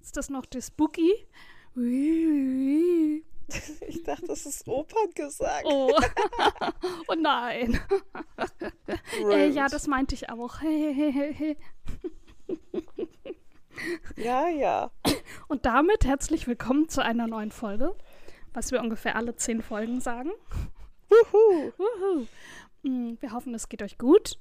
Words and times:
Ist 0.00 0.16
das 0.16 0.30
noch 0.30 0.46
der 0.46 0.62
Spooky? 0.62 1.26
Ich 3.88 4.02
dachte, 4.04 4.26
das 4.26 4.46
ist 4.46 4.66
Operngesang. 4.66 5.64
Oh, 5.64 6.00
oh 7.08 7.14
nein. 7.14 7.78
äh, 9.18 9.50
ja, 9.50 9.68
das 9.68 9.86
meinte 9.86 10.14
ich 10.14 10.30
auch. 10.30 10.62
ja, 14.16 14.48
ja. 14.48 14.90
Und 15.48 15.66
damit 15.66 16.06
herzlich 16.06 16.46
willkommen 16.46 16.88
zu 16.88 17.04
einer 17.04 17.26
neuen 17.26 17.50
Folge, 17.50 17.94
was 18.52 18.70
wir 18.70 18.80
ungefähr 18.80 19.16
alle 19.16 19.36
zehn 19.36 19.62
Folgen 19.62 20.00
sagen. 20.00 20.30
Wuhu. 21.08 21.72
Wuhu. 21.76 22.26
Mm, 22.82 23.16
Wir 23.20 23.32
hoffen, 23.32 23.54
es 23.54 23.68
geht 23.68 23.82
euch 23.82 23.98
gut. 23.98 24.38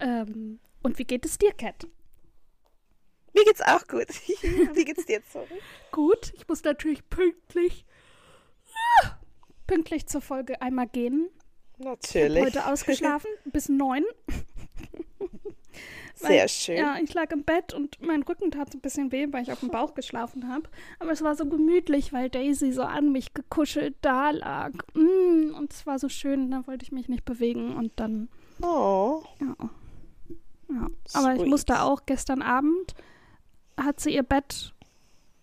Ähm, 0.00 0.60
und 0.82 0.98
wie 0.98 1.04
geht 1.04 1.24
es 1.24 1.38
dir, 1.38 1.52
Kat? 1.52 1.86
Mir 3.34 3.44
geht's 3.44 3.60
auch 3.60 3.86
gut. 3.86 4.08
Wie 4.74 4.84
geht's 4.84 5.04
dir, 5.04 5.20
sorry? 5.30 5.60
Gut, 5.92 6.32
ich 6.34 6.48
muss 6.48 6.64
natürlich 6.64 7.08
pünktlich, 7.08 7.84
pünktlich 9.66 10.06
zur 10.06 10.20
Folge 10.22 10.60
einmal 10.62 10.88
gehen. 10.88 11.28
Natürlich. 11.76 12.42
Heute 12.42 12.66
ausgeschlafen 12.66 13.30
bis 13.44 13.68
neun. 13.68 14.04
Sehr 16.20 16.40
Weil- 16.40 16.48
schön. 16.48 16.76
Ja, 16.78 16.96
ich 17.02 17.14
lag 17.14 17.30
im 17.30 17.44
Bett 17.44 17.72
und 17.72 18.00
mein 18.02 18.22
Rücken 18.22 18.50
tat 18.50 18.72
so 18.72 18.78
ein 18.78 18.80
bisschen 18.80 19.12
weh, 19.12 19.28
weil 19.30 19.42
ich 19.44 19.52
auf 19.52 19.60
dem 19.60 19.70
Bauch 19.70 19.94
geschlafen 19.94 20.48
habe. 20.48 20.64
Aber 20.98 21.12
es 21.12 21.22
war 21.22 21.36
so 21.36 21.46
gemütlich, 21.46 22.12
weil 22.12 22.28
Daisy 22.28 22.72
so 22.72 22.82
an 22.82 23.12
mich 23.12 23.34
gekuschelt 23.34 23.94
da 24.00 24.30
lag. 24.30 24.72
Mm, 24.94 25.54
und 25.56 25.72
es 25.72 25.86
war 25.86 25.98
so 26.00 26.08
schön, 26.08 26.50
da 26.50 26.66
wollte 26.66 26.82
ich 26.84 26.90
mich 26.92 27.08
nicht 27.08 27.24
bewegen 27.24 27.76
und 27.76 27.92
dann, 27.96 28.28
Oh, 28.62 29.22
ja. 29.40 29.54
ja. 30.70 30.86
Aber 31.14 31.36
ich 31.36 31.46
musste 31.46 31.82
auch 31.82 32.02
gestern 32.04 32.42
Abend, 32.42 32.94
hat 33.76 34.00
sie 34.00 34.12
ihr 34.14 34.24
Bett, 34.24 34.74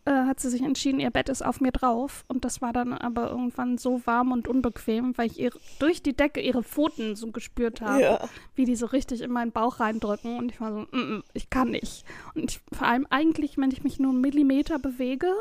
äh, 0.06 0.12
hat 0.12 0.40
sie 0.40 0.50
sich 0.50 0.62
entschieden, 0.62 1.00
ihr 1.00 1.10
Bett 1.10 1.30
ist 1.30 1.44
auf 1.44 1.62
mir 1.62 1.72
drauf. 1.72 2.26
Und 2.28 2.46
das 2.46 2.62
war 2.62 2.74
dann 2.74 2.94
aber 2.94 3.32
irgendwann 3.32 3.80
so 3.80 4.06
warm 4.06 4.32
und 4.32 4.48
unbequem, 4.48 5.18
weil 5.18 5.28
ich 5.28 5.40
ihr, 5.40 5.52
durch 5.80 6.04
die 6.04 6.16
Decke 6.16 6.42
ihre 6.42 6.62
Pfoten 6.64 7.16
so 7.16 7.32
gespürt 7.32 7.82
habe 7.82 8.02
ja. 8.02 8.30
wie 8.54 8.66
die 8.66 8.76
so 8.76 8.86
richtig 8.86 9.22
in 9.22 9.32
meinen 9.32 9.52
Bauch 9.52 9.80
reindrücken 9.80 10.38
und 10.38 10.52
ich 10.52 10.62
war 10.62 10.72
so, 10.72 10.80
mm, 10.92 11.16
mm, 11.18 11.24
ich 11.34 11.50
kann 11.50 11.72
nicht. 11.72 12.06
Und 12.36 12.52
ich, 12.52 12.62
vor 12.72 12.88
allem 12.88 13.08
eigentlich, 13.10 13.58
wenn 13.58 13.72
ich 13.72 13.84
mich 13.84 14.00
nur 14.00 14.12
einen 14.12 14.22
Millimeter 14.22 14.78
bewege, 14.78 15.34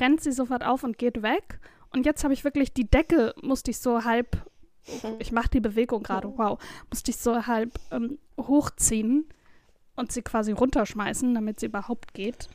rennt 0.00 0.22
sie 0.22 0.32
sofort 0.32 0.64
auf 0.64 0.82
und 0.82 0.96
geht 0.96 1.22
weg. 1.22 1.60
Und 1.92 2.06
jetzt 2.06 2.24
habe 2.24 2.32
ich 2.34 2.44
wirklich 2.44 2.72
die 2.72 2.88
Decke, 2.88 3.34
musste 3.42 3.70
ich 3.70 3.78
so 3.78 4.04
halb, 4.04 4.38
ich 5.18 5.32
mache 5.32 5.50
die 5.50 5.60
Bewegung 5.60 6.02
gerade, 6.02 6.32
wow, 6.36 6.58
musste 6.90 7.10
ich 7.10 7.18
so 7.18 7.46
halb 7.46 7.78
ähm, 7.90 8.18
hochziehen 8.38 9.26
und 9.96 10.12
sie 10.12 10.22
quasi 10.22 10.52
runterschmeißen, 10.52 11.34
damit 11.34 11.60
sie 11.60 11.66
überhaupt 11.66 12.14
geht. 12.14 12.48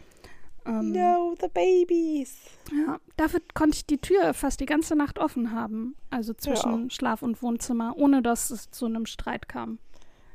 Ähm, 0.66 0.92
No, 0.92 1.36
the 1.42 1.48
babies. 1.48 2.36
ja, 2.72 3.00
dafür 3.18 3.42
konnte 3.56 3.78
ich 3.78 3.86
die 3.88 3.98
Tür 3.98 4.34
fast 4.34 4.60
die 4.60 4.66
ganze 4.68 4.96
Nacht 4.96 5.18
offen 5.18 5.52
haben, 5.52 5.96
also 6.12 6.34
zwischen 6.34 6.84
Ja. 6.84 6.90
Schlaf- 6.90 7.24
und 7.24 7.42
Wohnzimmer, 7.42 7.94
ohne 7.98 8.22
dass 8.22 8.52
es 8.52 8.70
zu 8.72 8.86
einem 8.86 9.06
Streit 9.08 9.48
kam. 9.50 9.80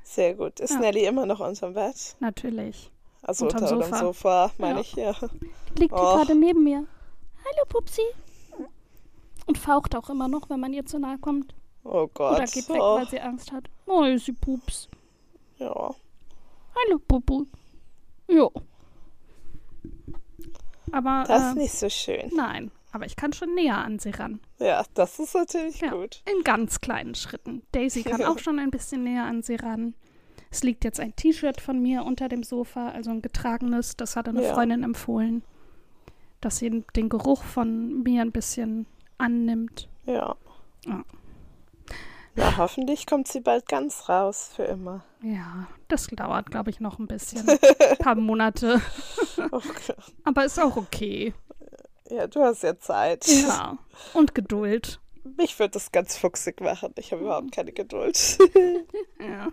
Sehr 0.03 0.35
gut. 0.35 0.59
Ist 0.61 0.71
Ja. 0.73 0.81
Nelly 0.81 1.05
immer 1.07 1.27
noch 1.27 1.41
unterm 1.41 1.75
Bett? 1.75 2.17
Natürlich. 2.21 2.91
Also 3.23 3.45
Unterm 3.47 3.63
unter 3.65 3.85
Sofa. 3.85 3.99
Sofa, 3.99 4.51
meine 4.59 4.75
Ja. 4.75 4.81
ich, 4.81 4.93
ja. 4.95 5.15
Liegt 5.79 5.93
Och. 5.95 5.99
gerade 6.17 6.35
neben 6.35 6.63
mir. 6.65 6.87
Hallo 7.45 7.65
Pupsi. 7.69 8.03
Und 9.47 9.59
faucht 9.59 9.95
auch 9.95 10.11
immer 10.11 10.27
noch, 10.29 10.51
wenn 10.51 10.59
man 10.61 10.73
ihr 10.73 10.85
zu 10.87 10.99
nahe 10.99 11.19
kommt. 11.19 11.55
Oh 11.85 12.09
Gott. 12.13 12.37
Oder 12.37 12.47
geht 12.47 12.69
weg, 12.69 12.79
oh. 12.81 12.97
weil 12.97 13.09
sie 13.09 13.21
Angst 13.21 13.53
hat. 13.53 13.71
Oh, 13.87 14.05
sie 14.17 14.33
Pups. 14.33 14.89
Ja. 15.59 15.95
Hallo 16.75 16.99
Pupu. 17.07 17.47
Jo. 18.29 18.51
Aber, 20.93 21.25
Das 21.27 21.43
äh, 21.43 21.49
ist 21.51 21.57
nicht 21.57 21.73
so 21.75 21.89
schön. 21.89 22.31
nein. 22.35 22.71
Aber 22.93 23.05
ich 23.05 23.17
kann 23.17 23.35
schon 23.35 23.55
näher 23.55 23.77
an 23.77 23.99
sie 23.99 24.09
ran. 24.11 24.41
Ja, 24.59 24.83
das 24.95 25.19
ist 25.19 25.35
natürlich 25.35 25.81
Ja, 25.81 25.91
gut. 25.91 26.23
in 26.35 26.43
ganz 26.45 26.81
kleinen 26.81 27.15
Schritten. 27.15 27.61
Daisy 27.73 28.03
kann 28.03 28.23
auch 28.25 28.39
schon 28.39 28.59
ein 28.59 28.71
bisschen 28.71 29.05
näher 29.05 29.25
an 29.25 29.43
sie 29.43 29.57
ran. 29.57 29.93
Es 30.51 30.63
liegt 30.63 30.83
jetzt 30.85 30.99
ein 31.01 31.15
T-Shirt 31.15 31.61
von 31.61 31.83
mir 31.83 32.05
unter 32.05 32.29
dem 32.31 32.43
Sofa, 32.43 32.89
also 32.89 33.11
ein 33.11 33.21
getragenes. 33.21 33.97
Das 33.99 34.17
hatte 34.17 34.31
eine 34.31 34.43
Ja. 34.45 34.55
Freundin 34.55 34.83
empfohlen, 34.83 35.43
dass 36.41 36.57
sie 36.59 36.85
den 36.95 37.09
Geruch 37.11 37.43
von 37.43 38.03
mir 38.03 38.23
ein 38.23 38.33
bisschen 38.33 38.87
annimmt. 39.19 39.89
Ja. 40.07 40.35
Ja. 40.87 41.05
Ja, 42.37 42.57
hoffentlich 42.59 43.07
kommt 43.07 43.29
sie 43.29 43.41
bald 43.41 43.67
ganz 43.67 44.09
raus 44.09 44.51
für 44.55 44.65
immer. 44.65 45.03
Ja, 45.23 45.67
das 45.89 46.07
dauert, 46.09 46.51
glaube 46.51 46.71
ich, 46.71 46.81
noch 46.81 46.99
ein 46.99 47.07
bisschen. 47.07 47.49
Ein 47.91 47.99
paar 47.99 48.15
Monate. 48.15 48.81
Okay. 49.51 49.95
Aber 50.25 50.45
ist 50.45 50.61
auch 50.61 50.77
okay. 50.77 51.33
Ja, 52.11 52.27
du 52.27 52.43
hast 52.43 52.63
ja 52.63 52.79
Zeit. 52.79 53.27
Ja. 53.27 53.79
Und 54.13 54.35
Geduld. 54.35 55.01
Mich 55.37 55.59
würde 55.59 55.73
das 55.73 55.91
ganz 55.91 56.17
fuchsig 56.17 56.61
machen. 56.61 56.93
Ich 56.99 57.13
habe 57.13 57.23
überhaupt 57.23 57.53
keine 57.53 57.73
Geduld. 57.73 58.39
Ja. 59.19 59.49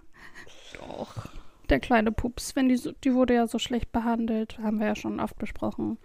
Doch. 0.78 1.30
Der 1.70 1.80
kleine 1.80 2.12
Pups, 2.12 2.56
wenn 2.56 2.68
die, 2.68 2.76
so, 2.76 2.92
die 2.92 3.14
wurde 3.14 3.34
ja 3.34 3.48
so 3.48 3.58
schlecht 3.58 3.92
behandelt, 3.92 4.60
haben 4.60 4.80
wir 4.80 4.88
ja 4.88 4.96
schon 4.96 5.20
oft 5.20 5.38
besprochen. 5.38 5.98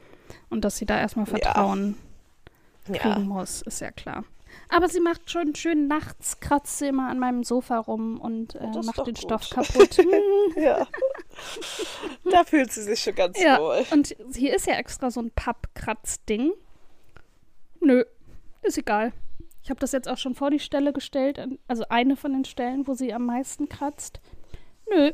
Und 0.48 0.64
dass 0.64 0.76
sie 0.76 0.86
da 0.86 0.98
erstmal 0.98 1.26
Ja. 1.26 1.38
Vertrauen 1.38 1.96
kriegen 2.84 3.08
ja. 3.08 3.18
muss, 3.18 3.62
ist 3.62 3.80
ja 3.80 3.90
klar. 3.90 4.24
Aber 4.68 4.88
sie 4.88 5.00
macht 5.00 5.30
schon 5.30 5.54
schön 5.54 5.86
nachts, 5.88 6.40
kratzt 6.40 6.78
sie 6.78 6.88
immer 6.88 7.08
an 7.08 7.18
meinem 7.18 7.42
Sofa 7.44 7.78
rum 7.78 8.20
und 8.20 8.54
äh, 8.54 8.66
macht 8.84 8.98
den 8.98 9.14
gut. 9.14 9.18
Stoff 9.18 9.48
kaputt. 9.50 9.98
ja. 10.56 10.86
Da 12.30 12.44
fühlt 12.44 12.70
sie 12.72 12.82
sich 12.82 13.00
schon 13.00 13.14
ganz 13.14 13.40
Ja, 13.40 13.58
wohl. 13.60 13.84
und 13.92 14.14
hier 14.34 14.54
ist 14.54 14.66
ja 14.66 14.74
extra 14.74 15.10
so 15.10 15.20
ein 15.20 15.30
Pappkratzding. 15.30 16.52
Nö, 17.80 18.04
ist 18.62 18.78
egal. 18.78 19.12
Ich 19.62 19.70
habe 19.70 19.80
das 19.80 19.92
jetzt 19.92 20.08
auch 20.08 20.18
schon 20.18 20.34
vor 20.34 20.50
die 20.50 20.60
Stelle 20.60 20.92
gestellt, 20.92 21.40
also 21.66 21.84
eine 21.88 22.16
von 22.16 22.32
den 22.32 22.44
Stellen, 22.44 22.86
wo 22.86 22.94
sie 22.94 23.12
am 23.12 23.26
meisten 23.26 23.68
kratzt. 23.68 24.20
Nö, 24.90 25.12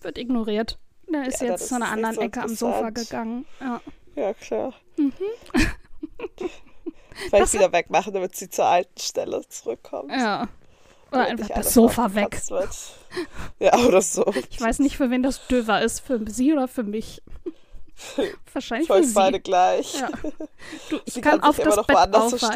wird 0.00 0.18
ignoriert. 0.18 0.78
Da 1.10 1.22
ist 1.22 1.40
Ja, 1.40 1.48
jetzt 1.48 1.68
zu 1.68 1.74
einer 1.76 1.88
anderen 1.90 2.14
so 2.16 2.20
Ecke 2.22 2.42
am 2.42 2.54
Sofa 2.54 2.90
gegangen. 2.90 3.46
Ja. 3.60 3.80
Ja, 4.16 4.32
klar. 4.34 4.74
Mhm. 4.96 5.12
Weil 7.30 7.40
Das 7.40 7.54
ich 7.54 7.60
wieder 7.60 7.72
wegmache, 7.72 8.10
damit 8.12 8.34
sie 8.36 8.48
zur 8.50 8.66
alten 8.66 8.98
Stelle 9.00 9.46
zurückkommt. 9.48 10.10
ja. 10.10 10.48
Oder 11.12 11.26
einfach 11.26 11.48
das 11.50 11.72
Sofa 11.72 12.12
weg. 12.16 12.40
Wird. 12.48 12.68
Ja, 13.60 13.76
oder 13.86 14.02
so. 14.02 14.26
Ich 14.50 14.60
weiß 14.60 14.80
nicht, 14.80 14.96
für 14.96 15.10
wen 15.10 15.22
das 15.22 15.46
döver 15.46 15.80
ist, 15.80 16.00
für 16.00 16.20
sie 16.28 16.52
oder 16.52 16.66
für 16.66 16.82
mich. 16.82 17.22
Wahrscheinlich 18.52 18.88
Für 18.88 18.94
für 18.96 19.04
sie. 19.04 19.14
beide 19.14 19.38
gleich. 19.40 20.00
Ja. 20.00 20.08
Du, 20.90 20.98
ich 21.04 21.14
Sie 21.14 21.20
kann, 21.20 21.38
kann 21.40 21.48
auf 21.48 21.54
sich 21.56 21.64
immer 21.64 21.70
das 21.70 21.76
noch 21.76 21.86
Bett 21.86 21.96
woanders 21.96 22.34
aufweichen. 22.34 22.50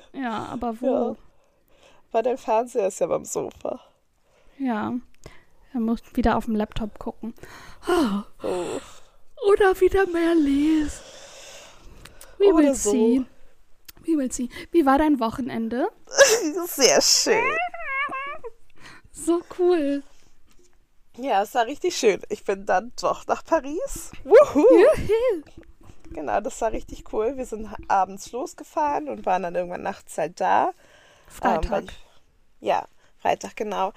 verstecken. 0.00 0.02
Ja, 0.22 0.44
aber 0.52 0.80
wo? 0.80 0.86
Ja. 1.10 1.16
Weil 2.12 2.22
dein 2.22 2.38
Fernseher 2.38 2.86
ist 2.86 3.00
ja 3.00 3.08
beim 3.08 3.24
Sofa. 3.24 3.80
Ja. 4.58 4.92
Er 5.72 5.80
muss 5.80 5.98
wieder 6.12 6.36
auf 6.36 6.44
dem 6.44 6.54
Laptop 6.54 6.96
gucken. 7.00 7.34
Oh. 7.88 8.80
Oder 9.50 9.80
wieder 9.80 10.06
mehr 10.06 10.36
lesen. 10.36 11.00
We 12.38 12.46
Oder 12.52 12.58
will 12.58 12.74
so. 12.76 12.90
see. 12.92 13.24
We 14.06 14.16
will 14.16 14.30
see. 14.30 14.48
Wie 14.70 14.84
war 14.86 14.98
dein 14.98 15.20
Wochenende? 15.20 15.88
Sehr 16.66 17.00
schön. 17.00 17.42
So 19.12 19.42
cool. 19.58 20.02
Ja, 21.16 21.42
es 21.42 21.54
war 21.54 21.66
richtig 21.66 21.96
schön. 21.96 22.20
Ich 22.28 22.44
bin 22.44 22.66
dann 22.66 22.92
doch 23.00 23.26
nach 23.26 23.44
Paris. 23.44 24.10
Wuhu! 24.24 24.66
Genau, 26.10 26.40
das 26.40 26.60
war 26.60 26.72
richtig 26.72 27.12
cool. 27.12 27.36
Wir 27.36 27.46
sind 27.46 27.68
abends 27.88 28.32
losgefahren 28.32 29.08
und 29.08 29.24
waren 29.24 29.42
dann 29.42 29.54
irgendwann 29.54 29.82
nachts 29.82 30.18
halt 30.18 30.40
da. 30.40 30.68
Ähm, 30.68 30.72
Freitag. 31.28 31.84
ich, 31.84 31.96
ja, 32.60 32.86
Freitag, 33.18 33.56
genau. 33.56 33.92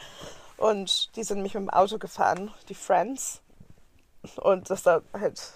Und 0.57 1.15
die 1.15 1.24
sind 1.24 1.42
mich 1.42 1.53
mit 1.53 1.63
dem 1.63 1.69
Auto 1.69 1.98
gefahren, 2.00 2.51
die 2.69 2.75
Friends. 2.75 3.42
Und 4.38 4.69
das 4.69 4.86
war 4.86 5.01
halt 5.13 5.53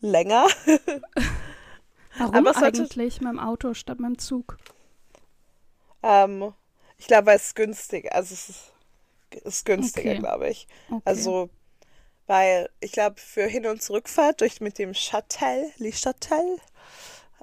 länger. 0.00 0.46
Warum 2.22 2.46
eigentlich 2.54 3.20
mit 3.20 3.30
dem 3.32 3.38
Auto 3.40 3.74
statt 3.74 4.00
mit 4.00 4.08
dem 4.10 4.18
Zug? 4.18 4.58
ähm, 6.02 6.52
ich 6.98 7.06
glaube, 7.06 7.26
weil 7.26 7.36
es 7.36 7.54
günstig, 7.54 8.12
also 8.12 8.34
es 8.34 8.48
ist, 8.48 8.72
ist 9.44 9.64
günstiger, 9.64 10.10
Okay. 10.10 10.18
glaube 10.18 10.48
ich. 10.50 10.68
Okay. 10.90 11.02
Also, 11.04 11.50
weil 12.26 12.70
ich 12.80 12.92
glaube, 12.92 13.20
für 13.20 13.46
Hin- 13.46 13.66
und 13.66 13.82
Zurückfahrt 13.82 14.40
durch 14.42 14.60
mit 14.60 14.78
dem 14.78 14.94
Shuttle, 14.94 15.72
Le 15.78 15.92
Shuttle, 15.92 16.58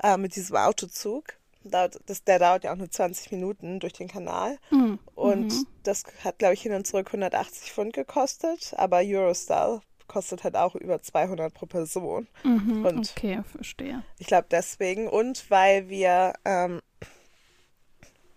äh, 0.03 0.17
mit 0.17 0.35
diesem 0.35 0.55
Autozug, 0.57 1.35
dauert, 1.63 1.99
das, 2.07 2.23
der 2.23 2.39
dauert 2.39 2.63
ja 2.63 2.73
auch 2.73 2.77
nur 2.77 2.91
20 2.91 3.31
Minuten 3.31 3.79
durch 3.79 3.93
den 3.93 4.07
Kanal. 4.07 4.59
Mm, 4.71 4.99
Und 5.15 5.53
mhm. 5.53 5.67
das 5.83 6.03
hat, 6.23 6.39
glaube 6.39 6.53
ich, 6.55 6.61
hin 6.61 6.73
und 6.73 6.87
zurück 6.87 7.07
180 7.09 7.71
Pfund 7.73 7.93
gekostet. 7.93 8.73
Aber 8.77 8.99
Eurostar 9.03 9.81
kostet 10.09 10.43
halt 10.43 10.57
auch 10.57 10.75
über 10.75 11.01
200 11.01 11.53
pro 11.53 11.65
Person. 11.65 12.27
Mhm, 12.43 12.85
und- 12.85 13.13
okay, 13.15 13.41
verstehe. 13.55 14.03
Ich 14.17 14.27
glaube 14.27 14.47
deswegen. 14.51 15.07
Und 15.07 15.49
weil 15.49 15.87
wir 15.87 16.33
ähm, 16.43 16.81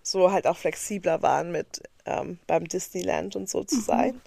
so 0.03 0.31
halt 0.33 0.47
auch 0.47 0.57
flexibler 0.57 1.23
waren 1.23 1.51
mit 1.53 1.83
ähm, 2.05 2.39
beim 2.47 2.67
Disneyland 2.67 3.37
und 3.37 3.49
so 3.49 3.65
zu 3.65 3.77
Mhm. 3.77 3.81
sein. 3.83 4.21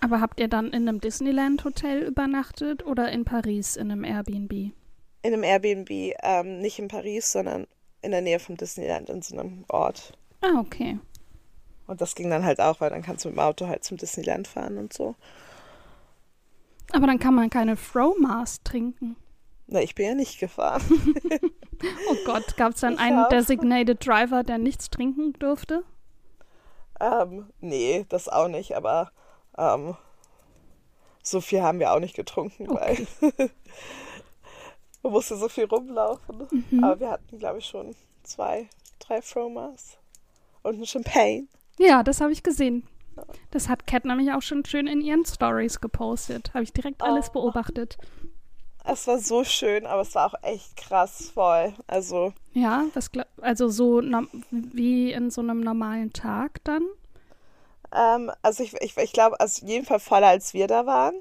Aber 0.00 0.20
habt 0.20 0.38
ihr 0.38 0.48
dann 0.48 0.66
in 0.72 0.86
einem 0.88 1.00
Disneyland-Hotel 1.00 2.02
übernachtet 2.02 2.84
oder 2.84 3.10
in 3.10 3.24
Paris 3.24 3.76
in 3.76 3.90
einem 3.90 4.04
Airbnb? 4.04 4.52
In 4.52 4.72
einem 5.32 5.42
Airbnb, 5.42 5.90
ähm, 6.22 6.60
nicht 6.60 6.78
in 6.78 6.88
Paris, 6.88 7.32
sondern 7.32 7.66
in 8.02 8.10
der 8.10 8.20
Nähe 8.20 8.38
vom 8.38 8.58
Disneyland 8.58 9.08
in 9.08 9.22
so 9.22 9.38
einem 9.38 9.64
Ort. 9.68 10.12
Ah, 10.42 10.60
okay. 10.60 10.98
Und 11.86 12.02
das 12.02 12.14
ging 12.14 12.28
dann 12.28 12.44
halt 12.44 12.60
auch, 12.60 12.80
weil 12.82 12.90
dann 12.90 13.00
kannst 13.02 13.24
du 13.24 13.28
mit 13.30 13.36
dem 13.38 13.40
Auto 13.40 13.66
halt 13.66 13.82
zum 13.84 13.96
Disneyland 13.96 14.46
fahren 14.46 14.76
und 14.76 14.92
so. 14.92 15.14
Aber 16.94 17.06
dann 17.06 17.18
kann 17.18 17.34
man 17.34 17.50
keine 17.50 17.76
Fromars 17.76 18.62
trinken. 18.62 19.16
Na, 19.66 19.80
ich 19.80 19.94
bin 19.94 20.06
ja 20.06 20.14
nicht 20.14 20.38
gefahren. 20.38 20.82
Oh 22.08 22.16
Gott, 22.24 22.56
gab 22.56 22.72
es 22.74 22.80
dann 22.80 22.94
Ich 22.94 23.00
einen 23.00 23.18
auch. 23.18 23.28
Designated 23.28 24.06
Driver, 24.06 24.42
der 24.42 24.56
nichts 24.58 24.88
trinken 24.88 25.32
durfte? 25.34 25.82
ähm, 27.00 27.50
nee, 27.60 28.06
das 28.08 28.28
auch 28.28 28.48
nicht, 28.48 28.74
aber 28.76 29.10
ähm, 29.58 29.94
so 31.22 31.40
viel 31.42 31.60
haben 31.62 31.80
wir 31.80 31.92
auch 31.92 31.98
nicht 31.98 32.14
getrunken, 32.16 32.70
Okay. 32.70 33.06
weil 33.20 33.50
man 35.02 35.12
musste 35.12 35.36
so 35.36 35.48
viel 35.48 35.64
rumlaufen. 35.64 36.46
Mhm. 36.70 36.84
Aber 36.84 37.00
wir 37.00 37.10
hatten, 37.10 37.38
glaube 37.38 37.58
ich, 37.58 37.66
schon 37.66 37.94
zwei, 38.22 38.68
drei 39.00 39.20
Fromas 39.20 39.98
und 40.62 40.80
ein 40.80 40.86
Champagne. 40.86 41.46
Ja, 41.78 42.02
das 42.02 42.20
habe 42.20 42.32
ich 42.32 42.42
gesehen. 42.42 42.86
Das 43.54 43.70
hat 43.70 43.86
Cat 43.86 44.04
nämlich 44.04 44.30
auch 44.32 44.42
schon 44.42 44.64
schön 44.66 44.86
in 44.86 45.00
ihren 45.00 45.24
Stories 45.24 45.80
gepostet. 45.80 46.52
Habe 46.54 46.64
ich 46.64 46.74
direkt 46.74 47.02
alles 47.02 47.30
Oh. 47.30 47.32
beobachtet. 47.32 47.96
Es 48.84 49.06
war 49.08 49.18
so 49.18 49.44
schön, 49.44 49.84
aber 49.84 50.02
es 50.02 50.14
war 50.14 50.26
auch 50.26 50.42
echt 50.42 50.76
krass 50.76 51.30
voll. 51.34 51.74
Also, 51.86 52.32
Ja, 52.52 52.86
gla- 53.12 53.26
also 53.42 53.68
so 53.68 54.00
wie 54.50 55.12
in 55.12 55.30
so 55.30 55.40
einem 55.40 55.60
normalen 55.60 56.12
Tag 56.12 56.62
dann? 56.64 56.82
ähm, 57.92 58.30
also 58.42 58.62
ich, 58.62 58.74
ich, 58.80 58.96
ich 58.96 59.12
glaube, 59.12 59.38
also 59.40 59.62
auf 59.64 59.68
jeden 59.68 59.86
Fall 59.86 60.00
voller, 60.00 60.28
als 60.28 60.54
wir 60.54 60.66
da 60.66 60.86
waren. 60.86 61.14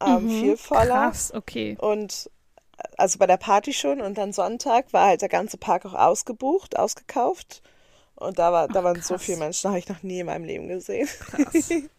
Ähm, 0.00 0.24
Mhm, 0.24 0.28
Viel 0.28 0.56
voller. 0.56 1.08
Krass, 1.08 1.32
okay. 1.34 1.78
Und 1.78 2.30
äh, 2.78 2.84
also 2.98 3.18
bei 3.18 3.26
der 3.26 3.38
Party 3.38 3.74
schon 3.74 4.00
und 4.02 4.18
dann 4.18 4.32
Sonntag 4.34 4.92
war 4.94 5.08
halt 5.08 5.22
der 5.22 5.30
ganze 5.30 5.58
Park 5.58 5.86
auch 5.86 5.94
ausgebucht, 5.94 6.78
ausgekauft. 6.78 7.62
Und 8.16 8.38
da, 8.38 8.52
war, 8.52 8.68
da 8.68 8.82
Ach, 8.82 8.84
waren 8.84 9.02
so 9.02 9.16
krass. 9.16 9.22
viele 9.22 9.38
Menschen, 9.38 9.68
habe 9.70 9.78
ich 9.78 9.88
noch 9.88 10.02
nie 10.02 10.20
in 10.20 10.26
meinem 10.26 10.44
Leben 10.44 10.68
gesehen. 10.68 11.08
Krass. 11.18 11.76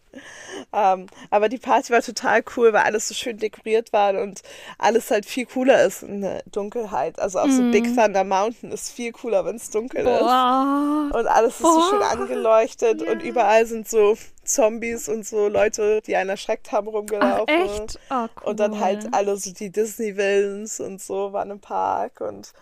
Ähm, 0.72 1.06
aber 1.30 1.48
die 1.50 1.58
Party 1.58 1.92
war 1.92 2.00
total 2.02 2.42
cool, 2.56 2.72
weil 2.72 2.82
alles 2.82 3.08
so 3.08 3.14
schön 3.14 3.36
dekoriert 3.38 3.92
war 3.92 4.14
und 4.20 4.42
alles 4.78 5.10
halt 5.10 5.26
viel 5.26 5.46
cooler 5.46 5.84
ist 5.84 6.02
in 6.02 6.22
der 6.22 6.42
Dunkelheit. 6.50 7.18
Also 7.20 7.38
auch 7.38 7.50
so 7.50 7.62
Mhm. 7.62 7.70
Big 7.70 7.94
Thunder 7.94 8.24
Mountain 8.24 8.72
ist 8.72 8.90
viel 8.90 9.12
cooler, 9.12 9.44
wenn 9.44 9.56
es 9.56 9.70
dunkel 9.70 10.06
ist. 10.06 10.06
Boah. 10.06 11.10
Und 11.12 11.26
alles 11.26 11.60
ist 11.60 11.74
so 11.74 11.80
schön 11.82 11.98
Boah. 11.98 12.10
angeleuchtet 12.10 13.02
und 13.02 13.22
Ja. 13.22 13.28
überall 13.28 13.66
sind 13.66 13.88
so 13.88 14.16
Zombies 14.44 15.08
und 15.08 15.26
so 15.26 15.46
Leute, 15.48 16.00
die 16.06 16.16
einen 16.16 16.30
erschreckt 16.30 16.72
haben, 16.72 16.88
Ach, 16.88 16.94
rumgelaufen. 16.94 17.48
echt? 17.48 18.00
Oh, 18.10 18.28
cool. 18.42 18.50
Und 18.50 18.60
dann 18.60 18.80
halt 18.80 19.12
alle 19.12 19.36
so 19.36 19.52
die 19.52 19.70
Disney-Villains 19.70 20.80
und 20.80 21.00
so 21.02 21.32
waren 21.32 21.50
im 21.50 21.60
Park 21.60 22.20
und 22.22 22.52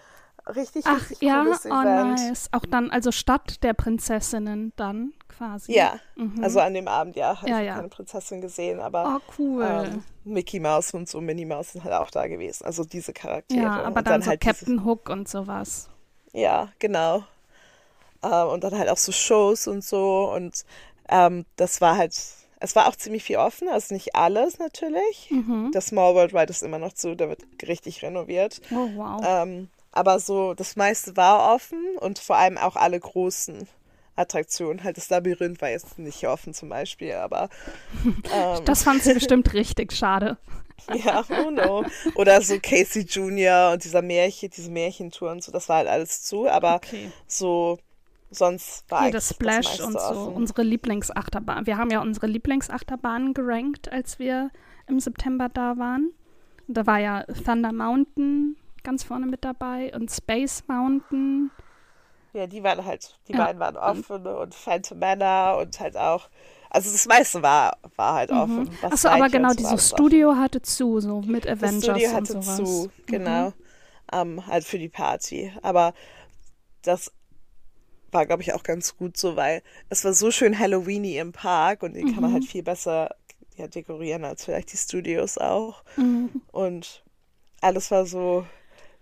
richtig, 0.54 0.84
Ach 0.86 1.00
richtig 1.00 1.20
ja, 1.20 1.42
cooles 1.42 1.64
oh 1.66 1.68
Event. 1.68 2.18
nice. 2.18 2.48
Auch 2.52 2.64
dann, 2.66 2.90
also 2.90 3.12
Stadt 3.12 3.62
der 3.62 3.74
Prinzessinnen 3.74 4.72
dann 4.76 5.12
quasi. 5.28 5.72
Ja, 5.72 5.98
Mhm. 6.16 6.42
also 6.42 6.60
an 6.60 6.74
dem 6.74 6.88
Abend, 6.88 7.16
ja, 7.16 7.36
habe 7.40 7.50
Ja, 7.50 7.60
ich 7.60 7.66
ja. 7.66 7.74
keine 7.76 7.88
Prinzessin 7.88 8.40
gesehen, 8.40 8.80
aber 8.80 9.20
Oh, 9.20 9.32
cool. 9.38 9.64
ähm, 9.64 10.04
Mickey 10.24 10.60
Mouse 10.60 10.92
und 10.94 11.08
so 11.08 11.20
Minnie 11.20 11.44
Mouse 11.44 11.72
sind 11.72 11.84
halt 11.84 11.94
auch 11.94 12.10
da 12.10 12.26
gewesen. 12.26 12.64
Also 12.64 12.84
diese 12.84 13.12
Charaktere. 13.12 13.62
ja, 13.62 13.82
aber 13.82 13.98
und 13.98 14.06
dann, 14.08 14.22
so 14.22 14.30
halt 14.30 14.40
Captain 14.40 14.84
Hook 14.84 15.08
und 15.08 15.28
sowas. 15.28 15.88
Ja, 16.32 16.70
genau. 16.78 17.24
Ähm, 18.22 18.48
und 18.48 18.64
dann 18.64 18.76
halt 18.78 18.88
auch 18.88 18.96
so 18.96 19.12
Shows 19.12 19.66
und 19.66 19.84
so. 19.84 20.30
Und 20.32 20.64
ähm, 21.08 21.44
das 21.56 21.80
war 21.80 21.96
halt, 21.96 22.14
es 22.60 22.74
war 22.74 22.88
auch 22.88 22.96
ziemlich 22.96 23.22
viel 23.24 23.36
offen, 23.36 23.68
also 23.68 23.94
nicht 23.94 24.14
alles 24.14 24.58
natürlich. 24.58 25.30
Mhm. 25.30 25.70
Das 25.72 25.86
Small 25.88 26.14
World 26.14 26.34
Ride 26.34 26.50
ist 26.50 26.62
immer 26.62 26.78
noch 26.78 26.92
zu, 26.92 27.14
der 27.14 27.28
wird 27.28 27.42
richtig 27.66 28.02
renoviert. 28.02 28.60
Oh, 28.70 28.88
wow. 28.94 29.20
Ähm, 29.24 29.68
aber 29.92 30.18
so, 30.18 30.54
das 30.54 30.76
meiste 30.76 31.16
war 31.16 31.54
offen 31.54 31.78
und 32.00 32.18
vor 32.18 32.36
allem 32.36 32.58
auch 32.58 32.76
alle 32.76 32.98
großen 33.00 33.66
Attraktionen. 34.14 34.82
Halt 34.84 34.96
das 34.96 35.10
Labyrinth 35.10 35.60
war 35.60 35.70
jetzt 35.70 35.98
nicht 35.98 36.26
offen 36.26 36.54
zum 36.54 36.68
Beispiel, 36.70 37.12
aber 37.14 37.48
ähm, 38.32 38.64
das 38.64 38.82
fand 38.82 39.02
sie 39.02 39.14
bestimmt 39.14 39.52
richtig 39.52 39.92
schade. 39.92 40.36
ja, 40.92 41.24
oh 41.44 41.50
no. 41.50 41.84
Oder 42.14 42.40
so 42.42 42.58
Casey 42.60 43.02
Jr. 43.02 43.72
und 43.72 43.84
dieser 43.84 44.02
Märchen, 44.02 44.50
diese 44.50 44.70
Märchentour 44.70 45.30
und 45.30 45.42
so, 45.42 45.50
das 45.52 45.68
war 45.68 45.76
halt 45.78 45.88
alles 45.88 46.22
zu, 46.22 46.48
aber 46.48 46.76
Okay. 46.76 47.10
so 47.26 47.78
sonst 48.30 48.84
war 48.90 49.04
Hier 49.04 49.12
das 49.12 49.30
Splash 49.30 49.64
meiste 49.66 49.84
und 49.86 49.92
so, 49.92 49.98
offen. 49.98 50.34
unsere 50.34 50.62
Lieblingsachterbahn. 50.62 51.66
Wir 51.66 51.78
haben 51.78 51.90
ja 51.90 52.00
unsere 52.02 52.26
Lieblingsachterbahnen 52.26 53.34
gerankt, 53.34 53.90
als 53.90 54.18
wir 54.18 54.50
im 54.88 55.00
September 55.00 55.48
da 55.48 55.78
waren. 55.78 56.12
Da 56.68 56.86
war 56.86 56.98
ja 56.98 57.24
Thunder 57.44 57.72
Mountain 57.72 58.56
ganz 58.86 59.02
vorne 59.04 59.26
mit 59.26 59.44
dabei 59.44 59.92
und 59.94 60.10
Space 60.10 60.64
Mountain. 60.68 61.50
Ja, 62.32 62.46
die 62.46 62.62
waren 62.62 62.84
halt, 62.84 63.18
die 63.28 63.34
Ja. 63.34 63.38
beiden 63.44 63.60
waren 63.60 63.76
offen 63.76 64.26
und 64.26 64.54
Phantom 64.54 64.98
Manor 64.98 65.58
und 65.58 65.80
halt 65.80 65.96
auch, 65.96 66.28
also 66.70 66.92
das 66.92 67.06
meiste 67.06 67.42
war, 67.42 67.78
war 67.96 68.14
halt 68.14 68.30
offen. 68.30 68.78
was 68.82 68.92
Achso, 68.92 69.08
aber 69.08 69.28
genau, 69.30 69.54
dieses 69.54 69.70
alles 69.70 69.92
offen. 69.92 70.04
Studio 70.04 70.36
hatte 70.36 70.60
zu, 70.62 71.00
so 71.00 71.22
mit 71.22 71.46
Das 71.46 71.60
Avengers 71.62 71.82
Studio 71.82 72.10
und 72.10 72.14
hatte 72.16 72.40
zu, 72.40 72.90
Mhm. 73.06 73.06
genau. 73.06 73.52
Ähm, 74.12 74.46
halt 74.46 74.64
für 74.64 74.78
die 74.78 74.88
Party. 74.88 75.52
Aber 75.62 75.94
das 76.82 77.12
war, 78.12 78.26
glaube 78.26 78.42
ich, 78.42 78.52
auch 78.54 78.62
ganz 78.62 78.96
gut 78.96 79.16
so, 79.16 79.36
weil 79.36 79.62
es 79.88 80.04
war 80.04 80.12
so 80.14 80.30
schön 80.30 80.58
Halloweeny 80.58 81.18
im 81.18 81.32
Park 81.32 81.82
und 81.82 81.94
den 81.94 82.06
kann 82.06 82.22
man 82.22 82.32
halt 82.32 82.44
Mhm. 82.44 82.48
viel 82.48 82.62
besser 82.62 83.14
ja, 83.56 83.66
dekorieren 83.68 84.24
als 84.24 84.44
vielleicht 84.44 84.72
die 84.72 84.76
Studios 84.76 85.38
auch. 85.38 85.82
Mhm. 85.96 86.42
Und 86.52 87.04
alles 87.62 87.90
war 87.90 88.06
so, 88.06 88.46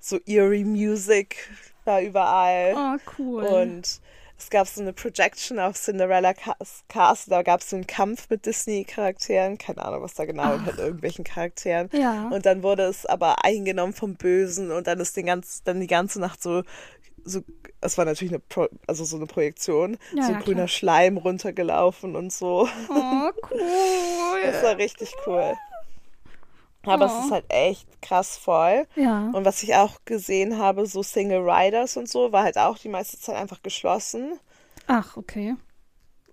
so 0.04 0.18
eerie 0.26 0.64
Music 0.64 1.36
war 1.84 2.00
überall. 2.02 2.74
Oh, 2.76 2.98
cool. 3.18 3.44
Und 3.44 4.00
es 4.36 4.50
gab 4.50 4.66
so 4.66 4.80
eine 4.82 4.92
Projection 4.92 5.58
auf 5.58 5.76
Cinderella 5.76 6.34
Cas- 6.34 6.82
Castle, 6.88 7.30
da 7.30 7.42
gab 7.42 7.60
es 7.60 7.70
so 7.70 7.76
einen 7.76 7.86
Kampf 7.86 8.28
mit 8.28 8.44
Disney-Charakteren, 8.46 9.58
keine 9.58 9.84
Ahnung, 9.84 10.02
was 10.02 10.14
da 10.14 10.24
genau, 10.24 10.54
und 10.54 10.66
halt 10.66 10.78
irgendwelchen 10.78 11.24
Charakteren. 11.24 11.88
ja. 11.92 12.28
Und 12.28 12.44
dann 12.44 12.62
wurde 12.62 12.82
es 12.84 13.06
aber 13.06 13.44
eingenommen 13.44 13.92
vom 13.92 14.16
Bösen 14.16 14.70
und 14.72 14.86
dann 14.86 14.98
ist 15.00 15.16
den 15.16 15.26
ganz, 15.26 15.62
dann 15.62 15.80
die 15.80 15.86
ganze 15.86 16.20
Nacht 16.20 16.42
so, 16.42 16.62
so 17.24 17.40
es 17.80 17.96
war 17.96 18.04
natürlich 18.06 18.32
eine, 18.32 18.40
Pro, 18.40 18.66
also 18.86 19.04
so 19.04 19.16
eine 19.16 19.26
Projektion, 19.26 19.99
Ja, 20.14 20.25
so 20.25 20.32
ja, 20.32 20.38
grüner 20.40 20.54
klar. 20.56 20.68
Schleim 20.68 21.16
runtergelaufen 21.16 22.16
und 22.16 22.32
so. 22.32 22.68
oh, 22.90 23.30
cool. 23.50 23.61
Das 24.44 24.62
war 24.62 24.76
richtig 24.76 25.14
cool. 25.26 25.54
Aber 26.87 27.07
Oh. 27.07 27.19
es 27.19 27.25
ist 27.26 27.31
halt 27.31 27.45
echt 27.49 28.03
krass 28.03 28.37
voll. 28.37 28.87
Ja. 28.97 29.31
Und 29.33 29.45
was 29.45 29.62
ich 29.62 29.75
auch 29.75 29.99
gesehen 30.05 30.59
habe, 30.59 30.87
so 30.87 31.03
Single 31.03 31.49
Riders 31.49 31.97
und 31.97 32.09
so, 32.09 32.33
war 32.33 32.45
halt 32.45 32.59
auch 32.59 32.79
die 32.79 32.88
meiste 32.88 33.19
Zeit 33.19 33.37
einfach 33.37 33.62
geschlossen. 33.62 34.38
Ach, 34.87 35.17
okay. 35.17 35.57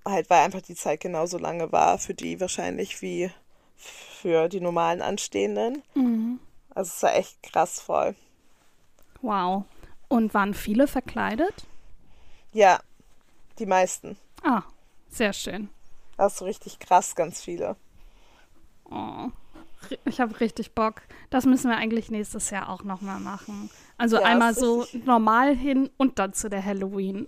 Halt, 0.05 0.29
weil 0.29 0.43
einfach 0.43 0.61
die 0.61 0.75
Zeit 0.75 0.99
genauso 0.99 1.37
lange 1.37 1.71
war 1.71 1.97
für 1.97 2.13
die 2.13 2.39
wahrscheinlich 2.39 3.01
wie 3.01 3.31
für 3.77 4.49
die 4.49 4.59
normalen 4.61 5.01
Anstehenden. 5.01 5.81
Mhm. 5.95 6.39
Also 6.73 6.91
es 6.95 7.03
war 7.03 7.15
echt 7.15 7.41
krass 7.43 7.79
voll. 7.79 8.15
Wow. 9.21 9.63
Und 10.07 10.33
waren 10.33 10.53
viele 10.53 10.87
verkleidet? 10.87 11.53
Ja, 12.53 12.79
die 13.59 13.65
meisten. 13.65 14.17
Ah, 14.43 14.63
sehr 15.09 15.33
schön. 15.33 15.69
Das 16.17 16.33
ist 16.33 16.39
so 16.39 16.45
richtig 16.45 16.79
krass, 16.79 17.15
ganz 17.15 17.41
viele. 17.41 17.75
Oh. 18.89 19.29
Ich 20.05 20.19
habe 20.19 20.39
richtig 20.39 20.73
Bock. 20.73 21.01
Das 21.29 21.45
müssen 21.45 21.69
wir 21.69 21.77
eigentlich 21.77 22.11
nächstes 22.11 22.49
Jahr 22.49 22.69
auch 22.69 22.83
nochmal 22.83 23.19
machen. 23.19 23.69
Also 23.97 24.17
Ja, 24.17 24.23
einmal 24.23 24.53
so 24.53 24.85
normal 25.05 25.55
hin 25.55 25.89
und 25.97 26.19
dann 26.19 26.33
zu 26.33 26.49
der 26.49 26.63
Halloween. 26.63 27.27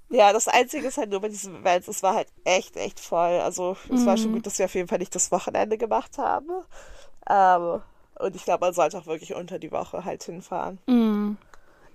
Ja, 0.10 0.32
das 0.32 0.48
Einzige 0.48 0.88
ist 0.88 0.98
halt 0.98 1.10
nur 1.10 1.20
bei 1.20 1.28
diesem 1.28 1.58
Event, 1.58 1.88
es 1.88 2.02
war 2.02 2.16
halt 2.16 2.30
echt, 2.46 2.78
echt 2.78 3.00
voll. 3.00 3.42
Also 3.42 3.76
es 3.94 4.06
war 4.06 4.16
schon 4.18 4.32
gut, 4.32 4.46
dass 4.46 4.58
wir 4.58 4.66
auf 4.66 4.74
jeden 4.74 4.88
Fall 4.88 5.00
nicht 5.00 5.14
das 5.14 5.32
Wochenende 5.32 5.78
gemacht 5.78 6.18
haben. 6.18 6.50
Ähm, 7.30 7.82
und 8.20 8.36
ich 8.36 8.46
glaube, 8.46 8.66
man 8.66 8.74
sollte 8.74 8.98
auch 8.98 9.06
wirklich 9.06 9.36
unter 9.36 9.60
die 9.60 9.72
Woche 9.72 10.06
halt 10.06 10.24
hinfahren. 10.24 10.80
Mm. 10.88 11.34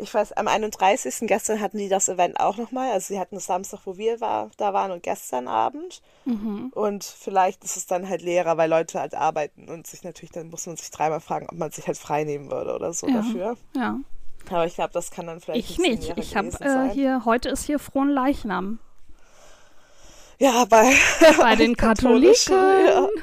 Ich 0.03 0.13
weiß, 0.13 0.33
am 0.33 0.49
31. 0.49 1.29
gestern 1.29 1.61
hatten 1.61 1.79
die 1.79 1.89
das 1.89 2.09
Event 2.09 2.41
auch 2.41 2.57
nochmal. 2.57 2.91
Also 2.93 3.15
sie 3.15 3.21
hatten 3.21 3.37
es 3.37 3.47
Samstag, 3.47 3.81
wo 3.85 3.97
wir 3.97 4.21
war, 4.21 4.51
da 4.57 4.73
waren 4.73 4.91
und 4.91 5.03
gestern 5.03 5.47
Abend. 5.49 6.03
Mhm. 6.25 6.73
Und 6.75 7.05
vielleicht 7.05 7.63
ist 7.65 7.77
es 7.77 7.87
dann 7.87 8.09
halt 8.09 8.21
leerer, 8.23 8.57
weil 8.57 8.69
Leute 8.69 8.99
halt 9.01 9.15
arbeiten 9.15 9.69
und 9.69 9.87
sich 9.87 10.03
natürlich, 10.03 10.33
dann 10.33 10.51
muss 10.51 10.67
man 10.67 10.77
sich 10.77 10.91
dreimal 10.91 11.21
fragen, 11.21 11.47
ob 11.51 11.57
man 11.57 11.71
sich 11.71 11.87
halt 11.87 11.99
frei 11.99 12.25
nehmen 12.25 12.51
würde 12.51 12.75
oder 12.75 12.93
so 12.93 13.07
Ja. 13.07 13.15
dafür. 13.19 13.57
Ja. 13.77 13.97
Aber 14.51 14.67
ich 14.67 14.75
glaube, 14.75 14.93
das 14.93 15.13
kann 15.13 15.29
dann 15.29 15.41
vielleicht 15.41 15.71
Ich 15.71 15.79
nicht. 15.79 16.13
Ich 16.17 16.37
habe 16.37 16.49
äh, 16.61 16.91
hier, 16.93 17.25
heute 17.25 17.49
ist 17.49 17.65
hier 17.67 17.79
Frohen 17.79 18.09
Leichnam. 18.09 18.81
Ja, 20.39 20.65
bei, 20.65 20.93
Bei 21.39 21.55
den 21.55 21.77
Katholischen, 21.77 22.57
Katholiken. 22.57 23.23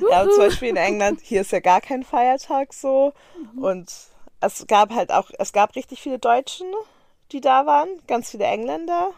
Ja. 0.00 0.24
ja, 0.24 0.30
zum 0.30 0.38
Beispiel 0.38 0.68
in 0.68 0.76
England, 0.76 1.20
hier 1.20 1.40
ist 1.40 1.50
ja 1.50 1.58
gar 1.58 1.80
kein 1.80 2.04
Feiertag 2.04 2.72
so. 2.72 3.12
Mhm. 3.54 3.64
Und 3.64 3.92
es 4.42 4.66
gab 4.66 4.90
halt 4.92 5.10
auch, 5.12 5.30
es 5.38 5.52
gab 5.52 5.74
richtig 5.76 6.02
viele 6.02 6.18
Deutschen, 6.18 6.66
die 7.32 7.40
da 7.40 7.66
waren, 7.66 7.88
ganz 8.06 8.30
viele 8.30 8.44
Engländer 8.44 9.12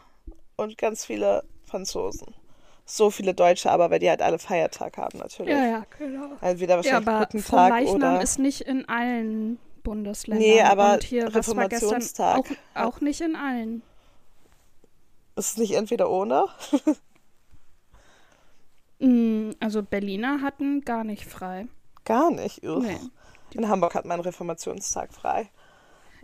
und 0.56 0.78
ganz 0.78 1.04
viele 1.04 1.44
Franzosen. 1.66 2.34
So 2.86 3.10
viele 3.10 3.34
Deutsche, 3.34 3.70
aber 3.72 3.90
weil 3.90 3.98
die 3.98 4.10
halt 4.10 4.22
alle 4.22 4.38
Feiertag 4.38 4.98
haben 4.98 5.18
natürlich. 5.18 5.50
Ja, 5.50 5.64
ja, 5.66 5.86
genau. 5.98 6.36
Also 6.40 6.60
wieder 6.60 6.76
Ja, 6.82 7.00
wahrscheinlich 7.00 7.08
aber 7.08 7.26
Brückentag 7.26 7.78
Fronleichnam 7.78 7.94
oder 7.94 8.20
ist 8.20 8.38
nicht 8.38 8.62
in 8.62 8.88
allen 8.88 9.58
Bundesländern. 9.82 10.56
Nee, 10.56 10.62
aber 10.62 10.94
Und 10.94 11.02
hier, 11.02 11.32
was 11.32 11.56
war 11.56 11.66
gestern, 11.68 12.02
Reformationstag. 12.02 12.38
auch, 12.38 12.46
auch 12.74 13.00
nicht 13.00 13.20
in 13.22 13.36
allen. 13.36 13.82
ist 15.36 15.52
es 15.52 15.56
nicht 15.56 15.72
entweder 15.74 16.10
ohne? 16.10 16.46
Mm, 19.00 19.52
Also 19.60 19.82
Berliner 19.82 20.40
hatten 20.42 20.80
gar 20.82 21.04
nicht 21.04 21.24
frei. 21.26 21.68
Gar 22.04 22.30
nicht. 22.30 22.62
Nee. 22.78 22.98
In 23.54 23.68
Hamburg 23.68 23.94
hat 23.94 24.04
man 24.04 24.20
Reformationstag 24.20 25.12
frei. 25.12 25.50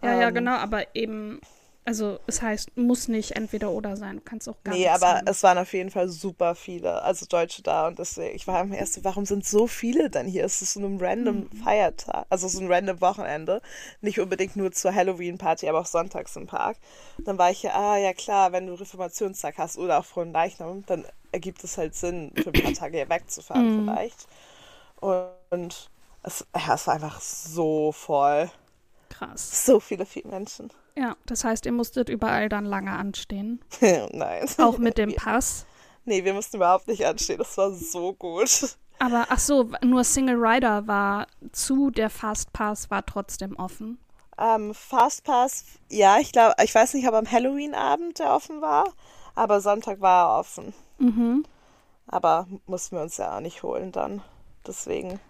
Ja, 0.03 0.13
ja, 0.13 0.31
Ähm, 0.31 0.31
genau, 0.31 0.57
aber 0.57 0.95
eben, 0.95 1.41
also 1.85 2.19
es 2.27 2.43
heißt, 2.43 2.77
muss 2.77 3.09
nicht 3.09 3.33
entweder 3.37 3.71
oder 3.71 3.97
sein. 3.97 4.17
Du 4.17 4.23
kannst 4.23 4.49
auch 4.49 4.63
gar 4.65 4.77
Nee, 4.77 4.87
nichts 4.87 5.07
aber 5.07 5.23
haben. 5.23 5.27
es 5.27 5.43
waren 5.43 5.57
auf 5.59 5.73
jeden 5.73 5.91
Fall 5.91 6.09
super 6.11 6.55
viele, 6.55 7.03
also 7.03 7.25
Deutsche 7.27 7.63
da 7.63 7.87
und 7.89 7.99
deswegen, 7.99 8.37
ich 8.37 8.47
war 8.47 8.59
am 8.61 8.73
ersten, 8.73 9.03
warum 9.05 9.25
sind 9.25 9.45
so 9.47 9.67
viele 9.67 10.11
denn 10.11 10.27
hier? 10.27 10.45
Es 10.45 10.61
ist 10.61 10.75
so 10.75 10.81
ein 10.81 10.99
random 11.01 11.49
Mhm. 11.49 11.65
Feiertag, 11.65 12.27
also 12.29 12.47
so 12.47 12.61
ein 12.61 12.71
random 12.71 13.01
Wochenende, 13.01 13.63
nicht 14.03 14.21
unbedingt 14.21 14.57
nur 14.57 14.71
zur 14.71 14.95
Halloween-Party, 14.95 15.67
aber 15.69 15.81
auch 15.81 15.87
sonntags 15.87 16.37
im 16.37 16.47
Park. 16.47 16.77
Dann 17.25 17.39
war 17.39 17.51
ich 17.51 17.63
ja, 17.63 17.73
ah 17.75 17.97
ja 17.97 18.13
klar, 18.13 18.53
wenn 18.53 18.67
du 18.67 18.75
Reformationstag 18.75 19.57
hast 19.57 19.79
oder 19.79 19.99
auch 19.99 20.05
Frohen 20.05 20.33
Leichnam, 20.33 20.85
dann 20.87 21.07
ergibt 21.33 21.65
es 21.65 21.79
halt 21.79 21.95
Sinn, 21.95 22.33
für 22.37 22.51
ein 22.51 22.57
paar 22.57 22.73
Tage 22.75 22.99
hier 22.99 23.09
wegzufahren 23.09 23.69
Mhm. 23.69 23.71
vielleicht. 23.71 24.27
Und 25.01 25.91
es, 26.23 26.47
ja, 26.55 26.75
es 26.75 26.87
war 26.87 26.95
einfach 26.95 27.21
so 27.21 27.93
voll, 27.93 28.51
Krass. 29.09 29.67
so 29.67 29.81
viele, 29.81 30.07
viele 30.07 30.29
Menschen. 30.29 30.71
Ja, 30.97 31.17
das 31.27 31.45
heißt, 31.45 31.67
ihr 31.67 31.73
musstet 31.73 32.09
überall 32.09 32.49
dann 32.49 32.65
lange 32.65 32.93
anstehen. 32.93 33.61
Nein. 34.13 34.49
Auch 34.59 34.79
mit 34.79 34.99
dem 34.99 35.15
Pass. 35.17 35.67
Nee, 36.05 36.25
wir 36.25 36.35
mussten 36.35 36.57
überhaupt 36.57 36.89
nicht 36.89 37.05
anstehen, 37.07 37.39
das 37.39 37.57
war 37.57 37.71
so 37.73 38.13
gut. 38.15 38.77
Aber 38.99 39.27
ach 39.31 39.39
so, 39.39 39.71
nur 39.83 40.05
Single 40.05 40.37
Rider 40.37 40.87
war 40.87 41.27
zu, 41.53 41.91
der 41.91 42.11
Fastpass 42.11 42.91
war 42.91 43.05
trotzdem 43.07 43.57
offen. 43.57 43.99
Ähm, 44.39 44.75
Fastpass, 44.75 45.65
ja, 45.91 46.19
ich 46.19 46.33
glaube, 46.33 46.55
ich 46.63 46.75
weiß 46.75 46.95
nicht, 46.95 47.07
ob 47.07 47.15
am 47.15 47.31
Halloween-Abend 47.31 48.19
der 48.19 48.35
offen 48.35 48.61
war, 48.63 48.85
aber 49.35 49.61
Sonntag 49.61 50.01
war 50.01 50.35
er 50.35 50.41
offen. 50.41 50.75
Mhm. 50.99 51.45
Aber 52.07 52.47
mussten 52.67 52.97
wir 52.97 53.03
uns 53.03 53.17
ja 53.19 53.37
auch 53.37 53.41
nicht 53.41 53.63
holen 53.63 53.93
dann. 53.93 54.23
Deswegen. 54.67 55.21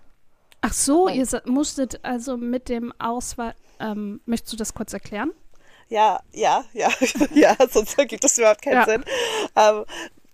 Ach 0.63 0.73
so, 0.73 1.09
ihr 1.09 1.27
musstet 1.47 2.01
also 2.05 2.37
mit 2.37 2.69
dem 2.69 2.93
Ausweis. 2.99 3.55
Ähm, 3.79 4.21
möchtest 4.27 4.53
du 4.53 4.57
das 4.59 4.75
kurz 4.75 4.93
erklären? 4.93 5.33
Ja, 5.89 6.21
ja, 6.33 6.65
ja, 6.75 6.91
ja, 7.35 7.57
sonst 7.71 7.99
ergibt 7.99 8.23
das 8.25 8.37
überhaupt 8.39 8.63
keinen 8.63 8.75
Ja. 8.75 8.85
Sinn. 8.85 9.05
Ähm, 9.57 9.85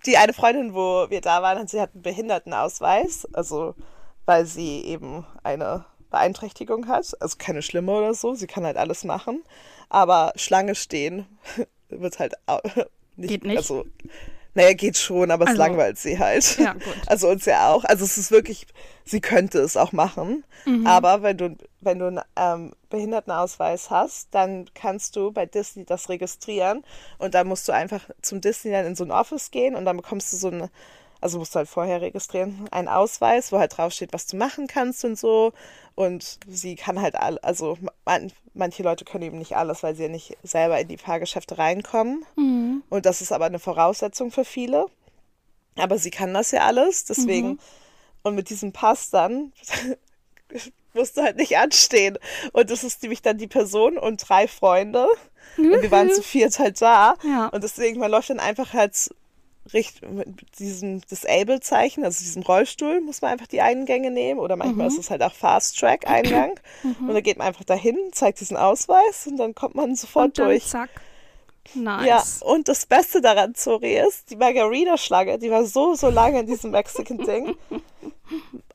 die 0.05 0.17
eine 0.17 0.33
Freundin, 0.33 0.75
wo 0.75 1.07
wir 1.11 1.21
da 1.21 1.43
waren, 1.43 1.67
sie 1.69 1.81
hat 1.81 1.91
einen 1.95 2.03
Behindertenausweis, 2.03 3.27
also 3.33 3.75
weil 4.25 4.47
sie 4.47 4.83
eben 4.85 5.25
eine 5.45 5.85
Beeinträchtigung 6.11 6.89
hat, 6.89 7.13
also 7.21 7.37
keine 7.39 7.63
schlimme 7.63 7.93
oder 7.93 8.15
so, 8.15 8.35
sie 8.35 8.47
kann 8.47 8.65
halt 8.65 8.77
alles 8.77 9.05
machen, 9.05 9.43
aber 9.89 10.33
Schlange 10.37 10.75
stehen 10.75 11.27
wird 11.89 12.19
halt 12.19 12.35
nicht, 13.17 13.29
Geht 13.29 13.45
nicht? 13.45 13.57
also 13.57 13.85
naja, 14.57 14.73
geht 14.73 14.97
schon, 14.97 15.31
aber 15.31 15.45
es 15.45 15.51
Also- 15.51 15.59
langweilt 15.63 15.99
sie 15.99 16.19
halt. 16.19 16.59
Ja, 16.59 16.73
gut. 16.73 16.83
Also 17.07 17.29
uns 17.29 17.45
ja 17.45 17.69
auch. 17.71 17.85
Also 17.85 18.05
es 18.05 18.19
ist 18.19 18.31
wirklich, 18.31 18.67
sie 19.05 19.21
könnte 19.21 19.59
es 19.61 19.77
auch 19.77 19.93
machen. 19.93 20.45
Mhm. 20.65 20.87
Aber 20.87 21.23
wenn 21.23 21.37
du, 21.39 21.57
wenn 21.81 21.99
du 22.01 22.07
einen 22.07 22.21
ähm, 22.37 22.73
Behindertenausweis 22.89 23.91
hast, 23.91 24.29
dann 24.35 24.67
kannst 24.75 25.15
du 25.17 25.31
bei 25.33 25.47
Disney 25.47 25.85
das 25.85 26.09
registrieren 26.09 26.85
und 27.19 27.35
dann 27.35 27.47
musst 27.47 27.69
du 27.69 27.73
einfach 27.73 28.01
zum 28.23 28.41
Disneyland 28.41 28.87
in 28.89 28.97
so 28.97 29.05
ein 29.05 29.11
Office 29.11 29.51
gehen 29.51 29.75
und 29.77 29.85
dann 29.85 29.97
bekommst 29.97 30.33
du 30.33 30.37
so 30.37 30.49
eine, 30.49 30.71
also 31.27 31.41
musst 31.41 31.57
du 31.57 31.59
halt 31.59 31.69
vorher 31.69 32.03
registrieren, 32.03 32.69
einen 32.71 32.87
Ausweis, 32.87 33.51
wo 33.51 33.59
halt 33.59 33.77
draufsteht, 33.77 34.13
was 34.13 34.29
du 34.29 34.37
machen 34.37 34.69
kannst 34.69 35.05
und 35.05 35.19
so. 35.19 35.53
Und 35.97 36.39
sie 36.47 36.77
kann 36.77 37.01
halt 37.01 37.17
all, 37.17 37.41
also 37.41 37.77
man, 38.05 38.31
manche 38.55 38.85
Leute 38.85 39.05
können 39.05 39.25
eben 39.25 39.39
nicht 39.39 39.57
alles, 39.57 39.83
weil 39.83 39.97
sie 39.97 40.05
ja 40.05 40.09
nicht 40.09 40.37
selber 40.45 40.79
in 40.79 40.87
die 40.87 40.99
Fahrgeschäfte 40.99 41.59
reinkommen. 41.59 42.25
Mhm. 42.37 42.85
Und 42.91 43.07
das 43.07 43.23
ist 43.23 43.33
aber 43.33 43.47
eine 43.47 43.59
Voraussetzung 43.59 44.31
für 44.31 44.45
viele. 44.45 44.87
Aber 45.75 45.99
sie 45.99 46.13
kann 46.13 46.33
das 46.33 46.53
ja 46.53 46.61
alles, 46.61 47.07
deswegen. 47.07 47.49
Mhm. 47.49 47.59
Und 48.23 48.37
mit 48.37 48.49
diesem 48.49 48.71
Pass 48.71 49.11
dann 49.11 49.53
musst 50.95 51.17
du 51.17 51.23
halt 51.23 51.39
nicht 51.39 51.59
anstehen. 51.59 52.19
Und 52.53 52.71
das 52.71 52.85
ist 52.85 53.03
nämlich 53.03 53.21
dann 53.21 53.37
die 53.37 53.49
Person 53.49 53.99
und 53.99 54.29
drei 54.29 54.47
Freunde. 54.47 55.09
Und 55.57 55.83
wir 55.83 55.91
waren 55.91 56.13
zu 56.13 56.23
viert 56.23 56.61
halt 56.61 56.81
da. 56.81 57.17
Ja. 57.25 57.49
Und 57.49 57.65
deswegen, 57.65 57.99
man 57.99 58.13
läuft 58.13 58.31
dann 58.31 58.39
einfach 58.39 58.75
halt 58.75 59.11
mit 59.73 60.59
diesem 60.59 61.01
Disabled-Zeichen, 61.03 62.05
also 62.05 62.19
diesem 62.23 62.43
Rollstuhl, 62.43 63.01
muss 63.01 63.23
man 63.23 63.33
einfach 63.33 63.47
die 63.47 63.61
Eingänge 63.61 64.11
nehmen. 64.11 64.41
Oder 64.41 64.57
manchmal 64.57 64.89
ist 64.89 64.99
es 64.99 65.11
halt 65.11 65.23
auch 65.23 65.33
Fast-Track-Eingang. 65.33 66.59
Und 67.01 67.09
dann 67.09 67.23
geht 67.23 67.39
man 67.39 67.47
einfach 67.49 67.65
dahin, 67.65 67.97
zeigt 68.13 68.41
diesen 68.41 68.57
Ausweis 68.57 69.27
und 69.27 69.37
dann 69.37 69.55
kommt 69.55 69.75
man 69.75 69.95
sofort 69.95 70.39
durch. 70.39 70.67
zack. 70.67 70.91
Ja, 71.75 71.81
Nice. 71.83 72.43
und 72.43 72.69
das 72.69 72.87
Beste 72.87 73.21
daran, 73.21 73.55
Zori, 73.57 73.95
ist, 73.99 74.31
die 74.31 74.37
Margarita-Schlange, 74.37 75.39
die 75.39 75.51
war 75.51 75.65
so, 75.65 75.95
so 75.95 76.11
lange 76.11 76.41
in 76.41 76.47
diesem 76.47 76.71
Mexican-Ding. 76.71 77.57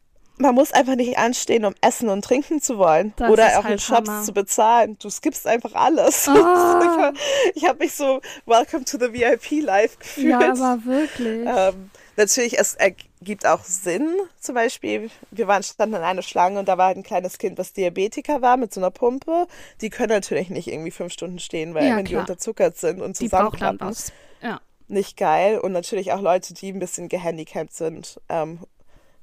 Man 0.41 0.55
muss 0.55 0.71
einfach 0.71 0.95
nicht 0.95 1.17
anstehen, 1.17 1.65
um 1.65 1.75
essen 1.81 2.10
und 2.10 2.24
trinken 2.25 2.62
zu 2.62 2.77
wollen. 2.77 3.13
Das 3.17 3.29
oder 3.29 3.45
auch 3.60 3.63
in 3.63 3.69
halt 3.71 3.81
Shops 3.81 4.10
Hammer. 4.10 4.24
zu 4.24 4.33
bezahlen. 4.33 4.98
Du 5.00 5.10
skippst 5.10 5.45
einfach 5.48 5.74
alles. 5.74 6.27
Ah. 6.41 7.13
ich 7.55 7.65
habe 7.67 7.79
mich 7.79 7.93
so 7.93 8.21
Welcome 8.45 8.86
to 8.86 8.98
the 8.98 9.13
VIP 9.13 9.63
Life 9.63 9.98
gefühlt. 10.00 10.29
Ja, 10.29 10.39
aber 10.51 10.83
wirklich. 10.86 11.48
Ähm, 11.48 11.91
natürlich, 12.17 12.57
es 12.60 12.74
ergibt 12.75 13.45
auch 13.45 13.63
Sinn. 13.63 14.10
Zum 14.39 14.55
Beispiel, 14.55 15.10
wir 15.29 15.48
waren 15.48 15.62
standen 15.63 15.95
in 15.95 16.01
einer 16.01 16.21
Schlange 16.21 16.60
und 16.60 16.67
da 16.67 16.77
war 16.77 16.88
halt 16.88 16.98
ein 16.98 17.03
kleines 17.03 17.38
Kind, 17.38 17.57
was 17.57 17.74
Diabetiker 17.74 18.41
war 18.41 18.57
mit 18.57 18.74
so 18.74 18.79
einer 18.79 18.91
Pumpe. 18.91 19.48
Die 19.81 19.89
können 19.89 20.10
natürlich 20.12 20.50
nicht 20.50 20.67
irgendwie 20.67 20.91
fünf 20.91 21.13
Stunden 21.13 21.39
stehen, 21.39 21.74
weil 21.74 21.88
Ja, 21.88 21.98
wenn 21.98 22.05
die 22.05 22.12
klar. 22.13 22.21
unterzuckert 22.21 22.77
sind 22.77 23.01
und 23.01 23.19
Die 23.19 23.25
zusammenklappen, 23.25 23.79
was. 23.81 24.12
Ja. 24.41 24.60
nicht 24.88 25.17
geil. 25.17 25.60
Und 25.60 25.71
natürlich 25.71 26.12
auch 26.13 26.21
Leute, 26.21 26.53
die 26.53 26.69
ein 26.71 26.79
bisschen 26.79 27.10
gehandicapt 27.10 27.74
sind, 27.74 28.19
ähm, 28.29 28.60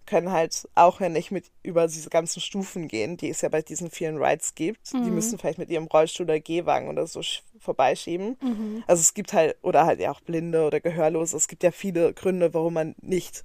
können 0.08 0.32
halt 0.32 0.68
auch 0.74 1.00
ja 1.00 1.08
nicht 1.08 1.30
mit 1.30 1.50
über 1.62 1.86
diese 1.86 2.10
ganzen 2.10 2.40
Stufen 2.40 2.88
gehen, 2.88 3.16
die 3.16 3.28
es 3.28 3.42
ja 3.42 3.48
bei 3.48 3.62
diesen 3.62 3.90
vielen 3.90 4.16
Rides 4.16 4.54
gibt. 4.54 4.92
Mhm. 4.92 5.04
Die 5.04 5.10
müssen 5.10 5.38
vielleicht 5.38 5.58
mit 5.58 5.70
ihrem 5.70 5.86
Rollstuhl 5.86 6.24
oder 6.24 6.40
Gehwagen 6.40 6.88
oder 6.88 7.06
so 7.06 7.20
sch- 7.20 7.42
vorbeischieben. 7.60 8.36
Mhm. 8.42 8.82
Also 8.86 9.00
es 9.00 9.14
gibt 9.14 9.32
halt, 9.32 9.56
oder 9.62 9.86
halt 9.86 10.00
ja 10.00 10.10
auch 10.10 10.20
Blinde 10.20 10.66
oder 10.66 10.80
Gehörlose, 10.80 11.36
es 11.36 11.46
gibt 11.46 11.62
ja 11.62 11.70
viele 11.70 12.12
Gründe, 12.14 12.54
warum 12.54 12.74
man 12.74 12.94
nicht 13.00 13.44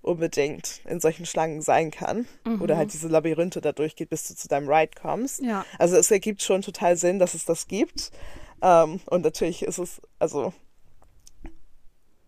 unbedingt 0.00 0.80
in 0.86 0.98
solchen 0.98 1.26
Schlangen 1.26 1.62
sein 1.62 1.92
kann. 1.92 2.26
Oder 2.60 2.76
halt 2.76 2.92
diese 2.92 3.06
Labyrinthe 3.06 3.60
da 3.60 3.70
durchgeht, 3.70 4.10
bis 4.10 4.26
du 4.26 4.34
zu 4.34 4.48
deinem 4.48 4.68
Ride 4.68 4.90
kommst. 5.00 5.42
Mhm. 5.42 5.48
Ja. 5.48 5.64
Also 5.78 5.96
es 5.96 6.10
ergibt 6.10 6.42
schon 6.42 6.62
total 6.62 6.96
Sinn, 6.96 7.20
dass 7.20 7.34
es 7.34 7.44
das 7.44 7.68
gibt. 7.68 8.10
Ähm, 8.62 9.00
und 9.06 9.22
natürlich 9.22 9.62
ist 9.62 9.78
es, 9.78 10.00
also 10.18 10.52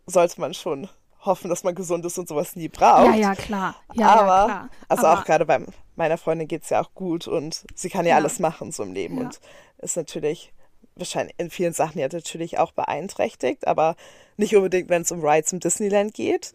sollte 0.07 0.41
man 0.41 0.55
schon 0.55 0.89
hoffen, 1.27 1.49
dass 1.49 1.65
man 1.65 1.75
gesund 1.75 2.05
ist 2.05 2.19
und 2.19 2.29
sowas 2.29 2.57
nie 2.57 2.69
braucht. 2.69 3.15
Ja, 3.15 3.15
ja, 3.15 3.35
klar. 3.35 3.75
Ja, 3.95 4.07
Aber, 4.09 4.27
ja, 4.27 4.45
klar. 4.45 4.69
also 4.89 5.07
Aber, 5.07 5.21
auch 5.21 5.25
gerade 5.25 5.47
bei 5.47 5.61
meiner 5.97 6.19
Freundin 6.19 6.49
geht 6.49 6.65
es 6.65 6.71
ja 6.71 6.81
auch 6.83 6.93
gut 6.95 7.27
und 7.29 7.65
sie 7.75 7.89
kann 7.91 8.05
ja, 8.05 8.11
Ja. 8.11 8.17
alles 8.17 8.39
machen 8.39 8.73
so 8.73 8.83
im 8.83 8.93
Leben 8.93 9.19
und 9.19 9.41
ist 9.79 9.97
natürlich 9.97 10.53
wahrscheinlich 10.97 11.35
in 11.39 11.51
vielen 11.51 11.73
Sachen 11.73 11.99
ja 11.99 12.09
natürlich 12.11 12.59
auch 12.59 12.73
beeinträchtigt, 12.73 13.67
aber 13.67 13.97
nicht 14.37 14.55
unbedingt, 14.55 14.89
wenn 14.89 15.03
es 15.03 15.11
um 15.13 15.25
Rides 15.25 15.53
im 15.53 15.61
Disneyland 15.61 16.15
geht. 16.15 16.53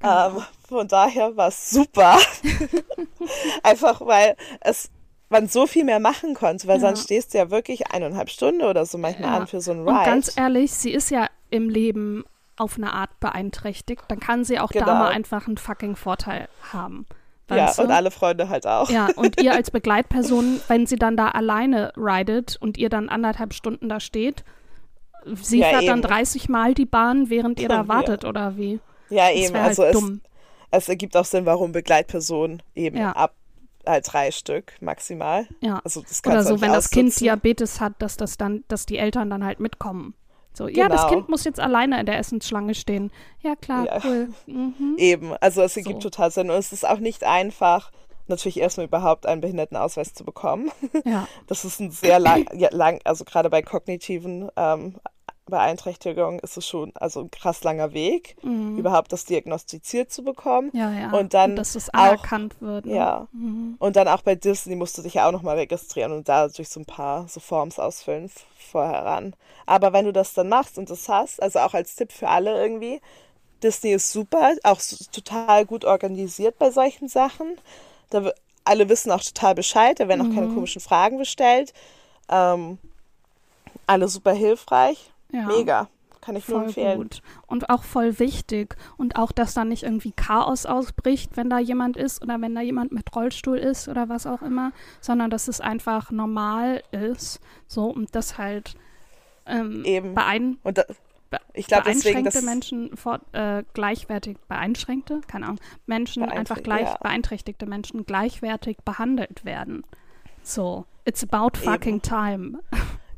Genau. 0.00 0.38
Ähm, 0.38 0.42
von 0.68 0.88
daher 0.88 1.36
war 1.36 1.48
es 1.48 1.70
super. 1.70 2.18
Einfach 3.62 4.00
weil 4.04 4.36
es 4.60 4.90
man 5.30 5.46
so 5.46 5.66
viel 5.66 5.84
mehr 5.84 6.00
machen 6.00 6.34
konnte, 6.34 6.66
weil 6.68 6.76
Ja. 6.80 6.86
sonst 6.88 7.04
stehst 7.04 7.34
du 7.34 7.38
ja 7.38 7.50
wirklich 7.50 7.90
eineinhalb 7.92 8.30
Stunden 8.30 8.62
oder 8.62 8.86
so 8.86 8.96
manchmal 8.96 9.30
Ja. 9.30 9.36
an 9.36 9.46
für 9.46 9.60
so 9.60 9.72
einen 9.72 9.86
Und 9.86 9.94
Ride. 9.94 10.04
ganz 10.10 10.32
ehrlich, 10.36 10.72
sie 10.72 10.90
ist 10.90 11.10
ja 11.10 11.28
im 11.50 11.68
Leben 11.68 12.24
auf 12.58 12.76
eine 12.76 12.92
Art 12.92 13.18
beeinträchtigt. 13.20 14.02
Dann 14.08 14.20
kann 14.20 14.44
sie 14.44 14.58
auch 14.58 14.70
da 14.72 14.80
Genau. 14.80 14.94
mal 14.94 15.08
einfach 15.08 15.46
einen 15.46 15.56
fucking 15.58 15.96
Vorteil 15.96 16.48
haben. 16.72 17.06
ja, 17.50 17.72
du? 17.72 17.82
und 17.82 17.90
alle 17.90 18.10
Freunde 18.10 18.48
halt 18.48 18.66
auch. 18.66 18.90
Ja, 18.90 19.08
und 19.16 19.40
ihr 19.40 19.52
als 19.54 19.70
Begleitperson, 19.72 20.60
wenn 20.68 20.86
sie 20.86 20.96
dann 20.96 21.16
da 21.16 21.28
alleine 21.28 21.92
ridet 21.96 22.56
und 22.60 22.76
ihr 22.76 22.88
dann 22.90 23.08
anderthalb 23.08 23.54
Stunden 23.54 23.88
da 23.88 24.00
steht, 24.00 24.44
sie 25.34 25.60
Ja, 25.60 25.68
fährt 25.68 25.88
dann 25.88 26.00
eben. 26.00 26.08
30 26.08 26.48
Mal 26.48 26.74
die 26.74 26.84
Bahn, 26.86 27.30
während 27.30 27.58
ihr 27.60 27.68
da 27.68 27.76
Ja. 27.82 27.88
wartet, 27.88 28.24
oder 28.24 28.56
wie? 28.56 28.80
Ja, 29.08 29.28
Das 29.28 29.36
eben. 29.36 29.54
wäre 29.54 29.62
halt 29.64 29.68
Also 29.78 29.84
es, 29.84 29.92
dumm. 29.92 30.20
es 30.70 30.88
ergibt 30.88 31.16
auch 31.16 31.24
Sinn, 31.24 31.46
warum 31.46 31.72
Begleitpersonen 31.72 32.62
eben 32.74 32.98
Ja. 32.98 33.12
ab 33.12 33.34
halt 33.86 34.12
drei 34.12 34.30
Stück 34.30 34.72
maximal. 34.82 35.46
Ja. 35.62 35.80
Also 35.82 36.02
das 36.02 36.22
Oder 36.26 36.42
so, 36.42 36.56
auch 36.56 36.60
wenn 36.60 36.72
das 36.72 36.90
Kind. 36.90 37.18
Diabetes 37.18 37.80
hat, 37.80 37.94
dass 38.00 38.18
das 38.18 38.36
dann, 38.36 38.62
dass 38.68 38.84
die 38.84 38.98
Eltern 38.98 39.30
dann 39.30 39.42
halt 39.42 39.60
mitkommen. 39.60 40.12
So, 40.58 40.66
ja, 40.66 40.88
das 40.88 41.02
Genau. 41.02 41.14
Kind 41.14 41.28
muss 41.28 41.44
jetzt 41.44 41.60
alleine 41.60 42.00
in 42.00 42.06
der 42.06 42.18
Essensschlange 42.18 42.74
stehen. 42.74 43.12
Ja, 43.42 43.54
klar, 43.54 43.86
Ja. 43.86 44.00
cool. 44.04 44.28
Mhm. 44.46 44.96
Eben, 44.98 45.32
also 45.40 45.62
es 45.62 45.76
ergibt 45.76 46.02
So. 46.02 46.10
total 46.10 46.32
Sinn. 46.32 46.50
Und 46.50 46.56
es 46.56 46.72
ist 46.72 46.84
auch 46.86 46.98
nicht 46.98 47.22
einfach, 47.22 47.92
natürlich 48.26 48.58
erstmal 48.58 48.86
überhaupt 48.86 49.24
einen 49.24 49.40
Behindertenausweis 49.40 50.14
zu 50.14 50.24
bekommen. 50.24 50.70
Ja. 51.04 51.28
Das 51.46 51.64
ist 51.64 51.78
ein 51.80 51.92
sehr 51.92 52.18
lang, 52.18 52.46
lang 52.72 53.00
also 53.04 53.24
gerade 53.24 53.50
bei 53.50 53.62
kognitiven 53.62 54.50
ähm, 54.56 54.96
Beeinträchtigungen 55.48 56.38
ist 56.40 56.56
es 56.56 56.66
schon 56.66 56.92
also 56.96 57.20
ein 57.20 57.30
krass 57.30 57.62
langer 57.64 57.92
Weg, 57.92 58.36
Mhm. 58.42 58.78
überhaupt 58.78 59.12
das 59.12 59.24
diagnostiziert 59.24 60.10
zu 60.12 60.22
bekommen. 60.22 60.70
Ja, 60.72 60.90
ja. 60.92 61.10
Und 61.12 61.34
dann 61.34 61.56
dass 61.56 61.74
es 61.74 61.88
auch- 61.92 61.98
anerkannt 61.98 62.60
wird. 62.60 62.86
Ne? 62.86 62.94
Ja. 62.96 63.26
Mhm. 63.32 63.76
Und 63.78 63.96
dann 63.96 64.08
auch 64.08 64.22
bei 64.22 64.34
Disney 64.34 64.76
musst 64.76 64.96
du 64.98 65.02
dich 65.02 65.14
ja 65.14 65.26
auch 65.28 65.32
nochmal 65.32 65.56
registrieren 65.56 66.12
und 66.12 66.28
da 66.28 66.48
durch 66.48 66.68
so 66.68 66.80
ein 66.80 66.86
paar 66.86 67.26
so 67.28 67.40
Forms 67.40 67.78
ausfüllen 67.78 68.30
vorher 68.70 69.04
ran. 69.04 69.34
Aber 69.66 69.92
wenn 69.92 70.04
du 70.04 70.12
das 70.12 70.34
dann 70.34 70.48
machst 70.48 70.78
und 70.78 70.90
das 70.90 71.08
hast, 71.08 71.42
also 71.42 71.58
auch 71.60 71.74
als 71.74 71.94
Tipp 71.96 72.12
für 72.12 72.28
alle 72.28 72.60
irgendwie, 72.60 73.00
Disney 73.62 73.92
ist 73.92 74.12
super, 74.12 74.52
auch 74.62 74.80
total 75.10 75.66
gut 75.66 75.84
organisiert 75.84 76.58
bei 76.58 76.70
solchen 76.70 77.08
Sachen. 77.08 77.56
Da, 78.10 78.30
alle 78.64 78.88
wissen 78.88 79.10
auch 79.10 79.22
total 79.22 79.54
Bescheid, 79.54 79.98
da 79.98 80.06
werden 80.08 80.20
auch 80.20 80.26
Mhm. 80.30 80.34
keine 80.34 80.48
komischen 80.54 80.80
Fragen 80.80 81.18
gestellt. 81.18 81.72
Ähm, 82.28 82.78
alle 83.86 84.06
super 84.08 84.32
hilfreich. 84.32 85.10
Ja. 85.32 85.46
Mega. 85.46 85.88
Kann 86.20 86.36
ich 86.36 86.48
nur 86.48 86.58
Voll 86.58 86.66
empfehlen. 86.68 86.98
gut. 86.98 87.22
Und 87.46 87.70
auch 87.70 87.84
voll 87.84 88.18
wichtig. 88.18 88.76
Und 88.96 89.16
auch, 89.16 89.32
dass 89.32 89.54
da 89.54 89.64
nicht 89.64 89.84
irgendwie 89.84 90.12
Chaos 90.12 90.66
ausbricht, 90.66 91.36
wenn 91.36 91.48
da 91.48 91.58
jemand 91.58 91.96
ist 91.96 92.22
oder 92.22 92.40
wenn 92.40 92.54
da 92.54 92.60
jemand 92.60 92.92
mit 92.92 93.14
Rollstuhl 93.14 93.56
ist 93.56 93.88
oder 93.88 94.08
was 94.08 94.26
auch 94.26 94.42
immer, 94.42 94.72
sondern 95.00 95.30
dass 95.30 95.48
es 95.48 95.60
einfach 95.60 96.10
normal 96.10 96.82
ist. 96.90 97.40
So 97.66 97.84
und 97.84 98.14
das 98.14 98.36
halt 98.36 98.74
ähm, 99.46 99.84
Eben. 99.84 100.14
beein 100.14 100.58
Und 100.64 100.78
da, 100.78 100.84
ich 101.52 101.66
glaube 101.66 101.84
deswegen, 101.86 102.24
dass 102.24 102.40
Menschen 102.42 102.96
vor, 102.96 103.20
äh, 103.32 103.62
gleichwertig, 103.74 104.38
beeinschränkte, 104.48 105.20
keine 105.26 105.46
Ahnung, 105.46 105.60
Menschen 105.86 106.22
einfach 106.22 106.62
gleich, 106.62 106.88
ja. 106.88 106.96
beeinträchtigte 107.00 107.66
Menschen 107.66 108.06
gleichwertig 108.06 108.78
behandelt 108.84 109.44
werden. 109.44 109.84
So, 110.42 110.86
it's 111.04 111.22
about 111.22 111.58
fucking 111.58 112.00
time. 112.00 112.60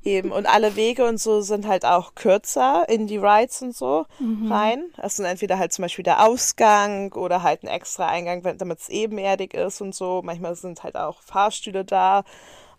Eben, 0.03 0.33
und 0.33 0.47
alle 0.47 0.77
Wege 0.77 1.05
und 1.07 1.21
so 1.21 1.43
sind 1.43 1.67
halt 1.67 1.85
auch 1.85 2.15
kürzer 2.15 2.89
in 2.89 3.07
die 3.07 3.19
Rides 3.19 3.61
und 3.61 3.77
so 3.77 4.07
Mhm. 4.19 4.51
rein. 4.51 4.85
Das 4.97 5.17
sind 5.17 5.27
entweder 5.27 5.59
halt 5.59 5.73
zum 5.75 5.83
Beispiel 5.83 6.05
der 6.05 6.25
Ausgang 6.27 7.13
oder 7.13 7.43
halt 7.43 7.63
ein 7.65 7.69
extra 7.69 8.07
Eingang, 8.09 8.43
damit 8.57 8.79
es 8.81 8.89
ebenerdig 8.89 9.53
ist 9.53 9.81
und 9.83 9.95
so. 9.95 10.23
Manchmal 10.25 10.55
sind 10.55 10.83
halt 10.85 10.97
auch 10.97 11.21
Fahrstühle 11.21 11.85
da. 11.85 12.25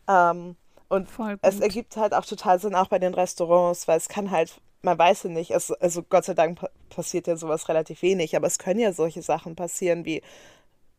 Ähm, 0.08 0.56
und 0.90 1.08
es 1.44 1.60
ergibt 1.60 1.96
halt 1.96 2.14
auch 2.14 2.26
total 2.26 2.60
Sinn, 2.60 2.76
auch 2.76 2.88
bei 2.88 3.00
den 3.00 3.14
Restaurants, 3.14 3.88
weil 3.88 3.98
es 3.98 4.10
kann 4.10 4.32
halt, 4.32 4.60
man 4.82 4.98
weiß 4.98 5.24
ja 5.24 5.30
nicht, 5.30 5.52
es, 5.52 5.72
also 5.72 6.02
Gott 6.04 6.26
sei 6.26 6.34
Dank 6.34 6.60
pa- 6.60 6.70
passiert 6.90 7.28
ja 7.28 7.38
sowas 7.38 7.70
relativ 7.70 8.02
wenig, 8.02 8.36
aber 8.36 8.48
es 8.48 8.58
können 8.58 8.80
ja 8.80 8.92
solche 8.94 9.22
Sachen 9.22 9.56
passieren 9.56 10.06
wie 10.06 10.22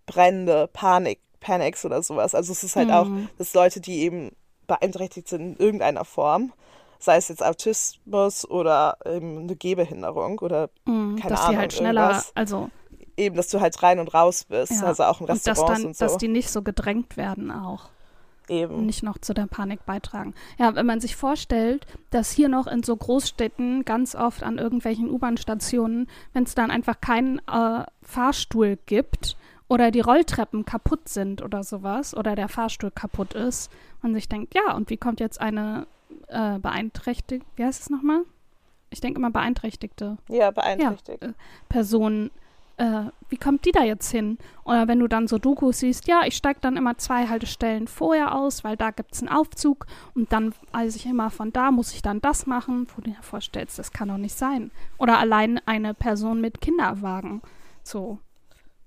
Brände, 0.06 0.68
Panik, 0.72 1.20
Panics 1.40 1.84
oder 1.84 2.02
sowas. 2.02 2.34
Also 2.34 2.52
es 2.52 2.62
ist 2.64 2.76
halt 2.76 2.90
auch, 2.92 3.08
Mhm. 3.08 3.28
dass 3.38 3.54
Leute, 3.54 3.80
die 3.80 4.00
eben 4.02 4.30
beeinträchtigt 4.66 5.28
sind 5.28 5.40
in 5.40 5.56
irgendeiner 5.56 6.04
Form, 6.04 6.52
sei 6.98 7.16
es 7.16 7.28
jetzt 7.28 7.44
Autismus 7.44 8.48
oder 8.48 8.96
eben 9.04 9.40
eine 9.40 9.56
Gehbehinderung 9.56 10.38
oder 10.38 10.70
Mm, 10.84 11.16
keine 11.16 11.30
dass 11.30 11.40
Ahnung, 11.40 11.52
die 11.52 11.58
halt 11.58 11.72
schneller, 11.72 12.02
irgendwas. 12.02 12.32
also 12.34 12.70
eben, 13.16 13.36
dass 13.36 13.48
du 13.48 13.60
halt 13.60 13.82
rein 13.82 13.98
und 13.98 14.14
raus 14.14 14.44
bist, 14.44 14.72
ja. 14.72 14.86
also 14.86 15.04
auch 15.04 15.20
in 15.20 15.26
und 15.28 15.46
dass 15.46 15.64
dann, 15.64 15.84
und 15.86 15.96
so. 15.96 16.04
dass 16.04 16.16
die 16.18 16.28
nicht 16.28 16.50
so 16.50 16.62
gedrängt 16.62 17.16
werden 17.16 17.50
auch. 17.50 17.90
eben. 18.48 18.86
nicht 18.86 19.02
noch 19.02 19.18
zu 19.18 19.34
der 19.34 19.46
Panik 19.46 19.84
beitragen. 19.86 20.34
Ja, 20.58 20.74
wenn 20.74 20.86
man 20.86 21.00
sich 21.00 21.16
vorstellt, 21.16 21.86
dass 22.10 22.30
hier 22.32 22.48
noch 22.48 22.66
in 22.66 22.82
so 22.82 22.96
Großstädten 22.96 23.84
ganz 23.84 24.14
oft 24.14 24.42
an 24.42 24.58
irgendwelchen 24.58 25.10
U-Bahn-Stationen, 25.10 26.08
wenn 26.32 26.44
es 26.44 26.54
dann 26.54 26.70
einfach 26.70 27.00
keinen 27.00 27.38
äh, 27.48 27.84
Fahrstuhl 28.02 28.78
gibt 28.86 29.36
oder 29.72 29.90
die 29.90 30.00
Rolltreppen 30.00 30.66
kaputt 30.66 31.08
sind 31.08 31.40
oder 31.40 31.64
sowas 31.64 32.14
oder 32.14 32.36
der 32.36 32.48
Fahrstuhl 32.48 32.90
kaputt 32.90 33.32
ist, 33.32 33.70
man 34.02 34.12
sich 34.12 34.28
denkt, 34.28 34.54
ja, 34.54 34.74
und 34.74 34.90
wie 34.90 34.98
kommt 34.98 35.18
jetzt 35.18 35.40
eine 35.40 35.86
äh, 36.28 36.58
beeinträchtigte, 36.58 37.46
wie 37.56 37.64
heißt 37.64 37.80
es 37.80 37.88
nochmal? 37.90 38.20
Ich 38.90 39.00
denke 39.00 39.18
immer 39.18 39.30
beeinträchtigte 39.30 40.18
Ja, 40.28 40.50
beeinträchtigt. 40.50 41.22
äh, 41.22 41.32
Person, 41.70 42.30
äh, 42.76 43.04
wie 43.30 43.38
kommt 43.38 43.64
die 43.64 43.72
da 43.72 43.82
jetzt 43.82 44.10
hin? 44.10 44.36
Oder 44.64 44.88
wenn 44.88 44.98
du 44.98 45.08
dann 45.08 45.26
so 45.26 45.38
Dokus 45.38 45.78
siehst, 45.78 46.06
ja, 46.06 46.20
ich 46.26 46.36
steige 46.36 46.60
dann 46.60 46.76
immer 46.76 46.98
zwei 46.98 47.26
Haltestellen 47.28 47.88
vorher 47.88 48.34
aus, 48.34 48.64
weil 48.64 48.76
da 48.76 48.90
gibt 48.90 49.14
es 49.14 49.20
einen 49.22 49.30
Aufzug 49.30 49.86
und 50.14 50.30
dann 50.34 50.52
weiß 50.72 50.96
ich 50.96 51.06
immer, 51.06 51.30
von 51.30 51.50
da 51.50 51.70
muss 51.70 51.94
ich 51.94 52.02
dann 52.02 52.20
das 52.20 52.44
machen, 52.44 52.86
wo 52.94 53.00
du 53.00 53.10
dir 53.12 53.22
vorstellst, 53.22 53.78
das 53.78 53.90
kann 53.90 54.08
doch 54.08 54.18
nicht 54.18 54.36
sein. 54.36 54.70
Oder 54.98 55.18
allein 55.18 55.58
eine 55.64 55.94
Person 55.94 56.42
mit 56.42 56.60
Kinderwagen. 56.60 57.40
So. 57.82 58.18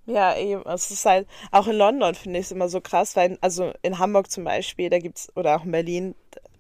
Ja, 0.06 0.38
eben. 0.38 0.62
Es 0.66 0.92
ist 0.92 1.06
halt, 1.06 1.28
auch 1.52 1.68
in 1.68 1.76
London 1.76 2.14
finde 2.16 2.40
ich 2.40 2.46
es 2.46 2.52
immer 2.52 2.70
so 2.70 2.80
krass, 2.82 3.16
weil, 3.16 3.38
also 3.42 3.74
in 3.82 3.98
Hamburg 4.00 4.30
zum 4.30 4.44
Beispiel, 4.44 4.90
da 4.90 5.00
gibt's, 5.00 5.30
oder 5.36 5.56
auch 5.56 5.66
in 5.66 5.72
Berlin, 5.72 6.16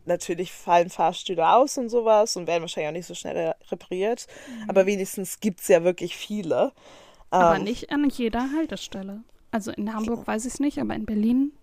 natürlich 0.05 0.51
fallen 0.51 0.89
Fahrstühle 0.89 1.47
aus 1.51 1.77
und 1.77 1.89
sowas 1.89 2.35
und 2.37 2.47
werden 2.47 2.61
wahrscheinlich 2.61 2.89
auch 2.89 2.93
nicht 2.93 3.07
so 3.07 3.15
schnell 3.15 3.55
repariert. 3.71 4.27
Aber 4.67 4.85
wenigstens 4.85 5.39
gibt 5.39 5.61
es 5.61 5.67
ja 5.67 5.83
wirklich 5.83 6.15
viele. 6.15 6.71
Aber 7.31 7.57
Ähm, 7.57 7.63
nicht 7.63 7.91
an 7.91 8.07
jeder 8.09 8.51
Haltestelle. 8.55 9.23
Also 9.51 9.71
in 9.71 9.93
Hamburg 9.93 10.27
weiß 10.27 10.45
ich 10.45 10.53
es 10.53 10.59
nicht, 10.59 10.79
aber 10.79 10.95
in 10.95 11.05
Berlin 11.05 11.53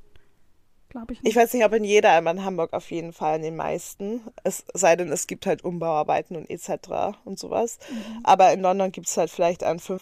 glaube 0.93 1.13
ich 1.15 1.23
nicht. 1.23 1.31
Ich 1.31 1.37
weiß 1.37 1.53
nicht, 1.55 1.65
ob 1.65 1.73
in 1.73 1.85
jeder, 1.85 2.13
aber 2.13 2.31
in 2.31 2.45
Hamburg 2.45 2.73
auf 2.73 2.91
jeden 2.91 3.13
Fall, 3.13 3.37
in 3.37 3.43
den 3.43 3.57
meisten. 3.57 4.21
Es 4.45 4.65
sei 4.75 4.95
denn, 4.95 5.11
es 5.11 5.27
gibt 5.27 5.47
halt 5.47 5.65
Umbauarbeiten 5.65 6.37
und 6.37 6.49
etc. 6.49 7.17
und 7.25 7.39
sowas. 7.39 7.79
Aber 8.23 8.53
in 8.53 8.61
London 8.61 8.93
gibt 8.93 9.09
es 9.09 9.17
halt 9.17 9.31
vielleicht 9.31 9.65
an 9.65 9.79
5%, 9.79 9.99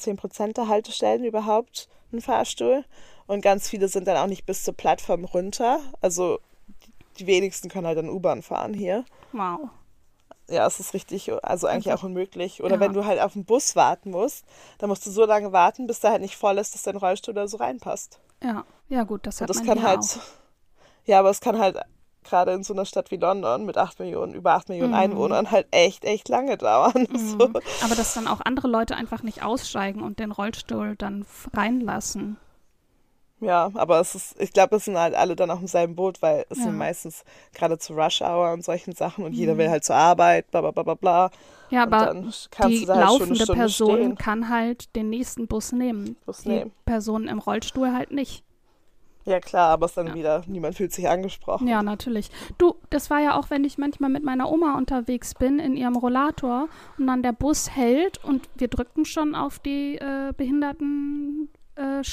10% 0.00 0.52
der 0.52 0.68
Haltestellen 0.68 1.24
überhaupt 1.24 1.88
einen 2.12 2.20
Fahrstuhl. 2.20 2.84
Und 3.26 3.40
ganz 3.40 3.68
viele 3.68 3.88
sind 3.88 4.06
dann 4.06 4.18
auch 4.18 4.26
nicht 4.26 4.46
bis 4.46 4.62
zur 4.62 4.74
Plattform 4.74 5.24
runter. 5.24 5.80
Also 6.00 6.38
die 7.18 7.26
wenigsten 7.26 7.68
können 7.68 7.86
halt 7.86 7.98
dann 7.98 8.08
U-Bahn 8.08 8.42
fahren 8.42 8.74
hier. 8.74 9.04
wow. 9.32 9.70
Ja, 10.46 10.66
es 10.66 10.78
ist 10.78 10.92
richtig, 10.92 11.32
also 11.42 11.66
eigentlich 11.66 11.90
Also, 11.90 12.02
auch 12.02 12.06
unmöglich. 12.06 12.62
Oder 12.62 12.74
ja. 12.74 12.80
wenn 12.80 12.92
du 12.92 13.06
halt 13.06 13.18
auf 13.18 13.32
den 13.32 13.46
Bus 13.46 13.76
warten 13.76 14.10
musst, 14.10 14.44
dann 14.76 14.90
musst 14.90 15.06
du 15.06 15.10
so 15.10 15.24
lange 15.24 15.52
warten, 15.52 15.86
bis 15.86 16.00
der 16.00 16.10
halt 16.10 16.20
nicht 16.20 16.36
voll 16.36 16.58
ist, 16.58 16.74
dass 16.74 16.82
dein 16.82 16.96
Rollstuhl 16.96 17.32
da 17.32 17.48
so 17.48 17.56
reinpasst. 17.56 18.20
Ja, 18.42 18.64
ja 18.88 19.04
gut, 19.04 19.26
das 19.26 19.40
hat 19.40 19.48
Und 19.48 19.56
das 19.56 19.64
man 19.64 19.76
kann 19.76 19.86
halt, 19.86 20.00
auch. 20.00 20.18
ja, 21.06 21.18
aber 21.20 21.30
es 21.30 21.40
kann 21.40 21.58
halt 21.58 21.78
gerade 22.24 22.52
in 22.52 22.62
so 22.64 22.72
einer 22.72 22.86
Stadt 22.86 23.10
wie 23.10 23.16
London 23.16 23.66
mit 23.66 23.76
8 23.76 23.98
Millionen, 23.98 24.34
über 24.34 24.54
8 24.54 24.68
Millionen 24.70 24.92
Mhm. 24.92 24.98
Einwohnern 24.98 25.50
halt 25.50 25.66
echt, 25.70 26.04
echt 26.04 26.28
lange 26.28 26.56
dauern. 26.56 27.06
So. 27.14 27.48
Mhm. 27.48 27.56
Aber 27.84 27.94
dass 27.94 28.14
dann 28.14 28.26
auch 28.26 28.40
andere 28.40 28.68
Leute 28.68 28.96
einfach 28.96 29.22
nicht 29.22 29.42
aussteigen 29.42 30.02
und 30.02 30.18
den 30.18 30.32
Rollstuhl 30.32 30.96
dann 30.96 31.26
reinlassen. 31.52 32.38
Ja, 33.44 33.70
aber 33.74 34.00
es 34.00 34.14
ist, 34.14 34.40
ich 34.40 34.52
glaube, 34.52 34.76
es 34.76 34.86
sind 34.86 34.96
halt 34.98 35.14
alle 35.14 35.36
dann 35.36 35.50
auch 35.50 35.60
im 35.60 35.66
selben 35.66 35.94
Boot, 35.94 36.22
weil 36.22 36.46
es 36.48 36.58
Ja. 36.58 36.64
sind 36.64 36.76
meistens 36.78 37.24
gerade 37.52 37.78
zu 37.78 37.92
Rush 37.94 38.22
Hour 38.22 38.52
und 38.52 38.64
solchen 38.64 38.94
Sachen 38.94 39.24
und 39.24 39.32
jeder 39.32 39.54
Mhm. 39.54 39.58
will 39.58 39.70
halt 39.70 39.84
zur 39.84 39.96
Arbeit, 39.96 40.50
bla 40.50 40.60
bla 40.62 40.70
bla 40.70 40.82
bla 40.82 40.94
bla. 40.94 41.30
Ja, 41.70 41.82
aber 41.82 42.14
die 42.14 42.86
halt 42.86 42.88
laufende 42.88 43.46
Person 43.46 43.96
stehen. 43.98 44.14
kann 44.16 44.48
halt 44.48 44.94
den 44.96 45.10
nächsten 45.10 45.46
Bus 45.46 45.72
nehmen. 45.72 46.16
Bus 46.24 46.42
die 46.42 46.48
nehmen. 46.50 46.72
Person 46.86 47.28
im 47.28 47.38
Rollstuhl 47.38 47.92
halt 47.92 48.12
nicht. 48.12 48.44
Ja 49.26 49.40
klar, 49.40 49.70
aber 49.70 49.86
es 49.86 49.92
ist 49.92 49.96
dann 49.96 50.08
Ja. 50.08 50.14
wieder, 50.14 50.42
niemand 50.46 50.76
fühlt 50.76 50.92
sich 50.92 51.08
angesprochen. 51.08 51.66
Ja, 51.66 51.82
natürlich. 51.82 52.30
Du, 52.58 52.74
das 52.90 53.08
war 53.08 53.20
ja 53.20 53.38
auch, 53.38 53.48
wenn 53.48 53.64
ich 53.64 53.78
manchmal 53.78 54.10
mit 54.10 54.22
meiner 54.22 54.50
Oma 54.50 54.76
unterwegs 54.76 55.34
bin 55.34 55.58
in 55.58 55.76
ihrem 55.76 55.96
Rollator 55.96 56.68
und 56.98 57.06
dann 57.06 57.22
der 57.22 57.32
Bus 57.32 57.70
hält 57.70 58.22
und 58.22 58.48
wir 58.56 58.68
drücken 58.68 59.06
schon 59.06 59.34
auf 59.34 59.58
die 59.58 59.96
äh, 59.96 60.32
behinderten 60.36 61.48
äh, 61.76 62.04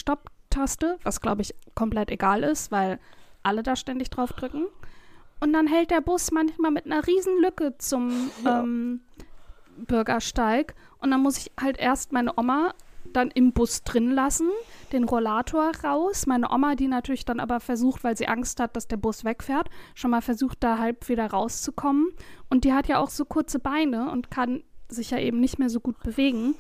Stopptaste, 0.52 0.98
was 1.04 1.22
glaube 1.22 1.42
ich 1.42 1.56
komplett 1.76 2.12
egal 2.12 2.44
ist, 2.44 2.72
weil 2.72 3.00
alle 3.44 3.64
da 3.64 3.76
ständig 3.76 4.10
drauf 4.10 4.34
drücken. 4.34 4.66
Und 5.40 5.54
dann 5.54 5.68
hält 5.68 5.90
der 5.90 6.02
Bus 6.02 6.32
manchmal 6.32 6.72
mit 6.72 6.86
einer 6.86 7.06
riesen 7.08 7.42
Lücke 7.42 7.78
zum 7.78 8.30
Ja. 8.44 8.62
ähm, 8.62 9.02
Bürgersteig 9.78 10.76
und 11.00 11.12
dann 11.12 11.22
muss 11.22 11.38
ich 11.38 11.52
halt 11.60 11.78
erst 11.78 12.12
meine 12.12 12.38
Oma 12.38 12.74
dann 13.14 13.32
im 13.32 13.52
Bus 13.52 13.84
drin 13.84 14.12
lassen, 14.12 14.50
den 14.92 15.06
Rollator 15.06 15.72
raus. 15.84 16.28
Meine 16.28 16.52
Oma, 16.52 16.76
die 16.76 16.88
natürlich 16.88 17.26
dann 17.26 17.40
aber 17.40 17.60
versucht, 17.60 18.04
weil 18.04 18.16
sie 18.16 18.28
Angst 18.28 18.60
hat, 18.60 18.76
dass 18.76 18.88
der 18.88 18.98
Bus 18.98 19.26
wegfährt, 19.26 19.70
schon 19.96 20.12
mal 20.12 20.22
versucht, 20.22 20.64
da 20.64 20.78
halb 20.78 21.10
wieder 21.10 21.28
rauszukommen. 21.28 22.10
Und 22.50 22.64
die 22.64 22.74
hat 22.74 22.88
ja 22.88 23.00
auch 23.00 23.10
so 23.10 23.26
kurze 23.26 23.60
Beine 23.60 24.12
und 24.12 24.30
kann 24.30 24.64
sich 24.88 25.12
ja 25.12 25.18
eben 25.18 25.40
nicht 25.40 25.58
mehr 25.58 25.70
so 25.70 25.80
gut 25.80 26.00
bewegen. 26.04 26.56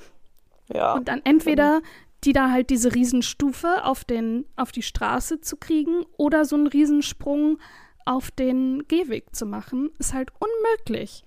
Ja. 0.73 0.93
Und 0.93 1.07
dann 1.07 1.21
entweder 1.23 1.81
die 2.23 2.33
da 2.33 2.51
halt 2.51 2.69
diese 2.69 2.93
Riesenstufe 2.93 3.83
auf, 3.83 4.03
den, 4.03 4.45
auf 4.55 4.71
die 4.71 4.83
Straße 4.83 5.41
zu 5.41 5.57
kriegen 5.57 6.05
oder 6.17 6.45
so 6.45 6.55
einen 6.55 6.67
Riesensprung 6.67 7.57
auf 8.05 8.31
den 8.31 8.83
Gehweg 8.87 9.35
zu 9.35 9.45
machen, 9.45 9.91
ist 9.99 10.13
halt 10.13 10.31
unmöglich. 10.39 11.23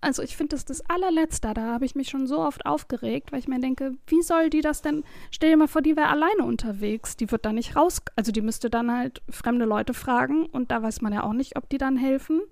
Also 0.00 0.22
ich 0.22 0.36
finde 0.36 0.54
das 0.54 0.64
das 0.64 0.82
allerletzte, 0.88 1.52
da 1.54 1.62
habe 1.62 1.84
ich 1.84 1.94
mich 1.94 2.10
schon 2.10 2.26
so 2.26 2.38
oft 2.40 2.66
aufgeregt, 2.66 3.32
weil 3.32 3.38
ich 3.40 3.48
mir 3.48 3.58
denke, 3.60 3.94
wie 4.06 4.22
soll 4.22 4.50
die 4.50 4.60
das 4.60 4.82
denn, 4.82 5.04
stell 5.30 5.50
dir 5.50 5.56
mal 5.56 5.68
vor, 5.68 5.82
die 5.82 5.96
wäre 5.96 6.08
alleine 6.08 6.44
unterwegs, 6.44 7.16
die 7.16 7.30
wird 7.32 7.44
da 7.46 7.52
nicht 7.52 7.74
raus, 7.76 8.02
also 8.14 8.30
die 8.30 8.42
müsste 8.42 8.68
dann 8.70 8.92
halt 8.92 9.22
fremde 9.30 9.64
Leute 9.64 9.94
fragen 9.94 10.46
und 10.46 10.70
da 10.70 10.82
weiß 10.82 11.00
man 11.00 11.12
ja 11.12 11.24
auch 11.24 11.32
nicht, 11.32 11.56
ob 11.56 11.68
die 11.70 11.78
dann 11.78 11.96
helfen. 11.96 12.42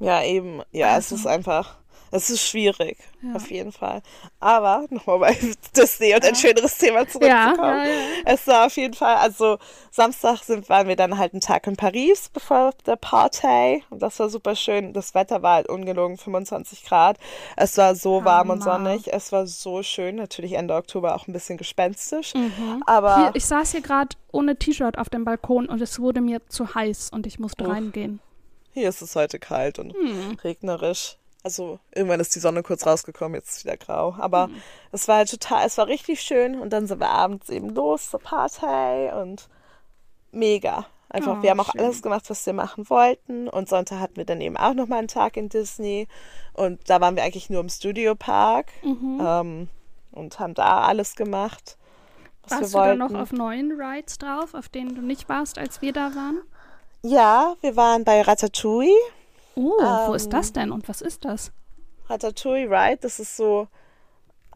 Ja, 0.00 0.22
eben. 0.24 0.60
Ja, 0.72 0.88
es 0.98 1.12
Also. 1.12 1.14
ist 1.16 1.26
einfach. 1.26 1.78
Das 2.10 2.28
ist 2.28 2.42
schwierig, 2.42 2.98
ja. 3.22 3.34
auf 3.34 3.50
jeden 3.50 3.70
Fall. 3.70 4.02
Aber 4.40 4.84
nochmal 4.90 5.18
bei 5.20 5.38
Disney 5.76 6.14
und 6.14 6.24
ein 6.24 6.34
schöneres 6.34 6.76
Thema 6.76 7.06
zurückzukommen. 7.06 7.86
Es 8.24 8.46
war 8.46 8.66
auf 8.66 8.76
jeden 8.76 8.94
Fall, 8.94 9.16
also 9.16 9.58
Samstag 9.90 10.38
sind, 10.42 10.68
waren 10.68 10.88
wir 10.88 10.96
dann 10.96 11.18
halt 11.18 11.34
einen 11.34 11.40
Tag 11.40 11.66
in 11.66 11.76
Paris 11.76 12.28
bevor 12.28 12.72
der 12.86 12.96
Party. 12.96 13.84
Und 13.90 14.02
das 14.02 14.18
war 14.18 14.28
super 14.28 14.56
schön. 14.56 14.92
Das 14.92 15.14
Wetter 15.14 15.42
war 15.42 15.56
halt 15.56 15.68
ungelogen 15.68 16.16
25 16.16 16.84
Grad. 16.84 17.16
Es 17.56 17.76
war 17.76 17.94
so 17.94 18.24
warm 18.24 18.48
Hammer. 18.48 18.52
und 18.54 18.62
sonnig. 18.62 19.12
Es 19.12 19.30
war 19.30 19.46
so 19.46 19.82
schön. 19.82 20.16
Natürlich 20.16 20.54
Ende 20.54 20.74
Oktober 20.74 21.14
auch 21.14 21.28
ein 21.28 21.32
bisschen 21.32 21.58
gespenstisch. 21.58 22.34
Mhm. 22.34 22.82
Aber 22.86 23.16
hier, 23.16 23.30
ich 23.34 23.44
saß 23.44 23.70
hier 23.70 23.82
gerade 23.82 24.16
ohne 24.32 24.56
T-Shirt 24.56 24.98
auf 24.98 25.08
dem 25.10 25.24
Balkon 25.24 25.66
und 25.66 25.80
es 25.80 26.00
wurde 26.00 26.20
mir 26.20 26.40
zu 26.48 26.74
heiß 26.74 27.10
und 27.12 27.26
ich 27.26 27.38
musste 27.38 27.64
Uff. 27.64 27.70
reingehen. 27.70 28.20
Hier 28.72 28.88
ist 28.88 29.02
es 29.02 29.16
heute 29.16 29.38
kalt 29.38 29.78
und 29.78 29.92
hm. 29.92 30.38
regnerisch. 30.44 31.16
Also 31.42 31.78
irgendwann 31.94 32.20
ist 32.20 32.34
die 32.34 32.40
Sonne 32.40 32.62
kurz 32.62 32.86
rausgekommen, 32.86 33.34
jetzt 33.34 33.48
ist 33.50 33.56
es 33.58 33.64
wieder 33.64 33.76
grau. 33.76 34.14
Aber 34.18 34.48
mhm. 34.48 34.62
es 34.92 35.08
war 35.08 35.16
halt 35.16 35.30
total, 35.30 35.66
es 35.66 35.78
war 35.78 35.86
richtig 35.86 36.20
schön 36.20 36.60
und 36.60 36.70
dann 36.70 36.86
sind 36.86 37.00
wir 37.00 37.08
abends 37.08 37.48
eben 37.48 37.70
los 37.70 38.10
zur 38.10 38.20
Party 38.20 39.10
und 39.14 39.48
mega. 40.32 40.86
Einfach, 41.12 41.38
oh, 41.38 41.42
wir 41.42 41.50
haben 41.50 41.60
auch 41.60 41.72
schön. 41.72 41.80
alles 41.80 42.02
gemacht, 42.02 42.30
was 42.30 42.46
wir 42.46 42.52
machen 42.52 42.88
wollten. 42.88 43.48
Und 43.48 43.68
Sonntag 43.68 43.98
hatten 43.98 44.16
wir 44.16 44.24
dann 44.24 44.40
eben 44.40 44.56
auch 44.56 44.74
nochmal 44.74 45.00
einen 45.00 45.08
Tag 45.08 45.36
in 45.36 45.48
Disney. 45.48 46.06
Und 46.52 46.88
da 46.88 47.00
waren 47.00 47.16
wir 47.16 47.24
eigentlich 47.24 47.50
nur 47.50 47.60
im 47.60 47.68
Studiopark 47.68 48.66
mhm. 48.84 49.20
ähm, 49.20 49.68
und 50.12 50.38
haben 50.38 50.54
da 50.54 50.82
alles 50.82 51.16
gemacht. 51.16 51.76
Was 52.44 52.52
warst 52.52 52.72
wir 52.72 52.78
wollten. 52.78 53.00
du 53.00 53.08
da 53.08 53.12
noch 53.12 53.20
auf 53.20 53.32
neuen 53.32 53.72
Rides 53.72 54.18
drauf, 54.18 54.54
auf 54.54 54.68
denen 54.68 54.94
du 54.94 55.02
nicht 55.02 55.28
warst, 55.28 55.58
als 55.58 55.82
wir 55.82 55.92
da 55.92 56.14
waren? 56.14 56.42
Ja, 57.02 57.56
wir 57.60 57.76
waren 57.76 58.04
bei 58.04 58.22
Ratatouille. 58.22 58.94
Oh, 59.60 59.78
ähm, 59.80 60.08
wo 60.08 60.14
ist 60.14 60.32
das 60.32 60.48
ähm, 60.48 60.52
denn 60.54 60.72
und 60.72 60.88
was 60.88 61.02
ist 61.02 61.24
das? 61.26 61.52
Ratatouille 62.08 62.70
Ride, 62.70 62.98
das 63.02 63.20
ist 63.20 63.36
so. 63.36 63.68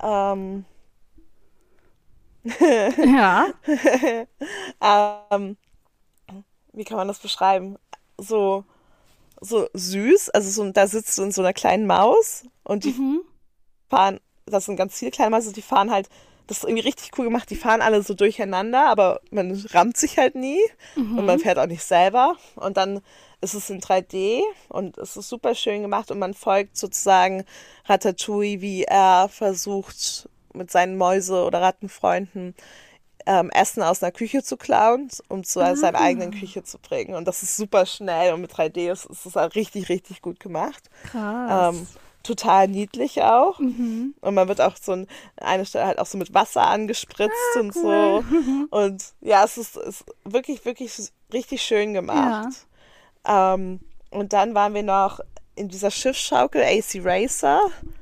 Ähm, 0.02 0.64
ja. 2.42 3.48
ähm, 5.30 5.56
wie 6.72 6.84
kann 6.84 6.96
man 6.96 7.08
das 7.08 7.18
beschreiben? 7.18 7.76
So, 8.16 8.64
so 9.40 9.68
süß. 9.74 10.30
Also 10.30 10.50
so, 10.50 10.72
da 10.72 10.86
sitzt 10.86 11.18
du 11.18 11.22
in 11.22 11.32
so 11.32 11.42
einer 11.42 11.52
kleinen 11.52 11.86
Maus 11.86 12.44
und 12.62 12.84
die 12.84 12.92
mhm. 12.92 13.20
fahren, 13.90 14.20
das 14.46 14.64
sind 14.64 14.76
ganz 14.76 14.98
viele 14.98 15.10
kleine 15.10 15.30
Mäuse, 15.30 15.52
die 15.52 15.62
fahren 15.62 15.90
halt, 15.90 16.08
das 16.46 16.58
ist 16.58 16.64
irgendwie 16.64 16.82
richtig 16.82 17.10
cool 17.18 17.26
gemacht, 17.26 17.48
die 17.50 17.56
fahren 17.56 17.82
alle 17.82 18.02
so 18.02 18.14
durcheinander, 18.14 18.86
aber 18.86 19.20
man 19.30 19.52
rammt 19.72 19.96
sich 19.96 20.18
halt 20.18 20.34
nie 20.34 20.60
mhm. 20.96 21.18
und 21.18 21.26
man 21.26 21.38
fährt 21.38 21.58
auch 21.58 21.66
nicht 21.66 21.84
selber. 21.84 22.36
Und 22.56 22.78
dann 22.78 23.00
es 23.44 23.54
ist 23.54 23.70
in 23.70 23.80
3D 23.80 24.40
und 24.68 24.98
es 24.98 25.16
ist 25.16 25.28
super 25.28 25.54
schön 25.54 25.82
gemacht 25.82 26.10
und 26.10 26.18
man 26.18 26.34
folgt 26.34 26.76
sozusagen 26.76 27.44
Ratatouille, 27.86 28.60
wie 28.60 28.84
er 28.84 29.28
versucht, 29.28 30.28
mit 30.54 30.70
seinen 30.70 30.96
Mäuse- 30.96 31.44
oder 31.44 31.60
Rattenfreunden 31.60 32.54
ähm, 33.26 33.50
Essen 33.50 33.82
aus 33.82 34.02
einer 34.02 34.12
Küche 34.12 34.42
zu 34.42 34.56
klauen, 34.56 35.08
um 35.28 35.44
zu 35.44 35.60
ah. 35.60 35.76
seiner 35.76 36.00
eigenen 36.00 36.30
Küche 36.30 36.62
zu 36.62 36.78
bringen. 36.78 37.14
Und 37.14 37.26
das 37.26 37.42
ist 37.42 37.56
super 37.56 37.86
schnell 37.86 38.32
und 38.32 38.40
mit 38.40 38.52
3D 38.52 38.90
ist, 38.90 39.06
ist 39.06 39.26
es 39.26 39.36
richtig, 39.54 39.88
richtig 39.88 40.22
gut 40.22 40.40
gemacht. 40.40 40.90
Krass. 41.10 41.74
Ähm, 41.74 41.86
total 42.22 42.68
niedlich 42.68 43.22
auch. 43.22 43.58
Mhm. 43.58 44.14
Und 44.20 44.34
man 44.34 44.48
wird 44.48 44.60
auch 44.60 44.76
so 44.80 44.92
an 44.92 45.06
eine 45.36 45.66
Stelle 45.66 45.86
halt 45.86 45.98
auch 45.98 46.06
so 46.06 46.18
mit 46.18 46.34
Wasser 46.34 46.66
angespritzt 46.66 47.34
ah, 47.56 47.60
und 47.60 47.76
cool. 47.76 48.24
so. 48.70 48.76
Und 48.76 49.04
ja, 49.20 49.44
es 49.44 49.58
ist, 49.58 49.76
ist 49.76 50.04
wirklich, 50.24 50.64
wirklich 50.64 50.92
richtig 51.32 51.62
schön 51.62 51.94
gemacht. 51.94 52.52
Ja. 52.52 52.73
Ähm, 53.26 53.80
und 54.10 54.32
dann 54.32 54.54
waren 54.54 54.74
wir 54.74 54.82
noch 54.82 55.20
in 55.56 55.68
dieser 55.68 55.90
Schiffsschaukel 55.90 56.62
AC 56.62 57.04
Racer. 57.04 57.60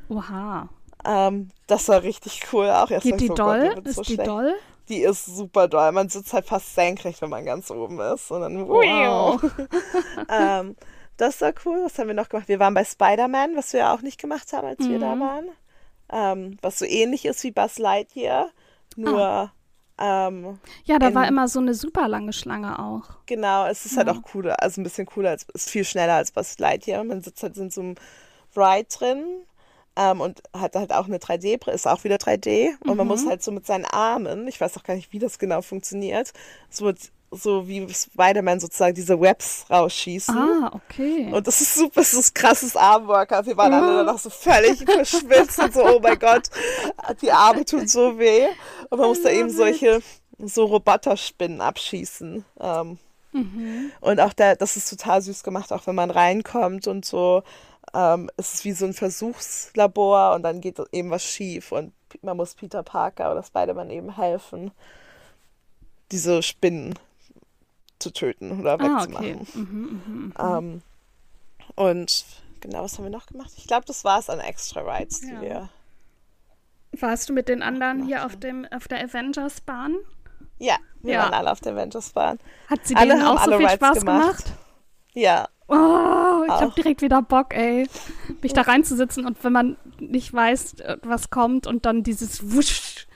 Oha. 0.09 0.69
Ähm, 1.05 1.51
das 1.67 1.89
war 1.89 2.03
richtig 2.03 2.43
cool 2.53 2.71
auch. 2.71 2.89
Geht 2.89 3.21
die 3.21 3.27
so, 3.29 3.35
doll? 3.35 3.73
Gott, 3.75 3.87
ist 3.87 3.97
so 3.97 4.03
die 4.03 4.15
schlecht. 4.15 4.29
doll? 4.29 4.55
Die 4.89 5.03
ist 5.03 5.27
super 5.27 5.69
doll. 5.69 5.93
Man 5.93 6.09
sitzt 6.09 6.33
halt 6.33 6.47
fast 6.47 6.75
senkrecht, 6.75 7.23
wenn 7.23 7.31
man 7.31 7.45
ganz 7.45 7.71
oben 7.71 8.01
ist. 8.01 8.31
Und 8.31 8.43
dann, 8.43 8.69
wow. 8.69 9.41
ähm, 10.29 10.77
das 11.17 11.41
war 11.41 11.53
cool. 11.65 11.83
Was 11.85 11.99
haben 11.99 12.09
wir 12.09 12.15
noch 12.15 12.29
gemacht? 12.29 12.49
Wir 12.49 12.59
waren 12.59 12.75
bei 12.75 12.85
Spider-Man, 12.85 13.57
was 13.57 13.73
wir 13.73 13.81
ja 13.81 13.95
auch 13.95 14.03
nicht 14.03 14.21
gemacht 14.21 14.53
haben, 14.53 14.67
als 14.67 14.81
mhm. 14.81 14.91
wir 14.91 14.99
da 14.99 15.15
mhm. 15.15 15.21
waren. 15.21 15.49
Ähm, 16.13 16.59
was 16.63 16.79
so 16.79 16.85
ähnlich 16.85 17.25
ist 17.25 17.43
wie 17.45 17.53
Buzz 17.53 17.79
Lightyear. 17.79 18.51
Nur 18.97 19.21
ah. 19.21 19.53
Ähm, 20.05 20.59
ja, 20.85 20.99
da 20.99 21.09
in, 21.09 21.15
war 21.15 21.29
immer 21.29 21.47
so 21.47 21.61
eine 21.61 21.75
super 21.75 22.09
lange 22.09 22.33
Schlange 22.33 22.77
auch. 22.81 23.05
Genau, 23.27 23.67
es 23.67 23.87
ist 23.87 23.97
halt 23.97 24.09
ja. 24.09 24.15
halt 24.15 24.25
auch 24.25 24.29
cooler, 24.29 24.61
also 24.61 24.81
ein 24.81 24.85
bisschen 24.85 25.07
cooler, 25.07 25.31
als, 25.31 25.47
ist 25.55 25.71
viel 25.71 25.85
schneller 25.85 26.15
als 26.15 26.33
Buzz 26.33 26.59
Lightyear. 26.59 27.05
Man 27.05 27.23
sitzt 27.23 27.43
halt 27.45 27.57
in 27.57 27.71
so 27.71 27.83
einem 27.83 27.95
Ride 28.57 28.89
drin 28.93 29.25
ähm, 29.95 30.21
und 30.21 30.43
hat 30.53 30.75
halt 30.75 30.93
auch 30.93 31.07
eine 31.07 31.19
3D, 31.19 31.71
ist 31.71 31.87
auch 31.87 32.03
wieder 32.03 32.17
3D 32.17 32.71
und 32.81 32.91
mhm. 32.91 32.97
man 32.97 33.07
muss 33.07 33.27
halt 33.27 33.45
so 33.45 33.53
mit 33.53 33.65
seinen 33.65 33.85
Armen, 33.85 34.49
ich 34.49 34.61
weiß 34.61 34.77
auch 34.77 34.83
gar 34.83 34.95
nicht, 34.95 35.13
wie 35.13 35.21
das 35.21 35.39
genau 35.39 35.63
funktioniert, 35.63 36.33
so 36.69 36.93
so 37.33 37.67
wie 37.67 37.89
Spider-Man 37.93 38.61
sozusagen 38.61 38.95
diese 38.95 39.19
Webs 39.21 39.65
rausschießen. 39.71 40.37
Ah, 40.37 40.71
okay. 40.75 41.33
Und 41.33 41.47
das 41.47 41.61
ist 41.61 41.75
super, 41.75 42.01
das 42.01 42.13
ist 42.13 42.35
krasses 42.35 42.77
Armworkout. 42.77 43.47
Wir 43.47 43.57
waren 43.57 43.73
oh. 43.73 43.77
alle 43.77 43.97
danach 44.05 44.19
so 44.19 44.31
völlig 44.31 44.79
verschwitzt 44.85 45.59
und 45.59 45.73
so, 45.73 45.85
oh 45.85 46.01
mein 46.01 46.19
Gott, 46.19 46.49
die 47.23 47.33
Arme 47.33 47.65
tun 47.65 47.89
so 47.89 48.19
weh. 48.19 48.47
Und 48.91 48.99
man 48.99 49.09
muss 49.09 49.23
da 49.23 49.31
eben 49.31 49.51
solche, 49.51 50.03
so 50.39 50.67
Roboterspinnen 50.67 51.61
abschießen. 51.61 52.45
Ähm, 52.61 52.99
mhm. 53.33 53.93
Und 54.01 54.21
auch 54.21 54.35
da, 54.35 54.55
das 54.55 54.77
ist 54.77 54.91
total 54.91 55.23
süß 55.23 55.43
gemacht, 55.43 55.73
auch 55.73 55.87
wenn 55.87 55.95
man 55.95 56.11
reinkommt 56.11 56.87
und 56.87 57.05
so. 57.05 57.43
Ähm, 57.95 58.31
es 58.37 58.55
ist 58.55 58.65
wie 58.65 58.73
so 58.73 58.85
ein 58.85 58.95
Versuchslabor 58.95 60.35
und 60.35 60.43
dann 60.43 60.61
geht 60.61 60.81
eben 60.93 61.11
was 61.11 61.25
schief 61.25 61.73
und 61.73 61.93
man 62.21 62.37
muss 62.37 62.55
Peter 62.55 62.83
Parker 62.83 63.33
oder 63.33 63.43
Spider-Man 63.43 63.91
eben 63.91 64.17
helfen, 64.17 64.71
diese 66.11 66.43
Spinnen 66.43 66.95
zu 68.03 68.13
töten 68.13 68.61
oder 68.61 68.79
wegzumachen. 68.79 69.15
Ah, 69.15 69.19
okay. 69.19 69.37
mhm, 69.55 70.33
mh, 70.37 70.43
mh. 70.45 70.59
Ähm, 70.59 70.83
und 71.75 72.25
genau, 72.61 72.83
was 72.83 72.99
haben 72.99 73.05
wir 73.05 73.11
noch 73.11 73.27
gemacht? 73.27 73.53
Ich 73.57 73.67
glaube, 73.67 73.87
das 73.87 74.05
war 74.05 74.19
es 74.19 74.29
an 74.29 74.41
Extra 74.41 74.81
Rides, 74.81 75.21
die 75.21 75.29
ja. 75.29 75.41
wir. 75.41 75.69
Warst 76.99 77.29
du 77.29 77.33
mit 77.33 77.49
den 77.49 77.63
anderen 77.63 78.05
hier 78.05 78.27
auf 78.27 78.37
dem 78.37 78.67
auf 78.71 78.87
der 78.89 79.03
Avengers-Bahn? 79.03 79.97
Ja, 80.59 80.77
wir 81.01 81.15
ja. 81.15 81.23
waren 81.23 81.35
alle 81.35 81.51
auf 81.51 81.61
der 81.61 81.73
Avengers-Bahn. 81.73 82.39
Hat 82.69 82.87
sie 82.87 82.95
alle 82.95 83.15
denen 83.15 83.27
auch 83.27 83.43
so 83.43 83.51
viel 83.53 83.67
Rides 83.67 83.73
Spaß 83.75 83.99
gemacht? 84.01 84.45
gemacht? 84.45 84.53
Ja. 85.15 85.49
Oh, 85.69 86.45
ich 86.47 86.53
habe 86.53 86.73
direkt 86.77 87.01
wieder 87.01 87.23
Bock, 87.23 87.55
ey, 87.55 87.89
mich 88.43 88.53
da 88.53 88.63
reinzusitzen 88.63 89.25
und 89.25 89.43
wenn 89.43 89.53
man 89.53 89.77
nicht 90.01 90.35
weiß, 90.35 90.77
was 91.03 91.31
kommt 91.31 91.67
und 91.67 91.87
dann 91.87 92.03
dieses 92.03 92.53
Wusch, 92.53 93.07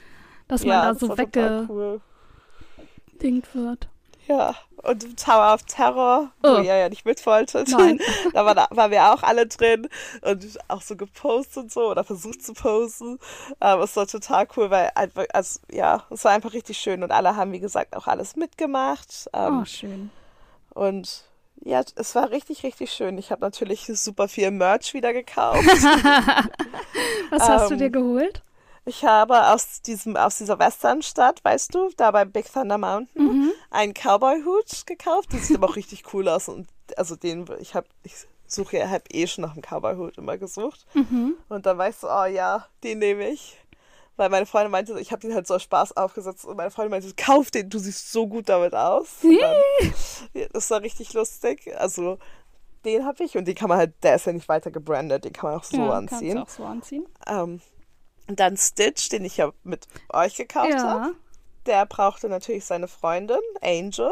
dass 0.49 0.62
man 0.62 0.70
ja, 0.70 0.92
da 0.92 0.94
so 0.94 1.18
weggedingt 1.18 1.68
cool. 1.68 2.01
wird. 3.53 3.88
Ja, 4.28 4.54
und 4.82 5.16
Tower 5.18 5.54
of 5.54 5.62
Terror, 5.64 6.30
oh. 6.42 6.48
wo 6.48 6.56
ihr 6.58 6.76
ja 6.76 6.88
nicht 6.88 7.04
mit 7.04 7.24
wolltet. 7.26 7.68
Nein. 7.68 8.00
da, 8.32 8.44
war, 8.44 8.54
da 8.54 8.66
waren 8.70 8.90
wir 8.90 9.12
auch 9.12 9.22
alle 9.22 9.46
drin 9.46 9.88
und 10.22 10.58
auch 10.68 10.82
so 10.82 10.96
gepostet 10.96 11.64
und 11.64 11.72
so 11.72 11.90
oder 11.90 12.04
versucht 12.04 12.42
zu 12.42 12.52
posten. 12.52 13.18
Aber 13.60 13.84
es 13.84 13.96
war 13.96 14.06
total 14.06 14.46
cool, 14.56 14.70
weil 14.70 14.90
einfach, 14.94 15.24
also, 15.32 15.60
ja, 15.70 16.04
es 16.10 16.24
war 16.24 16.32
einfach 16.32 16.52
richtig 16.52 16.78
schön 16.78 17.02
und 17.02 17.12
alle 17.12 17.36
haben, 17.36 17.52
wie 17.52 17.60
gesagt, 17.60 17.96
auch 17.96 18.06
alles 18.06 18.36
mitgemacht. 18.36 19.28
Ähm, 19.32 19.60
oh, 19.62 19.64
schön. 19.64 20.10
Und 20.70 21.24
ja, 21.64 21.82
es 21.96 22.14
war 22.14 22.30
richtig, 22.30 22.62
richtig 22.62 22.92
schön. 22.92 23.18
Ich 23.18 23.30
habe 23.30 23.40
natürlich 23.40 23.86
super 23.86 24.28
viel 24.28 24.50
Merch 24.50 24.94
wieder 24.94 25.12
gekauft. 25.12 25.64
Was 27.30 27.48
hast 27.48 27.62
ähm, 27.62 27.68
du 27.70 27.76
dir 27.76 27.90
geholt? 27.90 28.42
Ich 28.88 29.05
habe 29.05 29.49
aus 29.49 29.83
diesem, 29.83 30.16
aus 30.16 30.38
dieser 30.38 30.61
Westernstadt, 30.61 31.44
weißt 31.44 31.75
du, 31.75 31.90
da 31.96 32.12
bei 32.12 32.25
Big 32.25 32.53
Thunder 32.53 32.79
Mountain, 32.79 33.09
mhm. 33.14 33.53
einen 33.70 33.94
Cowboy-Hut 33.94 34.87
gekauft. 34.87 35.33
Der 35.33 35.40
sieht 35.40 35.57
aber 35.57 35.68
auch 35.68 35.77
richtig 35.77 36.14
cool 36.14 36.29
aus. 36.29 36.49
Und 36.49 36.68
also 36.96 37.16
den, 37.16 37.46
ich 37.59 37.75
habe, 37.75 37.88
ich 38.05 38.14
suche 38.46 38.79
ja, 38.79 38.88
habe 38.88 39.03
eh 39.11 39.27
schon 39.27 39.42
nach 39.42 39.55
einem 39.55 39.62
Cowboy-Hut 39.62 40.18
immer 40.18 40.38
gesucht. 40.38 40.87
Mhm. 40.94 41.35
Und 41.49 41.66
dann 41.66 41.77
weißt 41.77 42.05
du, 42.05 42.07
oh 42.07 42.27
ja, 42.27 42.68
den 42.85 43.01
nehme 43.01 43.29
ich. 43.29 43.59
Weil 44.16 44.31
meine 44.31 44.46
Freundin 44.46 44.70
meinte, 44.70 44.99
ich 45.01 45.11
habe 45.11 45.20
den 45.20 45.35
halt 45.35 45.49
so 45.49 45.59
Spaß 45.59 45.96
aufgesetzt 45.96 46.44
und 46.46 46.57
meine 46.57 46.70
Freundin 46.70 46.92
meinte, 46.92 47.12
kauf 47.16 47.51
den, 47.51 47.68
du 47.68 47.79
siehst 47.79 48.12
so 48.12 48.29
gut 48.29 48.49
damit 48.49 48.75
aus. 48.75 49.09
Dann, 49.20 50.49
das 50.53 50.70
war 50.70 50.81
richtig 50.81 51.12
lustig. 51.12 51.77
Also 51.77 52.18
den 52.85 53.05
habe 53.05 53.25
ich 53.25 53.37
und 53.37 53.46
den 53.46 53.57
kann 53.57 53.68
man 53.68 53.79
halt, 53.79 53.94
der 54.05 54.14
ist 54.14 54.27
ja 54.27 54.33
nicht 54.33 54.49
weiter 54.49 54.70
gebrandet, 54.70 55.25
den 55.25 55.33
kann 55.33 55.51
man 55.51 55.59
auch 55.59 55.64
so 55.64 55.77
ja, 55.77 55.90
anziehen. 55.90 56.37
Kannst 56.37 56.59
du 56.59 56.62
auch 56.62 56.66
so 56.66 56.70
anziehen. 56.72 57.07
Ähm, 57.27 57.61
und 58.28 58.40
dann 58.40 58.56
Stitch, 58.56 59.08
den 59.08 59.24
ich 59.24 59.36
ja 59.36 59.52
mit 59.62 59.86
euch 60.12 60.36
gekauft 60.36 60.70
ja. 60.70 60.82
habe. 60.82 61.14
Der 61.66 61.86
brauchte 61.86 62.28
natürlich 62.28 62.64
seine 62.64 62.88
Freundin, 62.88 63.40
Angel. 63.60 64.10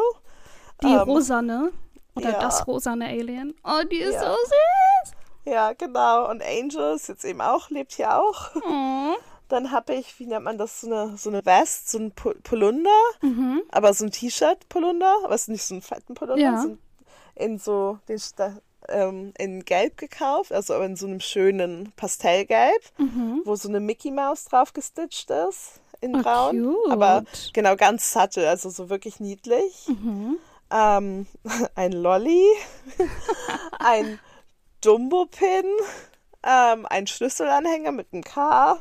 Die 0.83 0.89
ähm, 0.89 1.01
rosane. 1.01 1.73
Oder 2.17 2.33
ja. 2.33 2.41
das 2.41 2.67
rosane 2.67 3.07
Alien. 3.07 3.55
Oh, 3.65 3.83
die 3.91 3.99
ist 3.99 4.15
ja. 4.15 4.23
so 4.23 4.37
süß. 4.37 5.15
Ja, 5.47 5.73
genau. 5.73 6.31
Und 6.31 6.43
Angel 6.43 6.95
ist 6.95 7.09
jetzt 7.09 7.25
eben 7.25 7.41
auch, 7.41 7.71
lebt 7.71 7.93
hier 7.93 8.19
auch. 8.19 8.55
Mhm. 8.55 9.15
Dann 9.49 9.71
habe 9.71 9.95
ich, 9.95 10.19
wie 10.19 10.27
nennt 10.27 10.45
man 10.45 10.59
das, 10.59 10.81
so 10.81 10.87
eine, 10.87 11.17
so 11.17 11.29
eine 11.29 11.45
West, 11.45 11.91
so 11.91 11.99
ein 11.99 12.13
Polunder, 12.13 12.91
mhm. 13.21 13.63
aber 13.71 13.93
so 13.93 14.05
ein 14.07 14.11
T-Shirt-Polunder, 14.11 15.17
aber 15.25 15.35
es 15.35 15.43
ist 15.43 15.49
nicht 15.49 15.65
so 15.65 15.75
ein 15.75 15.83
fetten 15.83 16.15
Polunder, 16.15 16.43
ja. 16.43 16.63
so 16.63 16.79
in 17.35 17.59
so, 17.59 17.99
den, 18.09 18.19
ähm, 18.89 19.33
in 19.39 19.65
Gelb 19.65 19.97
gekauft, 19.97 20.53
also 20.53 20.75
in 20.81 20.97
so 20.97 21.07
einem 21.07 21.21
schönen 21.21 21.93
Pastellgelb, 21.97 22.83
Mhm. 22.99 23.43
wo 23.45 23.57
so 23.57 23.69
eine 23.69 23.81
Mickey 23.81 24.11
Maus 24.11 24.45
drauf 24.45 24.73
gestitcht 24.73 25.31
ist 25.31 25.81
in 26.01 26.17
Oh, 26.17 26.23
Braun. 26.23 26.63
cute. 26.63 26.93
Aber 26.93 27.25
genau 27.53 27.77
ganz 27.77 28.13
satte, 28.13 28.49
also 28.49 28.69
so 28.71 28.91
wirklich 28.91 29.21
niedlich. 29.21 29.87
Mhm. 29.89 30.39
Ähm, 30.71 31.27
ein 31.75 31.93
Lolly, 31.93 32.45
ein 33.79 34.19
Dumbo-Pin, 34.83 35.65
ähm, 36.43 36.87
ein 36.91 37.07
Schlüsselanhänger 37.07 37.93
mit 37.93 38.09
einem 38.13 38.23
K 38.23 38.79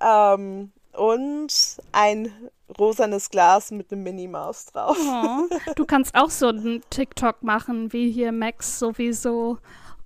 ähm, 0.00 0.72
und 0.94 1.76
ein 1.92 2.32
rosanes 2.78 3.30
Glas 3.30 3.70
mit 3.70 3.92
einem 3.92 4.02
Minimaus 4.02 4.66
drauf. 4.66 4.96
Oh, 4.98 5.48
du 5.74 5.84
kannst 5.86 6.14
auch 6.14 6.30
so 6.30 6.48
einen 6.48 6.82
TikTok 6.90 7.42
machen, 7.42 7.92
wie 7.92 8.10
hier 8.10 8.32
Max 8.32 8.78
sowieso. 8.78 9.58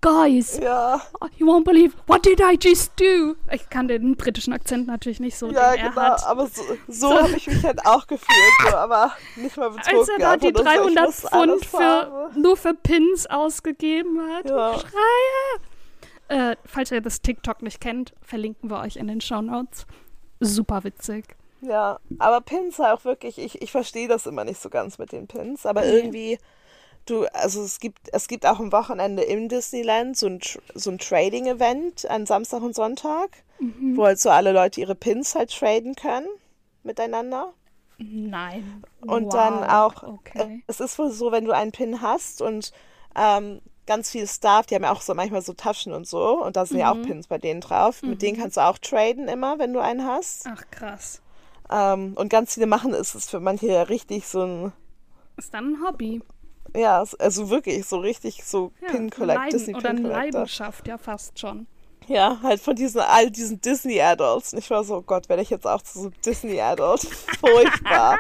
Guys, 0.03 0.59
Ja, 0.63 0.99
you 1.37 1.47
won't 1.47 1.65
believe, 1.65 1.95
what 2.07 2.25
did 2.25 2.41
I 2.41 2.57
just 2.59 2.99
do? 2.99 3.37
Ich 3.53 3.69
kann 3.69 3.87
den 3.87 4.17
britischen 4.17 4.55
Akzent 4.55 4.87
natürlich 4.87 5.21
nicht 5.21 5.37
so, 5.37 5.51
ja, 5.51 5.73
den 5.73 5.81
er 5.81 5.89
genau. 5.91 6.01
hat. 6.01 6.25
Aber 6.27 6.47
so, 6.47 6.63
so, 6.89 7.13
habe 7.13 7.37
ich 7.37 7.47
mich 7.47 7.63
halt 7.63 7.85
auch 7.85 8.07
gefühlt, 8.07 8.53
so, 8.63 8.77
aber 8.77 9.13
nicht 9.37 9.59
mal 9.59 9.69
betrunken. 9.69 9.99
Als 9.99 10.09
er 10.09 10.19
da 10.19 10.37
die 10.39 10.47
einfach 10.47 10.65
nur 10.65 10.85
so, 10.85 10.89
ich 10.89 10.95
300 10.95 11.07
muss 11.07 11.25
alles 11.27 11.65
Pfund 11.65 11.83
für, 11.85 12.31
nur 12.35 12.57
für 12.57 12.73
Pins 12.73 13.27
ausgegeben 13.27 14.23
hat. 14.33 14.49
Ja. 14.49 14.79
Schreie! 14.79 16.51
Äh, 16.53 16.57
falls 16.65 16.91
ihr 16.93 17.03
das 17.03 17.21
TikTok 17.21 17.61
nicht 17.61 17.83
kennt, 17.83 18.15
verlinken 18.23 18.71
wir 18.71 18.79
euch 18.81 18.97
in 18.97 19.07
den 19.07 19.21
Show 19.21 19.43
Notes. 19.43 19.85
Super 20.39 20.83
witzig. 20.85 21.37
Ja, 21.63 22.01
aber 22.19 22.41
Pins 22.41 22.81
auch 22.81 23.05
wirklich, 23.05 23.39
ich, 23.39 23.61
ich 23.63 23.71
verstehe 23.71 24.09
das 24.09 24.27
immer 24.27 24.45
nicht 24.45 24.61
so 24.61 24.71
ganz 24.71 24.99
mit 24.99 25.13
den 25.13 25.27
Pins, 25.27 25.67
aber 25.67 25.83
Nee. 25.83 25.99
irgendwie, 25.99 26.39
du, 27.07 27.27
also 27.35 27.63
es 27.63 27.81
gibt, 27.81 28.09
es 28.13 28.29
gibt 28.29 28.47
auch 28.47 28.61
am 28.61 28.73
Wochenende 28.73 29.23
im 29.23 29.49
Disneyland 29.49 30.17
so 30.17 30.27
ein, 30.27 30.41
so 30.75 30.91
ein 30.91 30.99
Trading-Event 30.99 32.07
an 32.11 32.27
Samstag 32.27 32.63
und 32.63 32.75
Sonntag, 32.75 33.31
Mhm. 33.59 33.97
wo 33.97 34.05
halt 34.07 34.19
so 34.19 34.31
alle 34.31 34.53
Leute 34.53 34.81
ihre 34.81 34.95
Pins 34.95 35.35
halt 35.35 35.51
traden 35.51 35.95
können 35.95 36.29
miteinander. 36.83 37.53
Nein. 37.99 38.83
Und 39.03 39.27
wow. 39.27 39.33
dann 39.35 39.65
auch, 39.65 40.03
Okay. 40.03 40.63
es 40.67 40.81
ist 40.81 40.99
wohl 40.99 41.11
so, 41.11 41.33
wenn 41.33 41.45
du 41.45 41.53
einen 41.53 41.73
Pin 41.73 42.01
hast 42.01 42.41
und 42.41 42.73
ähm, 43.17 43.61
ganz 43.87 44.11
viel 44.11 44.27
Staff, 44.27 44.67
die 44.67 44.75
haben 44.75 44.85
ja 44.85 44.93
auch 44.93 45.01
so 45.03 45.15
manchmal 45.15 45.43
so 45.43 45.53
Taschen 45.53 45.93
und 45.93 46.07
so 46.07 46.43
und 46.43 46.57
da 46.57 46.65
sind 46.65 46.79
ja 46.81 46.91
auch 46.93 46.97
Mhm. 46.97 47.03
Pins 47.03 47.27
bei 47.27 47.39
denen 47.39 47.61
drauf. 47.61 48.03
Mit 48.03 48.23
denen 48.23 48.39
kannst 48.39 48.57
du 48.57 48.63
auch 48.63 48.79
traden 48.79 49.29
immer, 49.29 49.59
wenn 49.59 49.73
du 49.73 49.81
einen 49.81 50.07
hast. 50.07 50.47
Ach 50.47 50.63
krass. 50.71 51.21
Ähm, 51.71 52.15
und 52.17 52.29
ganz 52.29 52.55
viele 52.55 52.67
machen 52.67 52.93
es, 52.93 53.15
ist 53.15 53.31
für 53.31 53.41
manche 53.41 53.67
ja 53.67 53.83
richtig 53.83 54.27
so 54.27 54.43
ein 54.43 54.73
Ist 55.37 55.55
dann 55.55 55.75
ein 55.75 55.87
Hobby. 55.87 56.23
Ja, 56.75 57.05
also 57.19 57.51
wirklich 57.51 57.87
so 57.87 57.99
richtig 57.99 58.45
so 58.45 58.73
Ja, 58.81 58.89
Pin 58.89 59.11
Collect, 59.11 59.53
Disney 59.53 59.75
oder 59.75 59.91
Pin 59.91 59.99
eine 59.99 60.09
Collector. 60.09 60.41
Leidenschaft, 60.41 60.89
ja 60.89 60.99
fast 60.99 61.39
schon. 61.39 61.67
Ja, 62.07 62.39
halt 62.43 62.61
von 62.61 62.75
diesen 62.75 63.01
all 63.01 63.31
diesen 63.31 63.61
Disney 63.61 64.01
Adults. 64.01 64.53
Und 64.53 64.59
ich 64.59 64.71
war 64.71 64.83
so, 64.83 64.97
oh 64.97 65.03
Gott, 65.03 65.29
werde 65.29 65.43
ich 65.43 65.51
jetzt 65.51 65.67
auch 65.67 65.83
zu 65.83 65.99
so 65.99 66.05
einem 66.07 66.21
Disney 66.25 66.61
Adult? 66.61 67.03
Furchtbar. 67.41 68.19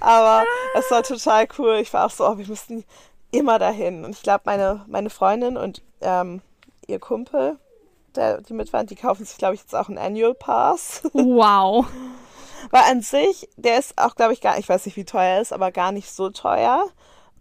Aber 0.00 0.44
es 0.74 0.90
war 0.90 1.02
total 1.02 1.46
cool. 1.58 1.78
Ich 1.80 1.92
war 1.92 2.06
auch 2.06 2.10
so, 2.10 2.26
oh, 2.26 2.38
wir 2.38 2.46
müssen 2.46 2.84
immer 3.30 3.58
dahin. 3.60 4.04
Und 4.04 4.16
ich 4.16 4.22
glaube, 4.22 4.42
meine, 4.46 4.84
meine 4.88 5.10
Freundin 5.10 5.56
und 5.56 5.82
ähm, 6.00 6.42
ihr 6.88 6.98
Kumpel, 6.98 7.58
der, 8.16 8.40
die 8.40 8.52
mit 8.52 8.72
waren, 8.72 8.86
die 8.86 8.96
kaufen 8.96 9.24
sich, 9.24 9.38
glaube 9.38 9.54
ich, 9.54 9.60
jetzt 9.60 9.76
auch 9.76 9.88
einen 9.88 9.98
Annual 9.98 10.34
Pass. 10.34 11.02
Wow. 11.12 11.86
Weil 12.70 12.82
an 12.90 13.02
sich, 13.02 13.48
der 13.56 13.78
ist 13.78 13.96
auch, 13.98 14.14
glaube 14.16 14.32
ich, 14.32 14.40
gar 14.40 14.58
ich 14.58 14.68
weiß 14.68 14.86
nicht, 14.86 14.96
wie 14.96 15.04
teuer 15.04 15.36
er 15.36 15.40
ist, 15.40 15.52
aber 15.52 15.72
gar 15.72 15.92
nicht 15.92 16.10
so 16.10 16.30
teuer. 16.30 16.86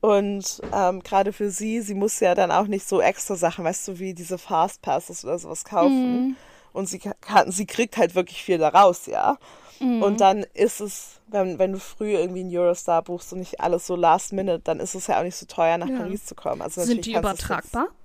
Und 0.02 0.62
ähm, 0.74 1.04
gerade 1.04 1.34
für 1.34 1.50
sie, 1.50 1.82
sie 1.82 1.94
muss 1.94 2.20
ja 2.22 2.34
dann 2.36 2.52
auch 2.52 2.68
nicht 2.68 2.88
so 2.88 3.02
extra 3.02 3.36
Sachen, 3.36 3.66
weißt 3.66 3.88
du, 3.90 4.00
wie 4.00 4.14
diese 4.14 4.38
Fastpasses 4.38 5.26
oder 5.26 5.38
sowas 5.40 5.66
kaufen. 5.66 6.38
Und 6.72 6.88
sie 6.88 7.00
kann, 7.00 7.52
sie 7.52 7.66
kriegt 7.66 7.98
halt 7.98 8.16
wirklich 8.16 8.42
viel 8.44 8.58
daraus, 8.60 9.08
ja. 9.08 9.38
Und 9.82 10.20
dann 10.20 10.46
ist 10.54 10.82
es, 10.82 11.22
wenn, 11.28 11.58
wenn 11.58 11.72
du 11.72 11.80
früh 11.80 12.12
irgendwie 12.12 12.42
einen 12.42 12.56
Eurostar 12.56 13.02
buchst 13.02 13.32
und 13.32 13.40
nicht 13.40 13.62
alles 13.62 13.88
so 13.88 13.96
last 13.96 14.34
minute, 14.34 14.60
dann 14.60 14.82
ist 14.82 14.94
es 14.94 15.08
ja 15.08 15.20
auch 15.20 15.24
nicht 15.24 15.38
so 15.38 15.46
teuer, 15.46 15.78
nach 15.78 15.88
Ja. 15.88 16.00
Paris 16.00 16.26
zu 16.26 16.36
kommen. 16.36 16.62
Also 16.62 16.82
Sind 16.84 17.06
die 17.06 17.14
übertragbar? 17.14 17.88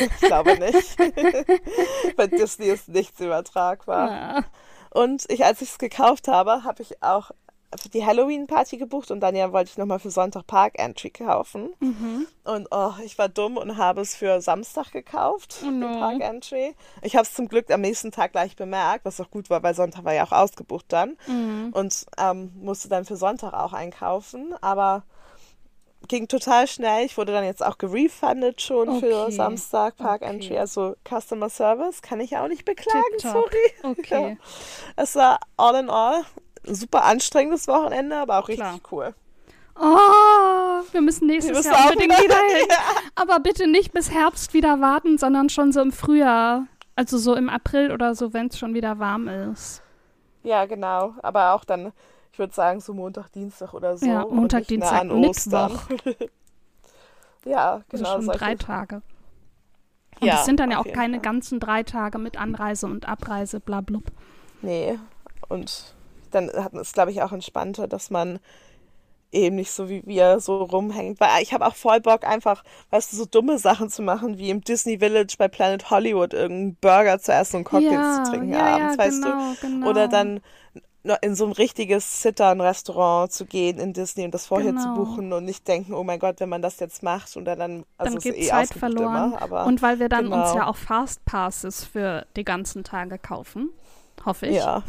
Ich 0.00 0.20
glaube 0.26 0.58
nicht. 0.58 0.96
Bei 2.16 2.26
Disney 2.26 2.66
ist 2.66 2.88
nichts 2.88 3.20
übertragbar. 3.20 4.10
Ah. 4.10 4.44
Und 4.90 5.24
ich, 5.28 5.44
als 5.44 5.62
ich 5.62 5.70
es 5.70 5.78
gekauft 5.78 6.28
habe, 6.28 6.64
habe 6.64 6.82
ich 6.82 7.02
auch 7.02 7.30
für 7.76 7.90
die 7.90 8.04
Halloween-Party 8.04 8.78
gebucht 8.78 9.10
und 9.10 9.20
dann 9.20 9.36
ja 9.36 9.52
wollte 9.52 9.70
ich 9.70 9.76
nochmal 9.76 9.98
für 9.98 10.10
Sonntag 10.10 10.46
Park 10.46 10.78
Entry 10.78 11.10
kaufen. 11.10 11.74
Mhm. 11.80 12.26
Und 12.44 12.68
oh, 12.70 12.92
ich 13.04 13.18
war 13.18 13.28
dumm 13.28 13.58
und 13.58 13.76
habe 13.76 14.00
es 14.00 14.14
für 14.14 14.40
Samstag 14.40 14.92
gekauft, 14.92 15.56
Oh 15.62 15.70
no. 15.70 15.86
Park 15.98 16.22
Entry. 16.22 16.74
Ich 17.02 17.14
habe 17.14 17.24
es 17.24 17.34
zum 17.34 17.48
Glück 17.48 17.70
am 17.70 17.82
nächsten 17.82 18.10
Tag 18.10 18.32
gleich 18.32 18.56
bemerkt, 18.56 19.04
was 19.04 19.20
auch 19.20 19.30
gut 19.30 19.50
war, 19.50 19.62
weil 19.62 19.74
Sonntag 19.74 20.04
war 20.04 20.14
ja 20.14 20.24
auch 20.24 20.32
ausgebucht 20.32 20.86
dann. 20.88 21.18
Mhm. 21.26 21.70
Und 21.72 22.06
ähm, 22.16 22.52
musste 22.56 22.88
dann 22.88 23.04
für 23.04 23.16
Sonntag 23.16 23.52
auch 23.52 23.74
einkaufen. 23.74 24.54
Aber 24.62 25.02
ging 26.06 26.28
total 26.28 26.66
schnell. 26.66 27.04
Ich 27.04 27.16
wurde 27.18 27.32
dann 27.32 27.44
jetzt 27.44 27.64
auch 27.64 27.76
gerefundet 27.78 28.62
schon 28.62 29.00
für 29.00 29.24
Okay. 29.24 29.32
Samstag 29.32 29.96
Park 29.96 30.22
Okay. 30.22 30.30
Entry. 30.30 30.58
Also 30.58 30.94
Customer 31.08 31.48
Service 31.50 32.00
kann 32.02 32.20
ich 32.20 32.36
auch 32.36 32.48
nicht 32.48 32.64
beklagen, 32.64 33.02
Tipptopp. 33.18 33.32
sorry. 33.82 33.96
Okay. 33.98 34.38
Es 34.96 35.16
war 35.16 35.40
all 35.56 35.74
in 35.80 35.90
all 35.90 36.22
ein 36.66 36.74
super 36.74 37.04
anstrengendes 37.04 37.66
Wochenende, 37.68 38.16
aber 38.16 38.38
auch 38.38 38.48
richtig 38.48 38.66
Klar. 38.66 38.80
cool. 38.92 39.14
Oh, 39.80 40.82
wir 40.92 41.00
müssen 41.00 41.26
nächstes 41.28 41.52
Wir 41.52 41.56
müssen 41.58 41.72
Jahr 41.72 41.86
auch 41.86 41.90
unbedingt 41.90 42.18
wieder- 42.22 42.34
wieder 42.34 42.58
hin. 42.58 42.66
Aber 43.14 43.38
bitte 43.40 43.66
nicht 43.68 43.92
bis 43.92 44.10
Herbst 44.10 44.52
wieder 44.54 44.80
warten, 44.80 45.18
sondern 45.18 45.48
schon 45.50 45.72
so 45.72 45.80
im 45.80 45.92
Frühjahr. 45.92 46.66
Also 46.96 47.16
so 47.16 47.34
im 47.36 47.48
April 47.48 47.92
oder 47.92 48.14
so, 48.16 48.32
wenn 48.32 48.48
es 48.48 48.58
schon 48.58 48.74
wieder 48.74 48.98
warm 48.98 49.28
ist. 49.28 49.82
Ja, 50.42 50.64
genau. 50.66 51.14
Aber 51.22 51.54
auch 51.54 51.64
dann, 51.64 51.92
ich 52.38 52.40
würde 52.40 52.54
sagen, 52.54 52.78
so 52.78 52.94
Montag, 52.94 53.32
Dienstag 53.32 53.74
oder 53.74 53.96
so. 53.98 54.06
Ja, 54.06 54.22
und 54.22 54.36
Montag, 54.36 54.70
nicht 54.70 54.78
nah 54.78 55.00
Dienstag, 55.00 55.00
an 55.00 55.10
Ostern. 55.10 55.72
Mittwoch. 55.88 56.28
ja, 57.44 57.72
Also 57.72 57.84
genau. 57.88 58.12
schon 58.12 58.22
solche- 58.26 58.38
drei 58.38 58.54
Tage. 58.54 59.02
Und 60.20 60.26
Ja, 60.28 60.34
es 60.38 60.44
sind 60.44 60.60
dann 60.60 60.70
ja 60.70 60.78
auch 60.78 60.86
keine 60.86 61.14
Fall. 61.14 61.22
ganzen 61.22 61.58
drei 61.58 61.82
Tage 61.82 62.18
mit 62.18 62.36
Anreise 62.40 62.86
und 62.86 63.08
Abreise, 63.08 63.58
bla 63.58 63.80
blub. 63.80 64.04
Nee. 64.62 65.00
Und 65.48 65.94
dann 66.30 66.48
hat 66.52 66.74
es, 66.74 66.92
glaube 66.92 67.10
ich, 67.10 67.22
auch 67.22 67.32
entspannter, 67.32 67.88
dass 67.88 68.08
man 68.10 68.38
eben 69.32 69.56
nicht 69.56 69.72
so 69.72 69.88
wie 69.88 70.02
wir 70.06 70.38
so 70.38 70.62
rumhängt. 70.62 71.18
Weil 71.18 71.42
ich 71.42 71.52
habe 71.52 71.66
auch 71.66 71.74
voll 71.74 72.00
Bock, 72.00 72.24
einfach, 72.24 72.62
weißt 72.90 73.12
du, 73.12 73.16
so 73.16 73.24
dumme 73.26 73.58
Sachen 73.58 73.90
zu 73.90 74.02
machen, 74.02 74.38
wie 74.38 74.50
im 74.50 74.60
Disney 74.60 74.98
Village 75.00 75.34
bei 75.38 75.48
Planet 75.48 75.90
Hollywood 75.90 76.34
irgendeinen 76.34 76.76
Burger 76.76 77.18
zu 77.18 77.32
essen 77.32 77.56
und 77.56 77.64
Cocktails 77.64 77.92
ja, 77.92 78.22
zu 78.24 78.30
trinken 78.30 78.52
ja, 78.52 78.76
abends, 78.76 78.96
ja, 78.96 79.04
weißt 79.04 79.22
genau, 79.24 79.52
du? 79.54 79.60
Genau. 79.60 79.90
Oder 79.90 80.06
dann 80.06 80.40
in 81.16 81.34
so 81.34 81.46
ein 81.46 81.52
richtiges 81.52 82.22
Sit-Down-Restaurant 82.22 83.32
zu 83.32 83.44
gehen 83.46 83.78
in 83.78 83.92
Disney 83.92 84.24
und 84.24 84.32
das 84.34 84.46
vorher 84.46 84.74
zu 84.76 84.82
Genau. 84.88 84.94
buchen 84.94 85.32
und 85.32 85.44
nicht 85.44 85.66
denken, 85.68 85.94
oh 85.94 86.04
mein 86.04 86.18
Gott, 86.18 86.40
wenn 86.40 86.48
man 86.48 86.62
das 86.62 86.78
jetzt 86.80 87.02
macht 87.02 87.36
und 87.36 87.44
dann, 87.44 87.58
dann 87.58 87.84
also 87.96 88.14
dann 88.14 88.22
geht 88.22 88.36
eh 88.36 88.46
Zeit 88.48 88.68
verloren. 88.70 89.32
Immer, 89.32 89.42
aber 89.42 89.66
und 89.66 89.80
weil 89.82 89.98
wir 89.98 90.08
dann 90.08 90.26
uns 90.32 90.50
genau. 90.52 90.56
ja 90.56 90.66
auch 90.68 90.76
Fastpasses 90.76 91.84
für 91.84 92.26
die 92.36 92.44
ganzen 92.44 92.84
Tage 92.84 93.18
kaufen, 93.18 93.70
hoffe 94.24 94.46
ich. 94.46 94.56
Ja. 94.56 94.82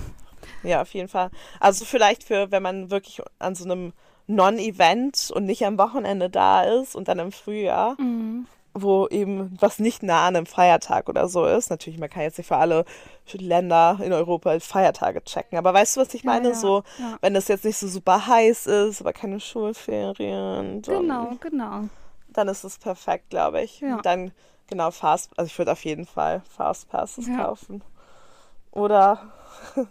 Ja, 0.64 0.82
auf 0.82 0.94
jeden 0.94 1.10
Fall. 1.10 1.30
Also 1.60 1.86
vielleicht 1.86 2.24
für, 2.24 2.50
wenn 2.52 2.64
man 2.64 2.90
wirklich 2.92 3.22
an 3.40 3.56
so 3.56 3.66
einem 3.66 3.94
Non-Event 4.28 5.32
und 5.34 5.46
nicht 5.46 5.66
am 5.66 5.78
Wochenende 5.78 6.30
da 6.30 6.64
ist 6.64 6.96
und 6.96 7.08
dann 7.08 7.20
im 7.20 7.32
Frühjahr, 7.32 7.96
Mhm. 8.00 8.48
Wo 8.82 9.08
eben 9.08 9.56
was 9.60 9.80
nicht 9.80 10.04
nah 10.04 10.28
an 10.28 10.36
einem 10.36 10.46
Feiertag 10.46 11.10
oder 11.10 11.28
so 11.28 11.46
ist. 11.46 11.70
Natürlich, 11.70 12.00
man 12.00 12.10
kann 12.10 12.24
jetzt 12.24 12.38
nicht 12.38 12.48
für 12.48 12.58
alle 12.58 12.86
Länder 13.34 14.00
in 14.04 14.14
Europa 14.14 14.60
Feiertage 14.60 15.24
checken. 15.24 15.58
Aber 15.58 15.74
weißt 15.74 15.98
du, 15.98 16.02
was 16.02 16.14
ich 16.14 16.24
Ja, 16.24 16.32
meine? 16.32 16.50
ja, 16.50 16.56
So, 16.56 16.84
ja. 16.98 17.18
wenn 17.22 17.36
es 17.36 17.48
jetzt 17.48 17.66
nicht 17.66 17.78
so 17.78 17.88
super 17.88 18.28
heiß 18.28 18.68
ist, 18.68 19.02
aber 19.02 19.14
keine 19.14 19.40
Schulferien, 19.40 20.82
Genau, 20.82 21.32
genau. 21.40 21.84
dann 22.30 22.48
ist 22.48 22.64
es 22.64 22.78
perfekt, 22.78 23.30
glaube 23.30 23.62
ich. 23.62 23.82
Ja. 23.82 23.98
Dann, 24.02 24.32
genau, 24.68 24.92
Fast, 24.92 25.32
also 25.38 25.48
ich 25.48 25.58
würde 25.58 25.72
auf 25.74 25.84
jeden 25.86 26.06
Fall 26.06 26.42
Fastpasses 26.56 27.28
Ja. 27.28 27.46
kaufen. 27.46 27.84
Oder 28.72 29.32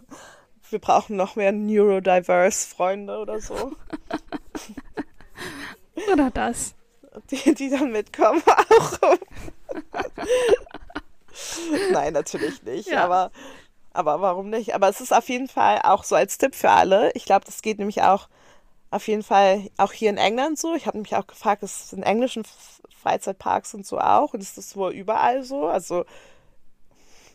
wir 0.69 0.79
brauchen 0.79 1.15
noch 1.15 1.35
mehr 1.35 1.51
Neurodiverse-Freunde 1.51 3.17
oder 3.19 3.39
so, 3.39 3.73
Oder 6.13 6.31
das. 6.31 6.75
Die, 7.31 7.53
die 7.55 7.69
dann 7.69 7.91
mitkommen 7.91 8.41
auch. 8.47 9.17
Nein, 11.91 12.13
natürlich 12.13 12.63
nicht. 12.63 12.89
Ja. 12.89 13.05
Aber, 13.05 13.31
aber 13.93 14.21
warum 14.21 14.49
nicht? 14.49 14.75
Aber 14.75 14.89
es 14.89 15.01
ist 15.01 15.13
auf 15.13 15.29
jeden 15.29 15.47
Fall 15.47 15.79
auch 15.83 16.03
so 16.03 16.15
als 16.15 16.37
Tipp 16.37 16.55
für 16.55 16.71
alle. 16.71 17.11
Ich 17.13 17.25
glaube, 17.25 17.45
das 17.45 17.61
geht 17.61 17.77
nämlich 17.79 18.01
auch 18.01 18.27
auf 18.91 19.07
jeden 19.07 19.23
Fall 19.23 19.69
auch 19.77 19.91
hier 19.91 20.09
in 20.09 20.17
England 20.17 20.57
so. 20.57 20.73
Ich 20.75 20.87
habe 20.87 20.97
mich 20.97 21.15
auch 21.15 21.27
gefragt, 21.27 21.63
ist 21.63 21.85
es 21.85 21.93
in 21.93 22.03
englischen 22.03 22.43
Freizeitparks 23.01 23.73
und 23.73 23.85
so 23.85 23.99
auch? 23.99 24.33
Und 24.33 24.41
ist 24.41 24.57
das 24.57 24.75
wohl 24.75 24.91
überall 24.91 25.43
so? 25.43 25.67
Also, 25.67 26.05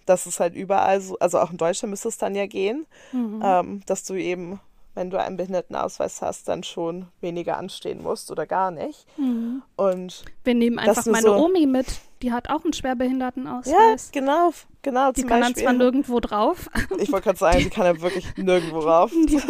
das 0.07 0.27
ist 0.27 0.41
halt 0.41 0.55
überall 0.55 1.01
so. 1.01 1.19
Also 1.19 1.39
auch 1.39 1.51
in 1.51 1.57
Deutschland 1.57 1.91
müsste 1.91 2.09
es 2.09 2.19
dann 2.19 2.35
ja 2.35 2.47
gehen, 2.47 2.87
Mhm. 3.13 3.41
ähm, 3.45 3.83
dass 3.87 4.05
du 4.05 4.15
eben 4.15 4.61
wenn 4.95 5.11
du 5.11 5.21
einen 5.21 5.37
Behindertenausweis 5.37 6.23
hast, 6.23 6.49
dann 6.49 6.63
schon 6.63 7.07
weniger 7.21 7.59
anstehen 7.59 8.03
musst 8.03 8.31
oder 8.31 8.47
gar 8.47 8.71
nicht. 8.71 9.07
Mhm. 9.17 9.63
Und 9.77 10.25
wir 10.45 10.55
nehmen 10.55 10.79
einfach 10.79 11.05
meine 11.07 11.23
so, 11.23 11.37
Omi 11.37 11.67
mit. 11.67 11.87
Die 12.23 12.33
hat 12.33 12.49
auch 12.49 12.65
einen 12.65 12.73
Schwerbehindertenausweis. 12.73 14.11
Ja, 14.15 14.21
genau, 14.21 14.51
genau. 14.83 15.13
Die 15.13 15.25
kann 15.25 15.41
Beispiel. 15.41 15.65
dann 15.65 15.65
zwar 15.65 15.73
nirgendwo 15.75 16.21
drauf. 16.21 16.71
Ich 16.99 17.11
wollte 17.11 17.25
gerade 17.25 17.39
sagen, 17.39 17.59
die 17.59 17.71
kann 17.71 17.85
ja 17.85 18.01
wirklich 18.01 18.25
nirgendwo 18.37 18.81
drauf. 18.81 19.11
Die, 19.29 19.41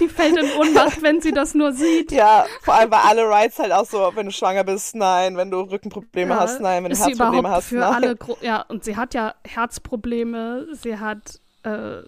die, 0.00 0.08
fällt 0.08 0.36
in 0.36 0.50
Ohnmacht, 0.58 1.02
wenn 1.02 1.20
sie 1.20 1.30
das 1.30 1.54
nur 1.54 1.72
sieht. 1.72 2.10
Ja, 2.10 2.46
vor 2.62 2.74
allem 2.74 2.90
bei 2.90 2.98
alle 2.98 3.28
Rights 3.28 3.58
halt 3.58 3.70
auch 3.70 3.84
so, 3.84 4.10
wenn 4.14 4.26
du 4.26 4.32
schwanger 4.32 4.64
bist, 4.64 4.94
nein, 4.94 5.36
wenn 5.36 5.50
du 5.50 5.60
Rückenprobleme 5.60 6.34
ja, 6.34 6.40
hast, 6.40 6.60
nein, 6.60 6.84
wenn 6.84 6.92
du 6.92 6.98
Herzprobleme 6.98 7.50
hast, 7.50 7.68
für 7.68 7.76
nein. 7.76 7.94
Alle 7.94 8.18
ja, 8.40 8.62
und 8.62 8.82
sie 8.82 8.96
hat 8.96 9.14
ja 9.14 9.34
Herzprobleme, 9.44 10.68
sie 10.72 10.98
hat 10.98 11.40
äh, 11.62 12.02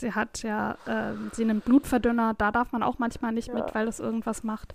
sie 0.00 0.12
hat 0.12 0.42
ja, 0.42 0.72
äh, 0.86 1.14
sie 1.32 1.44
nimmt 1.44 1.64
Blutverdünner, 1.64 2.34
da 2.36 2.50
darf 2.50 2.72
man 2.72 2.82
auch 2.82 2.98
manchmal 2.98 3.32
nicht 3.32 3.48
ja. 3.48 3.54
mit, 3.54 3.74
weil 3.74 3.86
das 3.86 4.00
irgendwas 4.00 4.42
macht. 4.42 4.74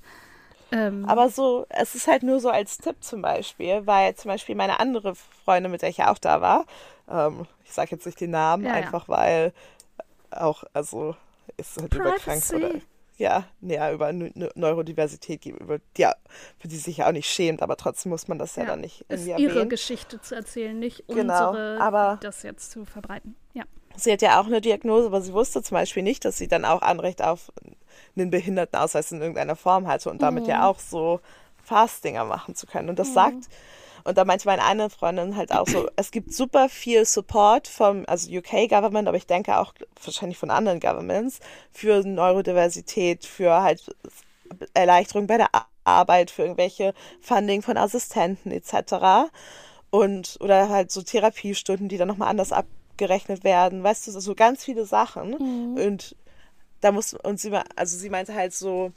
Ähm, 0.72 1.06
Aber 1.06 1.30
so, 1.30 1.66
es 1.70 1.94
ist 1.94 2.08
halt 2.08 2.24
nur 2.24 2.40
so 2.40 2.50
als 2.50 2.78
Tipp 2.78 2.96
zum 3.02 3.22
Beispiel, 3.22 3.86
weil 3.86 4.16
zum 4.16 4.30
Beispiel 4.30 4.56
meine 4.56 4.80
andere 4.80 5.14
Freundin, 5.46 5.72
mit 5.72 5.84
der 5.84 5.90
ich 5.90 5.98
ja 5.98 6.12
auch 6.12 6.18
da 6.18 6.42
war, 6.42 6.66
ähm, 7.10 7.46
ich 7.64 7.72
sage 7.72 7.92
jetzt 7.92 8.06
nicht 8.06 8.20
den 8.20 8.32
Namen, 8.32 8.66
ja, 8.66 8.74
einfach 8.74 9.08
ja. 9.08 9.14
weil 9.16 9.54
auch, 10.32 10.64
also 10.74 11.16
ist 11.58 11.80
halt 11.80 11.94
überkrankt 11.94 12.52
oder 12.54 12.72
ja, 13.18 13.46
ja, 13.62 13.92
über 13.92 14.12
Neurodiversität, 14.12 15.46
über 15.46 15.78
die, 15.98 16.08
für 16.58 16.68
die 16.68 16.78
sich 16.78 16.98
ja 16.98 17.08
auch 17.08 17.12
nicht 17.12 17.30
schämt, 17.30 17.62
aber 17.62 17.78
trotzdem 17.78 18.10
muss 18.10 18.28
man 18.28 18.40
das 18.40 18.56
ja, 18.56 18.64
ja 18.64 18.70
dann 18.70 18.82
nicht 18.82 19.02
ist 19.08 19.28
ihre 19.28 19.68
Geschichte 19.68 20.20
zu 20.20 20.36
erzählen, 20.36 20.78
nicht 20.78 21.08
genau, 21.08 21.52
unsere, 21.52 21.80
aber 21.80 22.18
das 22.22 22.42
jetzt 22.42 22.72
zu 22.72 22.86
verbreiten. 22.86 23.36
Ja. 23.54 23.64
Sie 23.96 24.12
hat 24.12 24.22
ja 24.22 24.42
auch 24.42 24.48
eine 24.48 24.62
Diagnose, 24.62 25.08
aber 25.08 25.22
sie 25.22 25.34
wusste 25.34 25.62
zum 25.62 25.76
Beispiel 25.76 26.04
nicht, 26.04 26.26
dass 26.26 26.38
sie 26.38 26.48
dann 26.48 26.66
auch 26.66 26.82
Anrecht 26.82 27.24
auf 27.24 27.52
einen 28.16 28.30
Behindertenausweis 28.30 29.12
in 29.12 29.22
irgendeiner 29.22 29.56
Form 29.56 29.88
hatte 29.88 30.10
und 30.10 30.22
damit 30.22 30.44
mhm. 30.44 30.50
ja 30.50 30.68
auch 30.68 30.80
so 30.80 31.20
Fast-Dinger 31.64 32.26
machen 32.26 32.56
zu 32.56 32.68
können. 32.68 32.90
Und 32.90 33.00
das 33.00 33.10
mhm. 33.10 33.14
sagt, 33.14 33.50
und 34.04 34.18
da 34.18 34.26
meinte 34.26 34.48
meine 34.48 34.64
eine 34.64 34.90
Freundin 34.90 35.38
halt 35.38 35.54
auch 35.54 35.68
so, 35.68 35.90
es 35.96 36.12
gibt 36.12 36.34
super 36.34 36.68
viel 36.70 37.06
Support 37.06 37.68
vom, 37.68 38.04
also 38.08 38.30
UK-Government, 38.32 39.08
aber 39.08 39.18
ich 39.18 39.28
denke 39.28 39.58
auch 39.58 39.74
wahrscheinlich 40.04 40.38
von 40.38 40.52
anderen 40.52 40.80
Governments 40.80 41.40
für 41.72 42.06
Neurodiversität, 42.06 43.26
für 43.26 43.62
halt 43.62 43.96
Erleichterung 44.74 45.28
bei 45.28 45.38
der 45.38 45.50
Arbeit, 45.86 46.32
für 46.32 46.44
irgendwelche 46.44 46.94
Funding 47.22 47.62
von 47.62 47.78
Assistenten 47.78 48.52
etc. 48.52 49.32
Und, 49.90 50.38
oder 50.42 50.70
halt 50.70 50.92
so 50.92 51.02
Therapiestunden, 51.02 51.88
die 51.88 51.98
dann 51.98 52.08
nochmal 52.08 52.30
anders 52.30 52.52
ab 52.52 52.66
gerechnet 52.98 53.44
werden, 53.44 53.84
weißt 53.84 54.08
du, 54.08 54.12
so 54.12 54.36
ganz 54.36 54.64
viele 54.64 54.86
Sachen. 54.86 55.32
Mhm. 55.32 55.76
Und 55.76 56.16
da 56.82 56.92
muss, 56.92 57.14
und 57.14 57.40
sie, 57.40 57.52
also 57.76 57.98
sie 57.98 58.10
meinte 58.10 58.34
halt 58.34 58.54
so, 58.54 58.92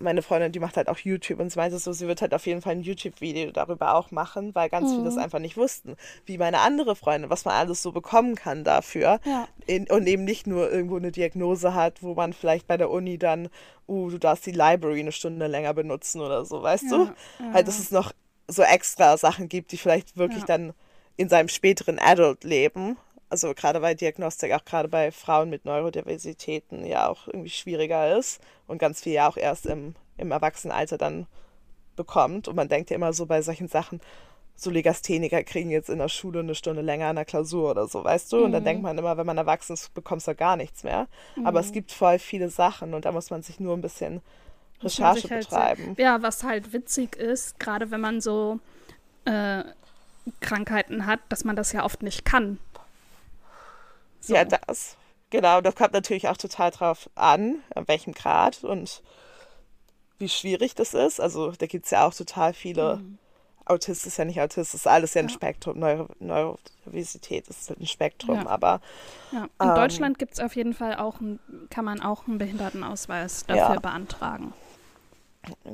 meine 0.00 0.22
Freundin, 0.22 0.52
die 0.52 0.60
macht 0.60 0.76
halt 0.76 0.88
auch 0.88 0.98
YouTube 0.98 1.40
und 1.40 1.50
sie 1.50 1.58
meinte 1.58 1.78
so, 1.78 1.92
sie 1.92 2.06
wird 2.06 2.22
halt 2.22 2.32
auf 2.32 2.46
jeden 2.46 2.62
Fall 2.62 2.72
ein 2.72 2.82
YouTube-Video 2.82 3.50
darüber 3.50 3.94
auch 3.94 4.10
machen, 4.10 4.54
weil 4.54 4.68
ganz 4.68 4.90
mhm. 4.90 4.94
viele 4.94 5.04
das 5.06 5.16
einfach 5.16 5.40
nicht 5.40 5.56
wussten. 5.56 5.96
Wie 6.24 6.38
meine 6.38 6.60
andere 6.60 6.94
Freundin, 6.94 7.30
was 7.30 7.44
man 7.44 7.54
alles 7.54 7.82
so 7.82 7.92
bekommen 7.92 8.34
kann 8.34 8.64
dafür. 8.64 9.20
Ja. 9.24 9.48
In, 9.66 9.90
und 9.90 10.06
eben 10.06 10.24
nicht 10.24 10.46
nur 10.46 10.70
irgendwo 10.70 10.96
eine 10.96 11.10
Diagnose 11.10 11.74
hat, 11.74 12.02
wo 12.02 12.14
man 12.14 12.32
vielleicht 12.32 12.66
bei 12.66 12.76
der 12.76 12.90
Uni 12.90 13.18
dann, 13.18 13.48
uh, 13.88 14.10
du 14.10 14.18
darfst 14.18 14.46
die 14.46 14.52
Library 14.52 15.00
eine 15.00 15.12
Stunde 15.12 15.46
länger 15.46 15.74
benutzen 15.74 16.20
oder 16.20 16.44
so, 16.44 16.62
weißt 16.62 16.84
ja. 16.84 16.96
du? 16.96 17.04
Ja. 17.04 17.52
Halt, 17.54 17.68
dass 17.68 17.78
es 17.78 17.90
noch 17.90 18.12
so 18.46 18.62
extra 18.62 19.16
Sachen 19.16 19.48
gibt, 19.48 19.72
die 19.72 19.78
vielleicht 19.78 20.16
wirklich 20.16 20.44
dann 20.44 20.72
in 21.18 21.28
seinem 21.28 21.48
späteren 21.48 21.98
Adult-Leben, 21.98 22.96
also 23.28 23.52
gerade 23.52 23.82
weil 23.82 23.96
Diagnostik 23.96 24.52
auch 24.52 24.64
gerade 24.64 24.88
bei 24.88 25.10
Frauen 25.10 25.50
mit 25.50 25.64
Neurodiversitäten 25.64 26.86
ja 26.86 27.08
auch 27.08 27.26
irgendwie 27.26 27.50
schwieriger 27.50 28.16
ist 28.16 28.40
und 28.66 28.78
ganz 28.78 29.02
viel 29.02 29.12
ja 29.12 29.28
auch 29.28 29.36
erst 29.36 29.66
im, 29.66 29.94
im 30.16 30.30
Erwachsenenalter 30.30 30.96
dann 30.96 31.26
bekommt. 31.96 32.46
Und 32.46 32.54
man 32.54 32.68
denkt 32.68 32.90
ja 32.90 32.96
immer 32.96 33.12
so 33.12 33.26
bei 33.26 33.42
solchen 33.42 33.68
Sachen, 33.68 34.00
so 34.54 34.70
Legastheniker 34.70 35.42
kriegen 35.42 35.70
jetzt 35.70 35.90
in 35.90 35.98
der 35.98 36.08
Schule 36.08 36.40
eine 36.40 36.54
Stunde 36.54 36.82
länger 36.82 37.08
an 37.08 37.16
der 37.16 37.24
Klausur 37.24 37.72
oder 37.72 37.88
so, 37.88 38.04
weißt 38.04 38.32
du? 38.32 38.44
Und 38.44 38.52
dann 38.52 38.64
denkt 38.64 38.82
mhm. 38.82 38.88
man 38.88 38.98
immer, 38.98 39.16
wenn 39.16 39.26
man 39.26 39.38
erwachsen 39.38 39.74
ist, 39.74 39.92
bekommst 39.94 40.28
du 40.28 40.34
gar 40.36 40.56
nichts 40.56 40.84
mehr. 40.84 41.08
Mhm. 41.34 41.46
Aber 41.46 41.58
es 41.58 41.70
mhm. 41.70 41.74
gibt 41.74 41.92
voll 41.92 42.20
viele 42.20 42.48
Sachen 42.48 42.94
und 42.94 43.04
da 43.04 43.12
muss 43.12 43.30
man 43.30 43.42
sich 43.42 43.58
nur 43.58 43.76
ein 43.76 43.82
bisschen 43.82 44.22
Recherche 44.82 45.28
halt 45.30 45.48
betreiben. 45.48 45.94
So, 45.96 46.02
ja, 46.02 46.22
was 46.22 46.44
halt 46.44 46.72
witzig 46.72 47.16
ist, 47.16 47.58
gerade 47.58 47.90
wenn 47.90 48.00
man 48.00 48.20
so 48.20 48.60
äh, 49.24 49.64
Krankheiten 50.40 51.06
hat, 51.06 51.20
dass 51.28 51.44
man 51.44 51.56
das 51.56 51.72
ja 51.72 51.84
oft 51.84 52.02
nicht 52.02 52.24
kann. 52.24 52.58
So. 54.20 54.34
Ja, 54.34 54.44
das. 54.44 54.96
Genau, 55.30 55.60
das 55.60 55.74
kommt 55.74 55.92
natürlich 55.92 56.28
auch 56.28 56.36
total 56.36 56.70
drauf 56.70 57.10
an, 57.14 57.56
an 57.74 57.86
welchem 57.86 58.14
Grad 58.14 58.64
und 58.64 59.02
wie 60.18 60.28
schwierig 60.28 60.74
das 60.74 60.94
ist. 60.94 61.20
Also 61.20 61.52
da 61.52 61.66
gibt 61.66 61.84
es 61.84 61.90
ja 61.90 62.06
auch 62.06 62.14
total 62.14 62.54
viele. 62.54 62.96
Mhm. 62.96 63.18
Autist 63.66 64.06
ist 64.06 64.16
ja 64.16 64.24
nicht 64.24 64.40
Autist, 64.40 64.74
ist 64.74 64.86
alles 64.86 65.12
ja 65.12 65.20
ein 65.20 65.28
ja. 65.28 65.34
Spektrum. 65.34 65.78
Neuro 65.78 66.08
Neurodiversität 66.20 67.48
ist 67.48 67.70
ein 67.70 67.86
Spektrum, 67.86 68.36
ja. 68.36 68.46
aber. 68.46 68.80
Ja. 69.30 69.44
In 69.60 69.68
ähm, 69.68 69.74
Deutschland 69.74 70.18
gibt 70.18 70.32
es 70.32 70.40
auf 70.40 70.56
jeden 70.56 70.72
Fall 70.72 70.96
auch, 70.96 71.20
ein, 71.20 71.38
kann 71.68 71.84
man 71.84 72.00
auch 72.00 72.26
einen 72.26 72.38
Behindertenausweis 72.38 73.44
dafür 73.44 73.80
beantragen. 73.80 74.54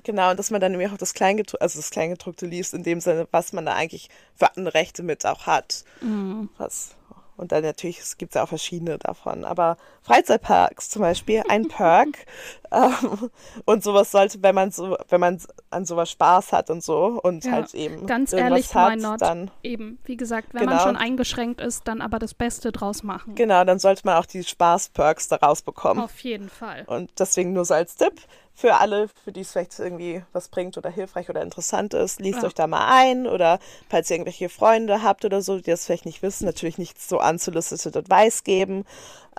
Genau, 0.04 0.30
und 0.30 0.38
dass 0.38 0.50
man 0.50 0.60
dann 0.60 0.72
nämlich 0.72 0.90
auch 0.90 0.98
das 0.98 1.14
Kleingedruckte, 1.14 1.60
also 1.60 1.78
das 1.78 1.90
Kleingedruckte 1.90 2.46
liest, 2.46 2.74
in 2.74 2.82
dem 2.82 3.00
Sinne, 3.00 3.26
was 3.30 3.52
man 3.52 3.66
da 3.66 3.74
eigentlich 3.74 4.08
für 4.34 4.56
andere 4.56 4.74
Rechte 4.74 5.02
mit 5.02 5.24
auch 5.26 5.46
hat. 5.46 5.84
Mhm. 6.00 6.48
Was, 6.58 6.94
und 7.36 7.52
dann 7.52 7.62
natürlich, 7.64 7.98
es 7.98 8.16
gibt 8.16 8.34
ja 8.34 8.44
auch 8.44 8.48
verschiedene 8.48 8.98
davon. 8.98 9.44
Aber 9.44 9.76
Freizeitparks 10.02 10.90
zum 10.90 11.02
Beispiel, 11.02 11.42
ein 11.48 11.68
Perk. 11.68 12.26
ähm, 12.74 13.30
und 13.64 13.84
sowas 13.84 14.10
sollte, 14.10 14.42
wenn 14.42 14.54
man 14.54 14.70
so, 14.70 14.96
wenn 15.08 15.20
man 15.20 15.40
an 15.70 15.84
sowas 15.84 16.10
Spaß 16.10 16.52
hat 16.52 16.70
und 16.70 16.82
so 16.82 17.20
und 17.22 17.44
ja, 17.44 17.52
halt 17.52 17.74
eben. 17.74 18.06
Ganz 18.06 18.32
ehrlich, 18.32 18.74
hat, 18.74 18.98
not? 18.98 19.20
dann. 19.20 19.50
Eben, 19.62 19.98
wie 20.04 20.16
gesagt, 20.16 20.54
wenn 20.54 20.62
genau. 20.62 20.74
man 20.74 20.82
schon 20.82 20.96
eingeschränkt 20.96 21.60
ist, 21.60 21.86
dann 21.88 22.00
aber 22.00 22.18
das 22.18 22.34
Beste 22.34 22.72
draus 22.72 23.02
machen. 23.02 23.34
Genau, 23.34 23.64
dann 23.64 23.78
sollte 23.78 24.02
man 24.04 24.16
auch 24.16 24.26
die 24.26 24.44
Spaß-Perks 24.44 25.28
daraus 25.28 25.62
bekommen. 25.62 26.00
Auf 26.00 26.18
jeden 26.20 26.48
Fall. 26.48 26.84
Und 26.86 27.10
deswegen 27.18 27.52
nur 27.52 27.64
so 27.64 27.74
als 27.74 27.96
Tipp 27.96 28.20
für 28.54 28.76
alle, 28.76 29.08
für 29.24 29.32
die 29.32 29.40
es 29.40 29.52
vielleicht 29.52 29.78
irgendwie 29.78 30.22
was 30.32 30.48
bringt 30.48 30.78
oder 30.78 30.88
hilfreich 30.88 31.28
oder 31.28 31.42
interessant 31.42 31.92
ist, 31.92 32.20
liest 32.20 32.38
ja. 32.38 32.46
euch 32.46 32.54
da 32.54 32.66
mal 32.66 32.86
ein 32.88 33.26
oder 33.26 33.58
falls 33.88 34.08
ihr 34.10 34.16
irgendwelche 34.16 34.48
Freunde 34.48 35.02
habt 35.02 35.24
oder 35.24 35.42
so, 35.42 35.56
die 35.56 35.70
das 35.70 35.86
vielleicht 35.86 36.06
nicht 36.06 36.22
wissen, 36.22 36.46
natürlich 36.46 36.78
nicht 36.78 37.00
so 37.02 37.20
unsolicited 37.20 37.96
Advice 37.96 38.44
geben, 38.44 38.84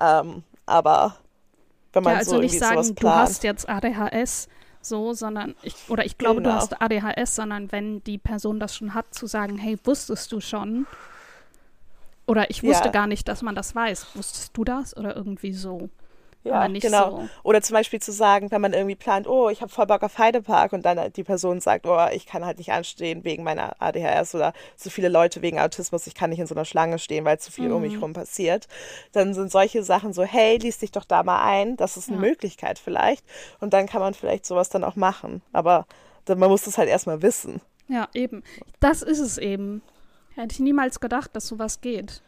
ähm, 0.02 0.43
aber 0.65 1.15
wenn 1.96 2.04
man 2.04 2.14
ja, 2.14 2.20
also 2.20 2.32
so 2.32 2.42
nicht 2.42 2.60
sagen, 2.60 2.94
du 2.94 3.10
hast 3.10 3.44
jetzt 3.44 3.68
ADHS, 3.70 4.50
so, 4.82 5.14
sondern 5.14 5.56
ich, 5.64 5.76
oder 5.90 6.06
ich 6.06 6.18
glaube, 6.18 6.42
genau. 6.42 6.56
du 6.56 6.56
hast 6.58 6.82
ADHS, 6.82 7.36
sondern 7.36 7.72
wenn 7.72 8.04
die 8.04 8.18
Person 8.18 8.60
das 8.60 8.76
schon 8.76 8.94
hat, 8.94 9.14
zu 9.14 9.26
sagen, 9.28 9.58
hey, 9.58 9.80
wusstest 9.84 10.32
du 10.32 10.42
schon? 10.42 10.86
Oder 12.28 12.50
ich 12.50 12.64
wusste 12.64 12.86
ja. 12.86 12.92
gar 12.92 13.08
nicht, 13.08 13.28
dass 13.28 13.42
man 13.42 13.56
das 13.56 13.74
weiß. 13.74 14.08
Wusstest 14.16 14.56
du 14.58 14.64
das? 14.64 14.96
Oder 14.98 15.16
irgendwie 15.16 15.54
so. 15.54 15.90
Ja, 16.46 16.68
genau. 16.68 17.10
So. 17.10 17.30
Oder 17.44 17.62
zum 17.62 17.74
Beispiel 17.74 18.00
zu 18.00 18.12
sagen, 18.12 18.52
wenn 18.52 18.62
man 18.62 18.74
irgendwie 18.74 18.96
plant, 18.96 19.28
oh, 19.28 19.50
ich 19.50 19.62
habe 19.62 19.72
voll 19.72 19.88
Bock 19.88 20.04
auf 20.04 20.20
Heidepark 20.20 20.74
und 20.74 20.86
dann 20.86 21.12
die 21.12 21.24
Person 21.24 21.60
sagt, 21.60 21.88
oh, 21.88 22.08
ich 22.14 22.28
kann 22.28 22.46
halt 22.46 22.60
nicht 22.60 22.72
anstehen 22.72 23.24
wegen 23.24 23.44
meiner 23.44 23.76
ADHS 23.82 24.36
oder 24.36 24.54
so 24.76 24.92
viele 24.92 25.10
Leute 25.10 25.42
wegen 25.42 25.60
Autismus, 25.60 26.06
ich 26.06 26.14
kann 26.14 26.30
nicht 26.30 26.40
in 26.40 26.46
so 26.46 26.54
einer 26.54 26.66
Schlange 26.66 27.00
stehen, 27.00 27.26
weil 27.26 27.40
zu 27.40 27.52
viel 27.52 27.70
mhm. 27.70 27.76
um 27.76 27.82
mich 27.82 27.96
mhm. 27.96 28.04
rum 28.04 28.14
passiert. 28.14 28.68
Dann 29.12 29.34
sind 29.34 29.52
solche 29.52 29.84
Sachen 29.84 30.14
so, 30.14 30.24
hey, 30.24 30.58
lies 30.58 30.78
dich 30.78 30.92
doch 30.92 31.06
da 31.06 31.24
mal 31.24 31.44
ein, 31.44 31.78
das 31.78 31.98
ist 31.98 32.10
eine 32.10 32.18
ja. 32.18 32.30
Möglichkeit 32.30 32.78
vielleicht. 32.78 33.26
Und 33.60 33.74
dann 33.74 33.88
kann 33.88 34.02
man 34.02 34.14
vielleicht 34.14 34.46
sowas 34.46 34.70
dann 34.70 34.84
auch 34.84 34.96
machen. 34.96 35.42
Aber 35.52 35.88
man 36.28 36.50
muss 36.50 36.64
das 36.64 36.78
halt 36.78 36.90
erstmal 36.90 37.24
wissen. 37.24 37.60
Ja, 37.88 38.08
eben. 38.14 38.44
Das 38.80 39.02
ist 39.02 39.20
es 39.20 39.38
eben. 39.38 39.82
Hätte 40.36 40.54
ich 40.54 40.60
niemals 40.60 41.00
gedacht, 41.00 41.36
dass 41.36 41.48
sowas 41.48 41.82
geht. 41.82 42.22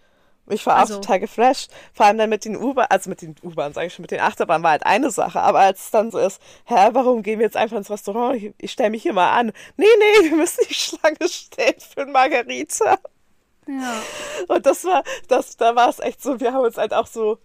Ich 0.50 0.66
war 0.66 0.76
also. 0.76 0.96
auch 0.96 1.02
total 1.02 1.20
geflasht. 1.20 1.72
Vor 1.94 2.06
allem 2.06 2.18
dann 2.18 2.30
mit 2.30 2.46
den 2.46 2.56
U-Bahn, 2.56 2.88
also 2.90 3.10
mit 3.10 3.22
den 3.22 3.36
U-Bahn, 3.44 3.74
sage 3.74 3.88
ich 3.88 3.94
schon, 3.94 4.04
mit 4.04 4.12
den 4.12 4.22
Achterbahnen 4.22 4.64
war 4.64 4.72
halt 4.72 4.86
eine 4.86 5.12
Sache. 5.12 5.42
Aber 5.42 5.60
als 5.60 5.86
es 5.86 5.92
dann 5.92 6.12
so 6.12 6.20
ist, 6.20 6.42
hä, 6.66 6.90
warum 6.94 7.24
gehen 7.24 7.40
wir 7.40 7.46
jetzt 7.46 7.58
einfach 7.58 7.78
ins 7.78 7.90
Restaurant? 7.90 8.38
Ich, 8.38 8.54
ich 8.58 8.72
stelle 8.72 8.92
mich 8.92 9.04
hier 9.04 9.14
mal 9.14 9.32
an. 9.32 9.52
Nee, 9.76 9.86
nee, 10.00 10.30
wir 10.30 10.38
müssen 10.38 10.66
die 10.70 10.74
Schlange 10.74 11.28
stehen 11.28 11.80
für 11.80 12.02
ein 12.02 12.12
Margarita. 12.12 12.98
Ja. 13.68 14.02
Und 14.48 14.66
das 14.66 14.86
war, 14.86 15.04
das, 15.28 15.58
da 15.58 15.76
war 15.76 15.90
es 15.90 16.00
echt 16.00 16.22
so, 16.22 16.40
wir 16.40 16.54
haben 16.54 16.64
uns 16.64 16.78
halt 16.78 16.94
auch 16.94 17.08
so, 17.08 17.38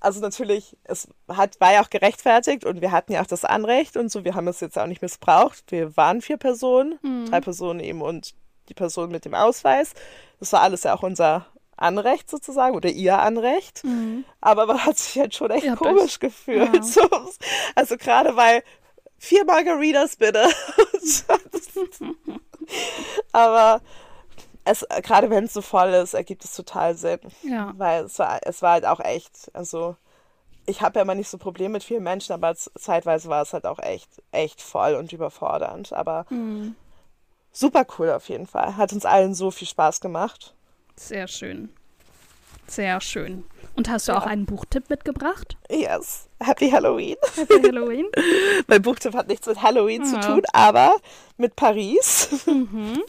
also 0.00 0.20
natürlich, 0.20 0.76
es 0.84 1.08
hat, 1.28 1.60
war 1.60 1.72
ja 1.72 1.82
auch 1.82 1.90
gerechtfertigt 1.90 2.64
und 2.64 2.80
wir 2.80 2.92
hatten 2.92 3.12
ja 3.12 3.22
auch 3.22 3.26
das 3.26 3.44
Anrecht 3.44 3.96
und 3.96 4.10
so, 4.10 4.24
wir 4.24 4.34
haben 4.34 4.48
es 4.48 4.60
jetzt 4.60 4.78
auch 4.78 4.86
nicht 4.86 5.00
missbraucht. 5.00 5.64
Wir 5.68 5.96
waren 5.96 6.20
vier 6.20 6.36
Personen, 6.36 6.98
mhm. 7.02 7.30
drei 7.30 7.40
Personen 7.40 7.80
eben 7.80 8.02
und 8.02 8.34
die 8.68 8.74
Person 8.74 9.10
mit 9.10 9.24
dem 9.24 9.34
Ausweis. 9.34 9.94
Das 10.40 10.52
war 10.52 10.60
alles 10.60 10.82
ja 10.82 10.94
auch 10.94 11.02
unser 11.02 11.46
Anrecht 11.76 12.30
sozusagen 12.30 12.76
oder 12.76 12.90
ihr 12.90 13.18
Anrecht. 13.18 13.84
Mhm. 13.84 14.24
Aber 14.40 14.66
man 14.66 14.84
hat 14.84 14.98
sich 14.98 15.18
halt 15.18 15.34
schon 15.34 15.50
echt 15.50 15.64
ja, 15.64 15.76
komisch 15.76 16.18
gefühlt. 16.18 16.74
Ja. 16.74 16.82
So, 16.82 17.08
also 17.74 17.96
gerade 17.96 18.36
weil 18.36 18.62
vier 19.18 19.44
Margaritas 19.44 20.16
bitte. 20.16 20.48
Aber 23.32 23.80
es, 24.64 24.86
gerade 25.02 25.30
wenn 25.30 25.44
es 25.44 25.54
so 25.54 25.62
voll 25.62 25.90
ist, 25.90 26.14
ergibt 26.14 26.44
es 26.44 26.54
total 26.54 26.96
Sinn. 26.96 27.20
Ja. 27.42 27.72
Weil 27.76 28.04
es 28.04 28.18
war, 28.18 28.40
es 28.42 28.62
war 28.62 28.72
halt 28.72 28.86
auch 28.86 29.00
echt, 29.00 29.50
also 29.54 29.96
ich 30.66 30.80
habe 30.80 30.98
ja 30.98 31.02
immer 31.02 31.14
nicht 31.14 31.28
so 31.28 31.38
Probleme 31.38 31.74
mit 31.74 31.84
vielen 31.84 32.02
Menschen, 32.02 32.32
aber 32.32 32.54
zeitweise 32.54 33.28
war 33.28 33.42
es 33.42 33.52
halt 33.52 33.66
auch 33.66 33.78
echt, 33.78 34.08
echt 34.32 34.62
voll 34.62 34.94
und 34.94 35.12
überfordernd. 35.12 35.92
Aber 35.92 36.26
mhm. 36.30 36.74
super 37.52 37.86
cool 37.98 38.10
auf 38.10 38.28
jeden 38.28 38.46
Fall. 38.46 38.76
Hat 38.76 38.92
uns 38.92 39.04
allen 39.04 39.34
so 39.34 39.50
viel 39.50 39.68
Spaß 39.68 40.00
gemacht. 40.00 40.54
Sehr 40.96 41.28
schön. 41.28 41.70
Sehr 42.66 43.00
schön. 43.00 43.44
Und 43.76 43.88
hast 43.88 44.08
du 44.08 44.12
ja. 44.12 44.18
auch 44.18 44.26
einen 44.26 44.46
Buchtipp 44.46 44.88
mitgebracht? 44.88 45.56
Yes. 45.70 46.28
Happy 46.40 46.70
Halloween. 46.70 47.16
Happy 47.36 47.60
Halloween. 47.60 48.06
mein 48.66 48.82
Buchtipp 48.82 49.14
hat 49.14 49.28
nichts 49.28 49.46
mit 49.46 49.60
Halloween 49.62 50.04
ja. 50.04 50.08
zu 50.08 50.20
tun, 50.20 50.42
aber 50.52 50.96
mit 51.36 51.56
Paris. 51.56 52.28
Mhm. 52.46 53.02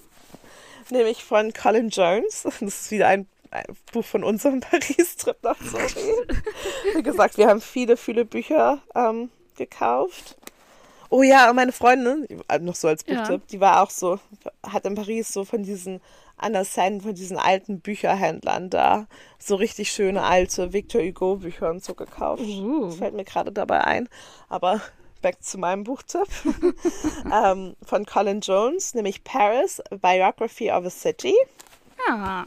Nämlich 0.92 1.24
von 1.24 1.52
Colin 1.52 1.90
Jones. 1.90 2.44
Das 2.44 2.62
ist 2.62 2.92
wieder 2.92 3.08
ein, 3.08 3.28
ein 3.52 3.66
Buch 3.92 4.06
von 4.06 4.24
unserem 4.24 4.60
Paris-Trip 4.62 5.38
nach 5.42 5.58
Sorry. 5.60 6.28
Wie 6.96 7.04
gesagt, 7.04 7.38
wir 7.38 7.48
haben 7.48 7.62
viele, 7.62 7.98
viele 7.98 8.24
Bücher 8.24 8.82
ähm, 8.94 9.30
gekauft. 9.56 10.38
Oh 11.10 11.24
ja, 11.24 11.50
und 11.50 11.56
meine 11.56 11.72
Freundin, 11.72 12.28
äh, 12.48 12.60
noch 12.60 12.76
so 12.76 12.88
als 12.88 13.04
Buchtipp, 13.04 13.42
ja. 13.42 13.48
die 13.52 13.60
war 13.60 13.82
auch 13.82 13.90
so, 13.90 14.20
hat 14.64 14.86
in 14.86 14.96
Paris 14.96 15.30
so 15.30 15.44
von 15.44 15.64
diesen 15.64 16.02
an 16.38 16.54
der 16.54 16.66
Seine 16.66 17.02
von 17.02 17.16
diesen 17.16 17.38
alten 17.38 17.80
Bücherhändlern 17.80 18.70
da 18.70 19.08
so 19.40 19.56
richtig 19.56 19.92
schöne 19.92 20.24
alte 20.24 20.74
Victor 20.74 21.02
Hugo 21.02 21.38
Bücher 21.38 21.70
und 21.70 21.84
so 21.84 21.94
gekauft. 21.94 22.44
Uh. 22.44 22.88
Das 22.88 22.98
fällt 22.98 23.14
mir 23.14 23.24
gerade 23.24 23.52
dabei 23.52 23.84
ein. 23.84 24.10
Aber 24.50 24.82
back 25.22 25.42
zu 25.42 25.58
meinem 25.58 25.84
Buchtipp 25.84 26.28
ähm, 27.34 27.76
von 27.82 28.06
Colin 28.06 28.42
Jones, 28.42 28.94
nämlich 28.94 29.24
Paris, 29.24 29.82
Biography 29.90 30.72
of 30.72 30.86
a 30.86 30.90
City. 30.90 31.34
Ja. 32.08 32.46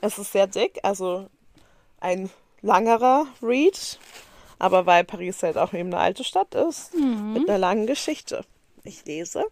Es 0.00 0.18
ist 0.18 0.32
sehr 0.32 0.46
dick, 0.46 0.80
also 0.82 1.28
ein 2.00 2.30
langerer 2.62 3.26
Read, 3.42 3.98
aber 4.58 4.86
weil 4.86 5.04
Paris 5.04 5.42
halt 5.42 5.56
auch 5.56 5.72
eben 5.72 5.92
eine 5.92 6.02
alte 6.02 6.24
Stadt 6.24 6.54
ist, 6.54 6.94
mhm. 6.94 7.34
mit 7.34 7.48
einer 7.48 7.58
langen 7.58 7.86
Geschichte. 7.86 8.44
Ich 8.82 9.04
lese. 9.04 9.44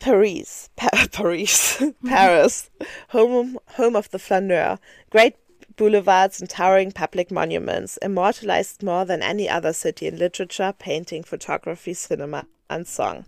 Paris, 0.00 0.68
pa 0.76 0.88
Paris, 1.12 1.82
Paris, 2.06 2.70
home, 3.08 3.58
home 3.76 3.96
of 3.96 4.10
the 4.10 4.18
flaneur, 4.18 4.78
great 5.10 5.36
boulevards 5.76 6.40
and 6.40 6.48
towering 6.48 6.92
public 6.92 7.30
monuments, 7.30 7.96
immortalized 7.98 8.82
more 8.82 9.04
than 9.04 9.22
any 9.22 9.48
other 9.48 9.72
city 9.72 10.06
in 10.06 10.18
literature, 10.18 10.74
painting, 10.78 11.22
photography, 11.22 11.94
cinema, 11.94 12.46
and 12.70 12.86
song. 12.86 13.24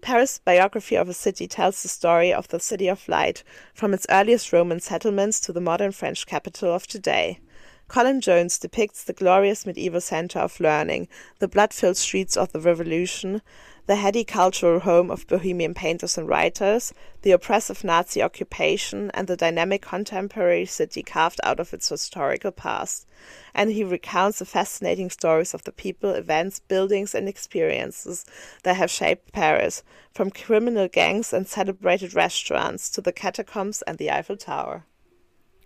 Paris' 0.00 0.40
biography 0.44 0.96
of 0.96 1.08
a 1.08 1.14
city 1.14 1.46
tells 1.46 1.82
the 1.82 1.88
story 1.88 2.32
of 2.32 2.48
the 2.48 2.58
City 2.58 2.88
of 2.88 3.08
Light, 3.08 3.44
from 3.72 3.94
its 3.94 4.06
earliest 4.10 4.52
Roman 4.52 4.80
settlements 4.80 5.38
to 5.40 5.52
the 5.52 5.60
modern 5.60 5.92
French 5.92 6.26
capital 6.26 6.74
of 6.74 6.86
today. 6.86 7.38
Colin 7.86 8.20
Jones 8.20 8.58
depicts 8.58 9.04
the 9.04 9.12
glorious 9.12 9.64
medieval 9.64 10.00
center 10.00 10.40
of 10.40 10.58
learning, 10.58 11.08
the 11.38 11.46
blood 11.46 11.72
filled 11.72 11.96
streets 11.96 12.36
of 12.36 12.50
the 12.50 12.60
Revolution, 12.60 13.42
the 13.86 13.96
heady 13.96 14.24
cultural 14.24 14.80
home 14.80 15.10
of 15.10 15.26
Bohemian 15.26 15.74
painters 15.74 16.16
and 16.16 16.28
writers, 16.28 16.94
the 17.22 17.32
oppressive 17.32 17.82
Nazi 17.82 18.22
occupation, 18.22 19.10
and 19.12 19.26
the 19.26 19.36
dynamic 19.36 19.82
contemporary 19.82 20.66
city 20.66 21.02
carved 21.02 21.40
out 21.42 21.58
of 21.58 21.74
its 21.74 21.88
historical 21.88 22.52
past. 22.52 23.06
And 23.54 23.70
he 23.70 23.82
recounts 23.82 24.38
the 24.38 24.44
fascinating 24.44 25.10
stories 25.10 25.52
of 25.52 25.64
the 25.64 25.72
people, 25.72 26.10
events, 26.10 26.60
buildings, 26.60 27.14
and 27.14 27.28
experiences 27.28 28.24
that 28.62 28.76
have 28.76 28.90
shaped 28.90 29.32
Paris, 29.32 29.82
from 30.12 30.30
criminal 30.30 30.88
gangs 30.88 31.32
and 31.32 31.48
celebrated 31.48 32.14
restaurants 32.14 32.88
to 32.90 33.00
the 33.00 33.12
catacombs 33.12 33.82
and 33.82 33.98
the 33.98 34.10
Eiffel 34.10 34.36
Tower. 34.36 34.84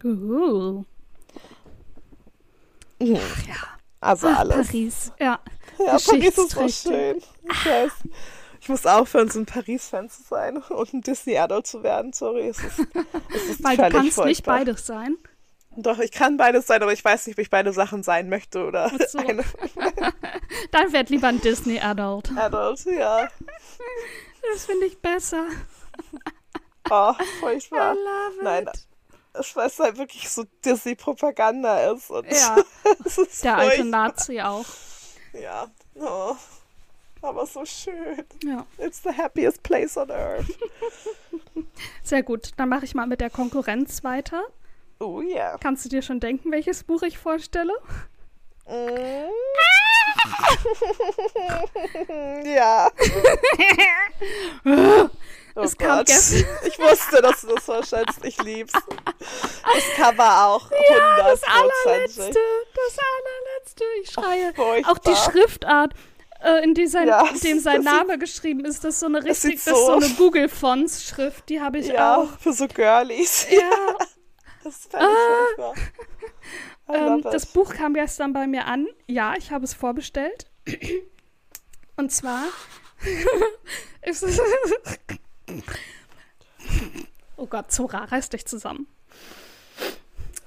Ooh. 0.05 0.87
Ja. 2.99 3.76
Also 4.01 4.29
Ach, 4.29 4.39
alles. 4.41 4.67
Paris, 4.69 5.13
ja. 5.19 5.41
Ja, 5.79 5.99
Paris 5.99 6.39
ist 6.39 6.51
so 6.51 6.69
schön. 6.69 7.23
Ich 7.51 7.67
weiß. 7.67 7.93
Ich 8.61 8.69
muss 8.69 8.85
aufhören, 8.87 9.31
so 9.31 9.39
ein 9.39 9.47
Paris-Fan 9.47 10.11
zu 10.11 10.23
sein 10.23 10.57
und 10.71 10.93
ein 10.93 11.01
Disney-Adult 11.01 11.67
zu 11.67 11.83
werden. 11.83 12.13
Sorry, 12.13 12.49
es 12.49 12.59
ist, 12.59 12.81
es 13.35 13.45
ist 13.51 13.63
Weil 13.65 13.77
du 13.77 13.83
kannst 13.91 14.15
furchtbar. 14.15 14.27
nicht 14.27 14.45
beides 14.45 14.87
sein. 14.87 15.17
Doch, 15.79 15.99
ich 15.99 16.11
kann 16.11 16.37
beides 16.39 16.67
sein, 16.67 16.83
aber 16.83 16.93
ich 16.93 17.05
weiß 17.05 17.27
nicht, 17.27 17.37
ob 17.37 17.43
ich 17.43 17.51
beide 17.51 17.73
Sachen 17.73 18.03
sein 18.03 18.29
möchte 18.31 18.65
oder 18.65 18.91
so. 19.09 19.19
eine. 19.19 19.45
Dann 20.73 20.93
werd 20.93 21.11
lieber 21.11 21.29
ein 21.29 21.41
Disney-Adult. 21.41 22.33
Adult, 22.37 22.85
ja. 22.87 23.29
Das 24.53 24.65
finde 24.67 24.87
ich 24.87 24.99
besser. 25.01 25.45
Oh, 26.91 27.13
furchtbar. 27.41 27.95
I 27.95 27.97
love 27.97 28.37
it. 28.39 28.43
Nein, 28.43 28.71
ich 29.41 29.57
weiß 29.57 29.79
halt 29.81 29.99
wirklich 29.99 30.29
so 30.29 30.45
Disney-Propaganda 30.65 31.93
ist. 31.93 32.11
Und 32.11 32.27
ja, 32.31 32.57
ist 33.05 33.45
der 33.45 33.57
alte 33.57 33.85
Nazi 33.85 34.41
auch. 34.41 34.67
Ja, 35.33 35.67
oh. 35.95 36.35
aber 37.23 37.47
so 37.47 37.65
schön. 37.65 38.25
Ja. 38.45 38.67
It's 38.79 39.03
the 39.03 39.11
happiest 39.11 39.63
place 39.63 39.97
on 39.97 40.11
earth. 40.11 40.47
Sehr 42.03 42.23
gut, 42.23 42.51
dann 42.57 42.69
mache 42.69 42.85
ich 42.85 42.95
mal 42.95 43.07
mit 43.07 43.21
der 43.21 43.31
Konkurrenz 43.31 44.05
weiter. 44.05 44.45
Oh 44.99 45.21
ja. 45.21 45.35
Yeah. 45.35 45.59
Kannst 45.59 45.85
du 45.85 45.89
dir 45.91 46.03
schon 46.03 46.21
denken, 46.21 46.51
welches 46.53 46.85
Buch 46.85 47.03
ich 47.03 47.19
vorstelle? 47.19 47.75
Mm. 48.67 49.29
ja. 52.47 52.91
Oh 55.57 55.63
es 55.63 55.77
kam 55.77 56.05
gestern. 56.05 56.45
Ich 56.67 56.79
wusste, 56.79 57.23
dass 57.23 57.41
du 57.41 57.55
das 57.55 57.65
vorstellst. 57.65 58.25
Ich 58.25 58.41
lieb's. 58.43 58.73
Das 58.75 59.85
Cover 59.97 60.47
auch. 60.47 60.71
Ja, 60.71 61.17
das 61.31 61.43
allerletzte. 61.43 62.23
Das 62.23 62.99
allerletzte. 62.99 63.85
Ich 64.03 64.11
schreie. 64.11 64.53
Oh, 64.59 64.91
auch 64.91 64.99
die 64.99 65.17
Schriftart, 65.17 65.95
äh, 66.43 66.63
in, 66.63 66.75
die 66.75 66.87
sein, 66.87 67.09
ja, 67.09 67.27
in 67.27 67.41
dem 67.41 67.59
sein 67.59 67.83
Name 67.83 68.13
sieht, 68.13 68.21
geschrieben 68.21 68.65
ist, 68.67 68.85
das 68.85 68.95
ist 68.95 69.01
so 69.01 69.07
eine 69.07 69.25
richtig, 69.25 69.65
das, 69.65 69.67
ist 69.67 69.87
so 69.87 69.93
eine 69.93 70.09
Google-Fonts-Schrift. 70.11 71.49
Die 71.49 71.61
habe 71.61 71.79
ich 71.79 71.89
ja, 71.89 72.17
auch. 72.17 72.39
für 72.39 72.53
so 72.53 72.69
Girlies. 72.69 73.47
Ja. 73.51 73.97
das 74.65 74.77
ist 74.77 74.95
ah. 74.95 75.73
ähm, 76.93 77.23
Das 77.23 77.47
Buch 77.47 77.73
kam 77.73 77.95
gestern 77.95 78.35
bei 78.35 78.47
mir 78.47 78.67
an. 78.67 78.87
Ja, 79.07 79.35
ich 79.39 79.51
habe 79.51 79.65
es 79.65 79.73
vorbestellt. 79.73 80.51
Und 81.97 82.13
zwar 82.13 82.45
ist 84.03 84.23
es 84.23 84.39
Oh 87.37 87.47
Gott, 87.47 87.71
Zora, 87.71 88.05
reiß 88.05 88.31
dich 88.31 88.47
zusammen. 88.47 88.87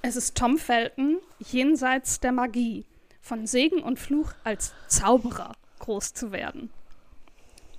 Es 0.01 0.15
ist 0.15 0.35
Tom 0.35 0.57
Felton, 0.57 1.17
jenseits 1.39 2.19
der 2.19 2.31
Magie, 2.31 2.85
von 3.21 3.45
Segen 3.45 3.83
und 3.83 3.99
Fluch 3.99 4.31
als 4.43 4.73
Zauberer 4.87 5.53
groß 5.79 6.13
zu 6.13 6.31
werden. 6.31 6.71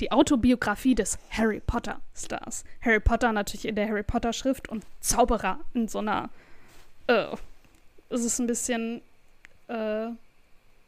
Die 0.01 0.13
Autobiografie 0.13 0.95
des 0.95 1.19
Harry 1.31 1.61
Potter 1.61 2.01
Stars. 2.15 2.65
Harry 2.83 3.01
Potter 3.01 3.33
natürlich 3.33 3.67
in 3.67 3.75
der 3.75 3.89
Harry 3.89 4.03
Potter 4.03 4.33
Schrift 4.33 4.69
und 4.69 4.85
Zauberer 5.01 5.61
in 5.75 5.89
so 5.89 5.99
einer. 5.99 6.31
Äh, 7.07 7.27
es 8.09 8.25
ist 8.25 8.39
ein 8.39 8.47
bisschen 8.47 9.03
äh, 9.69 10.09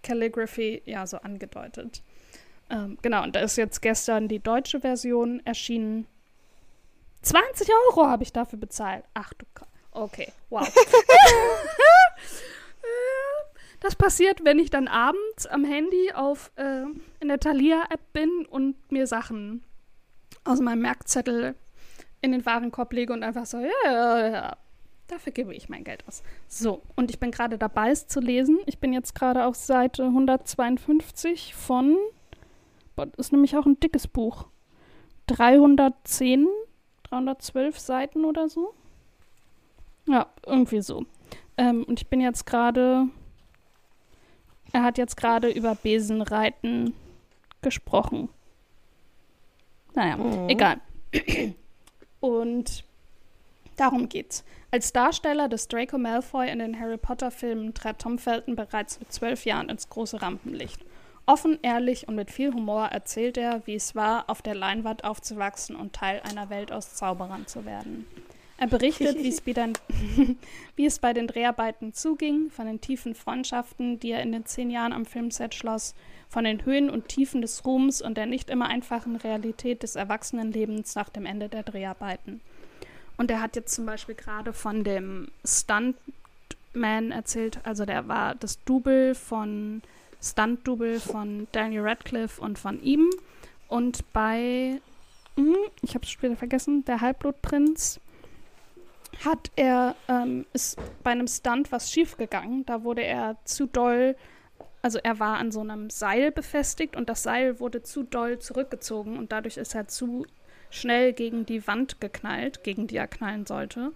Calligraphy, 0.03 0.83
ja, 0.87 1.07
so 1.07 1.19
angedeutet. 1.19 2.03
Ähm, 2.71 2.97
genau, 3.03 3.23
und 3.23 3.37
da 3.37 3.41
ist 3.41 3.57
jetzt 3.57 3.83
gestern 3.83 4.29
die 4.29 4.39
deutsche 4.39 4.81
Version 4.81 5.45
erschienen 5.45 6.07
20 7.23 7.69
Euro 7.87 8.07
habe 8.07 8.23
ich 8.23 8.33
dafür 8.33 8.59
bezahlt. 8.59 9.05
Ach 9.15 9.33
du 9.35 9.47
Gott. 9.55 9.69
Okay, 9.93 10.33
wow. 10.51 10.67
das 13.81 13.95
passiert, 13.97 14.45
wenn 14.45 14.59
ich 14.59 14.71
dann 14.71 14.89
abends 14.89 15.47
am 15.47 15.65
Handy 15.65 16.13
auf 16.15 16.51
äh, 16.57 16.85
in 17.21 17.29
der 17.29 17.39
Thalia-App 17.39 18.13
bin 18.13 18.47
und 18.47 18.75
mir 18.91 19.07
Sachen 19.07 19.63
aus 20.45 20.61
meinem 20.61 20.83
Merkzettel 20.83 21.55
in 22.21 22.33
den 22.33 22.47
Warenkorb 22.47 22.93
lege 22.93 23.13
und 23.13 23.23
einfach 23.23 23.47
so, 23.47 23.59
ja, 23.59 23.71
ja, 23.85 24.29
ja. 24.29 24.57
Dafür 25.09 25.33
gebe 25.33 25.55
ich 25.55 25.69
mein 25.69 25.85
Geld 25.85 26.05
aus. 26.09 26.23
So, 26.49 26.81
und 26.97 27.11
ich 27.11 27.21
bin 27.21 27.33
gerade 27.33 27.59
dabei, 27.59 27.91
es 27.91 28.07
zu 28.07 28.21
lesen. 28.21 28.61
Ich 28.65 28.79
bin 28.79 28.95
jetzt 28.95 29.15
gerade 29.15 29.45
auf 29.45 29.57
Seite 29.57 30.05
152 30.05 31.55
von, 31.55 31.99
das 32.97 33.09
ist 33.19 33.33
nämlich 33.33 33.57
auch 33.57 33.67
ein 33.67 33.79
dickes 33.79 34.09
Buch, 34.09 34.47
310 35.27 36.49
312 37.13 37.79
Seiten 37.79 38.25
oder 38.25 38.49
so. 38.49 38.73
Ja, 40.07 40.27
irgendwie 40.47 40.81
so. 40.81 41.05
Ähm, 41.57 41.85
und 41.85 42.01
ich 42.01 42.09
bin 42.09 42.21
jetzt 42.21 42.47
gerade. 42.47 43.09
Er 44.73 44.83
hat 44.83 44.97
jetzt 44.97 45.17
gerade 45.17 45.51
über 45.51 45.75
Besenreiten 45.75 46.95
gesprochen. 47.61 48.31
Naja, 49.95 50.17
mhm. 50.17 50.49
egal. 50.49 50.81
Und 52.21 52.85
darum 53.77 54.09
geht's. 54.09 54.45
Als 54.71 54.95
Darsteller 54.95 55.51
des 55.51 55.69
Draco 55.69 55.99
Malfoy 55.99 56.49
in 56.51 56.61
den 56.61 56.81
Harry 56.81 56.97
Potter-Filmen 56.97 57.75
trat 57.75 58.01
Tom 58.01 58.19
Felton 58.19 58.57
bereits 58.57 58.99
mit 58.99 59.13
zwölf 59.13 59.45
Jahren 59.45 59.69
ins 59.69 59.91
große 59.91 60.23
Rampenlicht. 60.23 60.83
Offen, 61.25 61.59
ehrlich 61.63 62.09
und 62.09 62.17
mit 62.17 62.31
viel 62.31 62.53
Humor 62.53 62.87
erzählt 62.87 63.37
er, 63.37 63.67
wie 63.67 63.75
es 63.75 63.95
war, 63.95 64.29
auf 64.29 64.43
der 64.43 64.55
Leinwand 64.55 65.05
aufzuwachsen 65.05 65.77
und 65.77 65.93
Teil 65.93 66.21
einer 66.29 66.51
Welt 66.51 66.73
aus 66.73 66.95
Zauberern 66.95 67.47
zu 67.47 67.65
werden. 67.65 68.07
Er 68.59 68.67
berichtet, 68.67 69.17
wie 70.77 70.87
es, 70.87 70.99
bei 70.99 71.13
den 71.13 71.27
Dreharbeiten 71.27 71.95
zuging, 71.95 72.51
von 72.51 72.67
den 72.67 72.81
tiefen 72.81 73.15
Freundschaften, 73.15 74.01
die 74.01 74.11
er 74.11 74.23
in 74.23 74.33
den 74.33 74.47
zehn 74.47 74.71
Jahren 74.71 74.93
am 74.93 75.07
Filmset 75.07 75.55
schloss, 75.55 75.95
von 76.29 76.45
den 76.45 76.65
Höhen 76.65 76.89
und 76.89 77.09
Tiefen 77.09 77.43
des 77.43 77.65
Ruhms 77.65 78.01
und 78.01 78.17
der 78.17 78.27
nicht 78.27 78.51
immer 78.51 78.67
einfachen 78.67 79.17
Realität 79.17 79.83
des 79.83 79.97
Erwachsenenlebens 79.97 80.95
nach 80.95 81.09
dem 81.09 81.27
Ende 81.27 81.49
der 81.49 81.63
Dreharbeiten. 81.63 82.41
Und 83.17 83.31
er 83.31 83.43
hat 83.43 83.55
jetzt 83.55 83.75
zum 83.75 83.85
Beispiel 83.85 84.15
gerade 84.15 84.53
von 84.53 84.83
dem 84.83 85.29
Stuntman 85.45 87.11
erzählt, 87.13 87.61
also 87.65 87.85
der 87.85 88.09
war 88.09 88.35
das 88.35 88.65
Double 88.65 89.15
von 89.15 89.83
Stunt-Double 90.23 91.01
von 91.01 91.49
Daniel 91.53 91.83
Radcliffe 91.83 92.41
und 92.41 92.59
von 92.59 92.83
ihm. 92.83 93.11
Und 93.69 94.13
bei, 94.13 94.81
hm, 95.37 95.57
ich 95.83 95.95
habe 95.95 96.05
es 96.05 96.11
später 96.11 96.37
vergessen, 96.37 96.85
der 96.85 97.01
Halbblutprinz 97.01 98.01
hat 99.25 99.51
er, 99.57 99.97
ähm, 100.09 100.47
ist 100.53 100.79
bei 101.03 101.11
einem 101.11 101.27
Stunt 101.27 101.73
was 101.73 101.91
schiefgegangen. 101.91 102.65
Da 102.67 102.85
wurde 102.85 103.03
er 103.03 103.37
zu 103.45 103.67
doll, 103.67 104.17
also 104.81 104.99
er 105.03 105.19
war 105.21 105.39
an 105.39 105.53
so 105.53 105.61
einem 105.61 105.91
Seil 105.91 106.33
befestigt 106.33 106.97
und 106.97 107.09
das 107.09 107.23
Seil 107.23 107.61
wurde 107.61 107.83
zu 107.83 108.03
doll 108.03 108.39
zurückgezogen 108.39 109.17
und 109.17 109.33
dadurch 109.33 109.57
ist 109.57 109.75
er 109.75 109.89
zu 109.89 110.27
schnell 110.71 111.13
gegen 111.13 111.47
die 111.47 111.67
Wand 111.67 112.01
geknallt, 112.01 112.65
gegen 112.65 112.87
die 112.87 112.97
er 112.97 113.09
knallen 113.09 113.47
sollte. 113.47 113.93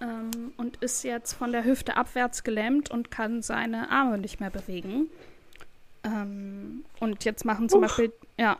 Ähm, 0.00 0.52
und 0.56 0.76
ist 0.76 1.04
jetzt 1.04 1.32
von 1.32 1.52
der 1.52 1.64
Hüfte 1.64 1.96
abwärts 1.96 2.44
gelähmt 2.44 2.90
und 2.90 3.10
kann 3.10 3.42
seine 3.42 3.90
Arme 3.90 4.18
nicht 4.18 4.40
mehr 4.40 4.50
bewegen. 4.50 5.08
Ähm, 6.06 6.84
und 7.00 7.24
jetzt 7.24 7.44
machen 7.44 7.68
zum 7.68 7.82
Uff. 7.82 7.96
Beispiel, 7.96 8.12
ja, 8.38 8.58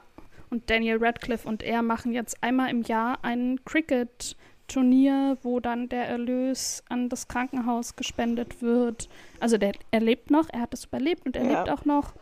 und 0.50 0.68
Daniel 0.70 0.98
Radcliffe 1.00 1.48
und 1.48 1.62
er 1.62 1.82
machen 1.82 2.12
jetzt 2.12 2.42
einmal 2.42 2.70
im 2.70 2.82
Jahr 2.82 3.18
ein 3.22 3.60
Cricket-Turnier, 3.64 5.38
wo 5.42 5.60
dann 5.60 5.88
der 5.88 6.06
Erlös 6.06 6.82
an 6.88 7.08
das 7.08 7.28
Krankenhaus 7.28 7.94
gespendet 7.96 8.60
wird. 8.62 9.08
Also 9.40 9.56
der, 9.58 9.72
er 9.90 10.00
lebt 10.00 10.30
noch, 10.30 10.48
er 10.50 10.60
hat 10.60 10.72
es 10.74 10.84
überlebt 10.86 11.26
und 11.26 11.36
er 11.36 11.44
ja. 11.44 11.64
lebt 11.64 11.70
auch 11.70 11.84
noch. 11.84 12.14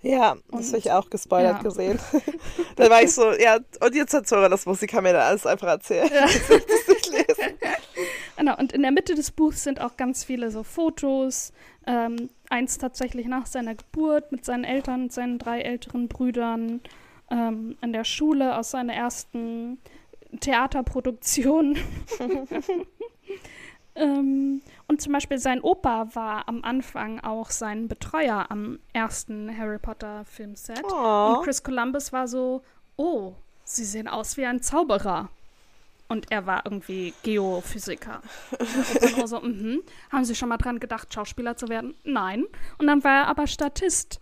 Ja, 0.04 0.36
das 0.52 0.68
habe 0.68 0.78
ich 0.78 0.92
auch 0.92 1.10
gespoilert 1.10 1.58
ja. 1.58 1.62
gesehen. 1.64 2.00
da 2.76 2.90
war 2.90 3.02
ich 3.02 3.12
so, 3.12 3.32
ja, 3.34 3.58
und 3.84 3.96
jetzt 3.96 4.14
hat 4.14 4.28
Zora 4.28 4.48
das 4.48 4.68
Musik, 4.68 4.92
kann 4.92 5.04
mir 5.04 5.14
da 5.14 5.28
alles 5.28 5.46
einfach 5.46 5.68
erzählen. 5.68 6.10
Ja. 6.14 6.26
Das 6.48 6.88
nicht 6.88 7.12
lesen. 7.12 7.58
Genau, 8.38 8.58
und 8.58 8.74
in 8.74 8.84
der 8.84 8.92
Mitte 8.92 9.16
des 9.16 9.32
Buchs 9.32 9.64
sind 9.64 9.82
auch 9.82 9.98
ganz 9.98 10.24
viele 10.24 10.52
so 10.52 10.62
Fotos. 10.62 11.52
Ähm, 11.88 12.30
eins 12.50 12.78
tatsächlich 12.78 13.26
nach 13.26 13.48
seiner 13.48 13.74
Geburt 13.74 14.32
mit 14.32 14.46
seinen 14.46 14.64
Eltern 14.64 15.04
und 15.04 15.14
seinen 15.14 15.40
drei 15.40 15.62
älteren 15.62 16.08
Brüdern. 16.08 16.82
Ähm, 17.32 17.76
in 17.82 17.94
der 17.94 18.04
Schule 18.04 18.56
aus 18.58 18.72
seiner 18.72 18.94
ersten 18.94 19.80
Theaterproduktion. 20.40 21.78
Ähm, 23.96 24.62
und 24.88 25.02
zum 25.02 25.14
Beispiel 25.14 25.38
sein 25.38 25.62
Opa 25.62 26.14
war 26.14 26.48
am 26.48 26.64
Anfang 26.64 27.22
auch 27.22 27.50
sein 27.50 27.88
Betreuer 27.88 28.46
am 28.50 28.80
ersten 28.93 29.58
Harry 29.58 29.80
Potter 29.80 30.26
Filmset. 30.26 30.84
Oh. 30.84 31.36
Und 31.38 31.43
Chris 31.43 31.64
Columbus 31.64 32.12
war 32.12 32.28
so, 32.28 32.62
oh, 32.98 33.34
sie 33.64 33.86
sehen 33.86 34.08
aus 34.08 34.36
wie 34.38 34.46
ein 34.46 34.62
Zauberer. 34.62 35.30
Und 36.08 36.32
er 36.32 36.46
war 36.46 36.64
irgendwie 36.66 37.14
Geophysiker. 37.24 38.22
Und 39.18 39.28
so, 39.28 39.39
mm 39.39 39.82
Haben 40.12 40.26
Sie 40.26 40.36
schon 40.36 40.50
mal 40.50 40.58
dran 40.58 40.80
gedacht, 40.80 41.12
Schauspieler 41.12 41.58
zu 41.58 41.68
werden? 41.68 41.96
Nein. 42.04 42.46
Und 42.78 42.88
dann 42.88 43.04
war 43.04 43.22
er 43.22 43.28
aber 43.28 43.48
Statist. 43.48 44.20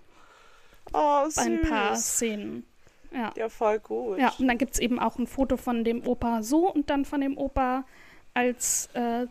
Oh, 0.94 1.26
süß. 1.26 1.36
Bei 1.36 1.42
ein 1.42 1.62
paar 1.62 1.96
Szenen. 1.98 2.66
Ja. 3.12 3.32
ja, 3.36 3.50
voll 3.50 3.80
gut. 3.80 4.18
Ja, 4.18 4.34
und 4.40 4.48
dann 4.48 4.58
gibt 4.58 4.74
es 4.74 4.80
eben 4.80 4.98
auch 4.98 5.18
ein 5.18 5.28
Foto 5.28 5.58
von 5.58 5.84
dem 5.84 6.08
Opa 6.08 6.42
so 6.42 6.72
und 6.72 6.90
dann 6.90 7.06
von 7.06 7.22
dem 7.22 7.38
Opa 7.38 7.84
als 8.34 8.90
äh, 8.94 9.28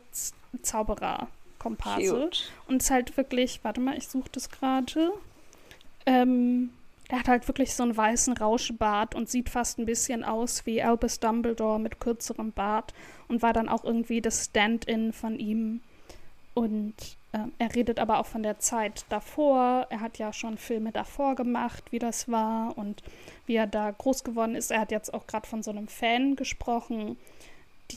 Zauberer-Komparse. 0.63 2.31
Und 2.69 2.77
es 2.77 2.85
ist 2.85 2.91
halt 2.91 3.17
wirklich, 3.17 3.61
warte 3.63 3.81
mal, 3.81 3.97
ich 3.97 4.09
suche 4.09 4.29
das 4.33 4.51
gerade. 4.51 5.13
Ähm, 6.07 6.71
er 7.09 7.19
hat 7.19 7.29
halt 7.29 7.47
wirklich 7.47 7.75
so 7.75 7.83
einen 7.83 7.97
weißen 7.97 8.37
Rauschbart 8.37 9.15
und 9.15 9.29
sieht 9.29 9.51
fast 9.51 9.79
ein 9.79 9.87
bisschen 9.87 10.25
aus 10.25 10.65
wie 10.65 10.83
Albus 10.83 11.21
Dumbledore 11.21 11.79
mit 11.79 12.01
kürzerem 12.01 12.53
Bart 12.53 12.95
und 13.29 13.43
war 13.43 13.53
dann 13.53 13.69
auch 13.69 13.85
irgendwie 13.85 14.23
das 14.23 14.47
Stand-in 14.47 15.13
von 15.13 15.39
ihm. 15.39 15.83
Und 16.55 16.95
äh, 17.33 17.39
er 17.59 17.75
redet 17.75 17.99
aber 17.99 18.19
auch 18.19 18.27
von 18.27 18.43
der 18.43 18.59
Zeit 18.59 19.05
davor. 19.09 19.87
Er 19.91 20.01
hat 20.01 20.19
ja 20.19 20.33
schon 20.33 20.57
Filme 20.59 20.93
davor 20.93 21.35
gemacht, 21.35 21.85
wie 21.91 21.99
das 21.99 22.31
war 22.31 22.77
und 22.79 23.03
wie 23.47 23.57
er 23.57 23.67
da 23.67 23.91
groß 23.91 24.25
geworden 24.25 24.55
ist. 24.55 24.71
Er 24.71 24.81
hat 24.81 24.91
jetzt 24.91 25.13
auch 25.13 25.27
gerade 25.27 25.47
von 25.47 25.63
so 25.63 25.71
einem 25.71 25.89
Fan 25.89 26.37
gesprochen, 26.37 27.17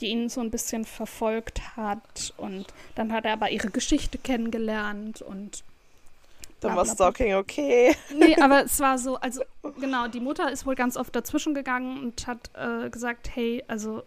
die 0.00 0.06
ihn 0.06 0.28
so 0.28 0.40
ein 0.40 0.50
bisschen 0.50 0.84
verfolgt 0.84 1.76
hat. 1.76 2.34
Und 2.36 2.66
dann 2.94 3.12
hat 3.12 3.24
er 3.24 3.32
aber 3.32 3.50
ihre 3.50 3.70
Geschichte 3.70 4.18
kennengelernt 4.18 5.22
und. 5.22 5.64
Dann 6.60 6.74
war 6.74 6.86
Stalking 6.86 7.34
okay. 7.34 7.94
Nee, 8.16 8.34
aber 8.40 8.64
es 8.64 8.80
war 8.80 8.98
so, 8.98 9.16
also 9.16 9.42
genau, 9.78 10.08
die 10.08 10.20
Mutter 10.20 10.50
ist 10.50 10.64
wohl 10.64 10.74
ganz 10.74 10.96
oft 10.96 11.14
dazwischen 11.14 11.52
gegangen 11.52 12.02
und 12.02 12.26
hat 12.26 12.50
äh, 12.54 12.88
gesagt, 12.88 13.28
hey, 13.34 13.62
also 13.68 14.02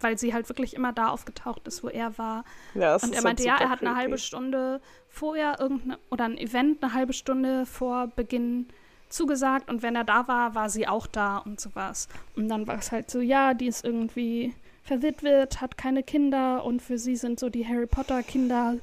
weil 0.00 0.18
sie 0.18 0.34
halt 0.34 0.48
wirklich 0.48 0.74
immer 0.74 0.92
da 0.92 1.08
aufgetaucht 1.08 1.66
ist, 1.66 1.82
wo 1.82 1.88
er 1.88 2.16
war. 2.18 2.44
Ja, 2.74 2.96
und 2.96 3.14
er 3.14 3.22
meinte, 3.22 3.44
ja, 3.44 3.56
er 3.56 3.70
hat 3.70 3.80
eine 3.80 3.96
halbe 3.96 4.18
Stunde 4.18 4.80
vorher 5.08 5.58
irgendeine 5.60 5.98
oder 6.10 6.24
ein 6.24 6.38
Event 6.38 6.82
eine 6.82 6.94
halbe 6.94 7.12
Stunde 7.12 7.66
vor 7.66 8.08
Beginn 8.08 8.68
zugesagt 9.08 9.70
und 9.70 9.82
wenn 9.82 9.96
er 9.96 10.04
da 10.04 10.28
war, 10.28 10.54
war 10.54 10.68
sie 10.68 10.86
auch 10.86 11.06
da 11.06 11.38
und 11.38 11.60
sowas. 11.60 12.08
Und 12.36 12.48
dann 12.48 12.66
war 12.66 12.78
es 12.78 12.92
halt 12.92 13.10
so, 13.10 13.20
ja, 13.20 13.54
die 13.54 13.66
ist 13.66 13.84
irgendwie 13.84 14.54
verwitwet, 14.88 15.60
hat 15.60 15.76
keine 15.76 16.02
Kinder 16.02 16.64
und 16.64 16.82
für 16.82 16.98
sie 16.98 17.16
sind 17.16 17.38
so 17.38 17.48
die 17.48 17.66
Harry 17.66 17.86
Potter 17.86 18.22
Kinder 18.22 18.76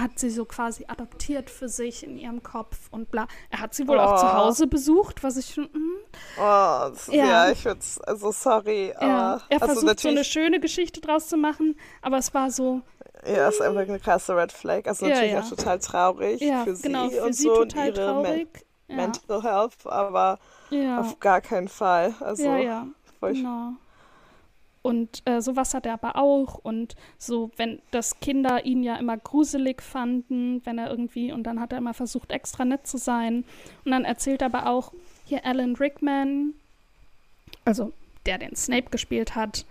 hat 0.00 0.18
sie 0.18 0.30
so 0.30 0.44
quasi 0.44 0.84
adoptiert 0.88 1.48
für 1.50 1.68
sich 1.68 2.04
in 2.04 2.18
ihrem 2.18 2.42
Kopf 2.42 2.88
und 2.90 3.10
bla. 3.10 3.26
Er 3.50 3.60
hat 3.60 3.74
sie 3.74 3.86
wohl 3.88 3.96
oh. 3.96 4.00
auch 4.00 4.20
zu 4.20 4.26
oh. 4.26 4.32
Hause 4.32 4.66
besucht, 4.66 5.22
was 5.22 5.36
ich 5.36 5.54
schon. 5.54 5.64
Mm. 5.64 5.98
Oh, 6.38 6.42
ja. 6.42 6.92
ja, 7.10 7.50
ich 7.50 7.64
würde 7.64 7.80
also 8.06 8.32
sorry. 8.32 8.92
Ja. 9.00 9.40
er 9.48 9.62
also 9.62 9.74
versucht 9.74 10.00
so 10.00 10.08
eine 10.08 10.24
schöne 10.24 10.60
Geschichte 10.60 11.00
draus 11.00 11.28
zu 11.28 11.36
machen, 11.36 11.78
aber 12.02 12.18
es 12.18 12.34
war 12.34 12.50
so. 12.50 12.82
Ja, 13.26 13.48
ist 13.48 13.62
einfach 13.62 13.80
eine 13.80 13.98
krasse 13.98 14.36
Red 14.36 14.52
Flag. 14.52 14.86
Also 14.86 15.06
natürlich 15.06 15.32
ja, 15.32 15.38
ja. 15.38 15.44
auch 15.44 15.48
total 15.48 15.78
traurig 15.78 16.40
für 16.40 16.74
genau, 16.74 17.08
sie 17.08 17.16
für 17.16 17.24
und 17.24 17.32
sie 17.32 17.42
so 17.44 17.54
total 17.54 17.88
und 17.88 17.96
ihre 17.96 18.06
traurig. 18.06 18.48
Men 18.88 18.96
Mental 18.96 19.42
Health, 19.42 19.86
aber 19.86 20.38
auf 20.98 21.18
gar 21.18 21.40
keinen 21.40 21.68
Fall. 21.68 22.14
Also, 22.20 22.44
ja, 22.44 22.58
ja. 22.58 22.86
Genau. 23.20 23.72
Und 24.86 25.22
äh, 25.24 25.40
sowas 25.40 25.74
hat 25.74 25.84
er 25.84 25.94
aber 25.94 26.14
auch. 26.14 26.60
Und 26.62 26.94
so, 27.18 27.50
wenn 27.56 27.82
das 27.90 28.20
Kinder 28.20 28.64
ihn 28.64 28.84
ja 28.84 28.94
immer 28.94 29.16
gruselig 29.16 29.82
fanden, 29.82 30.64
wenn 30.64 30.78
er 30.78 30.88
irgendwie, 30.88 31.32
und 31.32 31.42
dann 31.42 31.58
hat 31.58 31.72
er 31.72 31.78
immer 31.78 31.92
versucht, 31.92 32.30
extra 32.30 32.64
nett 32.64 32.86
zu 32.86 32.96
sein. 32.96 33.44
Und 33.84 33.90
dann 33.90 34.04
erzählt 34.04 34.42
er 34.42 34.46
aber 34.46 34.68
auch, 34.68 34.92
hier 35.24 35.44
Alan 35.44 35.74
Rickman, 35.74 36.54
also 37.64 37.92
der 38.26 38.38
den 38.38 38.54
Snape 38.54 38.90
gespielt 38.90 39.34
hat, 39.34 39.66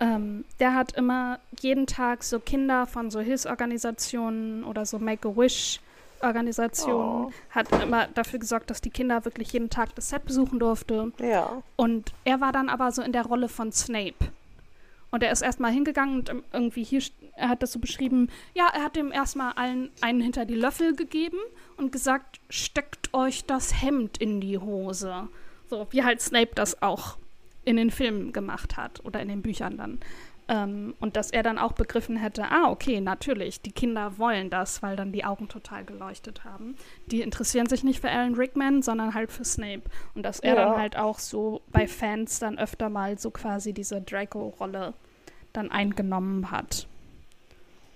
ähm, 0.00 0.44
der 0.58 0.74
hat 0.74 0.90
immer 0.90 1.38
jeden 1.60 1.86
Tag 1.86 2.24
so 2.24 2.40
Kinder 2.40 2.88
von 2.88 3.12
so 3.12 3.20
Hilfsorganisationen 3.20 4.64
oder 4.64 4.86
so 4.86 4.98
Make-A-Wish 4.98 5.78
Organisation 6.20 7.26
oh. 7.26 7.32
hat 7.50 7.70
immer 7.80 8.08
dafür 8.08 8.40
gesorgt, 8.40 8.70
dass 8.70 8.80
die 8.80 8.90
Kinder 8.90 9.24
wirklich 9.24 9.52
jeden 9.52 9.70
Tag 9.70 9.94
das 9.94 10.08
Set 10.08 10.24
besuchen 10.24 10.58
durfte. 10.58 11.12
Ja. 11.20 11.62
Und 11.76 12.12
er 12.24 12.40
war 12.40 12.50
dann 12.50 12.68
aber 12.68 12.90
so 12.90 13.02
in 13.02 13.12
der 13.12 13.24
Rolle 13.24 13.48
von 13.48 13.70
Snape. 13.70 14.16
Und 15.10 15.22
er 15.22 15.32
ist 15.32 15.42
erstmal 15.42 15.72
hingegangen 15.72 16.18
und 16.18 16.42
irgendwie 16.52 16.84
hier, 16.84 17.02
er 17.34 17.48
hat 17.48 17.62
das 17.62 17.72
so 17.72 17.78
beschrieben, 17.78 18.28
ja, 18.54 18.68
er 18.74 18.82
hat 18.82 18.96
dem 18.96 19.10
erstmal 19.10 19.52
allen 19.52 19.90
einen 20.00 20.20
hinter 20.20 20.44
die 20.44 20.54
Löffel 20.54 20.94
gegeben 20.94 21.38
und 21.76 21.92
gesagt, 21.92 22.40
steckt 22.50 23.14
euch 23.14 23.44
das 23.46 23.82
Hemd 23.82 24.18
in 24.18 24.40
die 24.40 24.58
Hose. 24.58 25.28
So, 25.70 25.86
wie 25.90 26.04
halt 26.04 26.20
Snape 26.20 26.50
das 26.54 26.82
auch 26.82 27.16
in 27.64 27.76
den 27.76 27.90
Filmen 27.90 28.32
gemacht 28.32 28.76
hat 28.76 29.04
oder 29.04 29.20
in 29.20 29.28
den 29.28 29.42
Büchern 29.42 29.76
dann. 29.76 30.00
Ähm, 30.50 30.94
und 30.98 31.16
dass 31.16 31.30
er 31.30 31.42
dann 31.42 31.58
auch 31.58 31.72
begriffen 31.72 32.16
hätte, 32.16 32.44
ah, 32.50 32.70
okay, 32.70 33.00
natürlich, 33.00 33.60
die 33.60 33.72
Kinder 33.72 34.16
wollen 34.16 34.48
das, 34.48 34.82
weil 34.82 34.96
dann 34.96 35.12
die 35.12 35.24
Augen 35.24 35.48
total 35.48 35.84
geleuchtet 35.84 36.44
haben. 36.44 36.74
Die 37.06 37.20
interessieren 37.20 37.66
sich 37.66 37.84
nicht 37.84 38.00
für 38.00 38.08
Alan 38.08 38.34
Rickman, 38.34 38.80
sondern 38.80 39.12
halt 39.12 39.30
für 39.30 39.44
Snape. 39.44 39.82
Und 40.14 40.22
dass 40.22 40.40
er 40.40 40.54
ja. 40.54 40.64
dann 40.64 40.76
halt 40.76 40.96
auch 40.96 41.18
so 41.18 41.60
bei 41.68 41.86
Fans 41.86 42.38
dann 42.38 42.58
öfter 42.58 42.88
mal 42.88 43.18
so 43.18 43.30
quasi 43.30 43.74
diese 43.74 44.00
Draco-Rolle 44.00 44.94
dann 45.52 45.70
eingenommen 45.70 46.50
hat. 46.50 46.86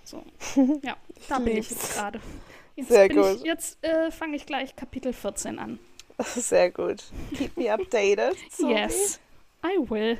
So, 0.05 0.22
ja, 0.82 0.96
da 1.28 1.38
bin 1.38 1.57
ich 1.57 1.70
jetzt 1.70 1.94
gerade. 1.94 2.20
Jetzt 2.76 2.88
Sehr 2.88 3.09
gut. 3.09 3.36
Ich, 3.36 3.42
jetzt 3.44 3.82
äh, 3.84 4.11
fange 4.11 4.36
ich 4.36 4.46
gleich 4.46 4.76
Kapitel 4.76 5.12
14 5.12 5.59
an. 5.59 5.78
Sehr 6.18 6.70
gut. 6.70 7.05
Keep 7.34 7.57
me 7.57 7.72
updated. 7.72 8.36
Sophie. 8.50 8.72
Yes, 8.72 9.20
I 9.64 9.78
will. 9.78 10.18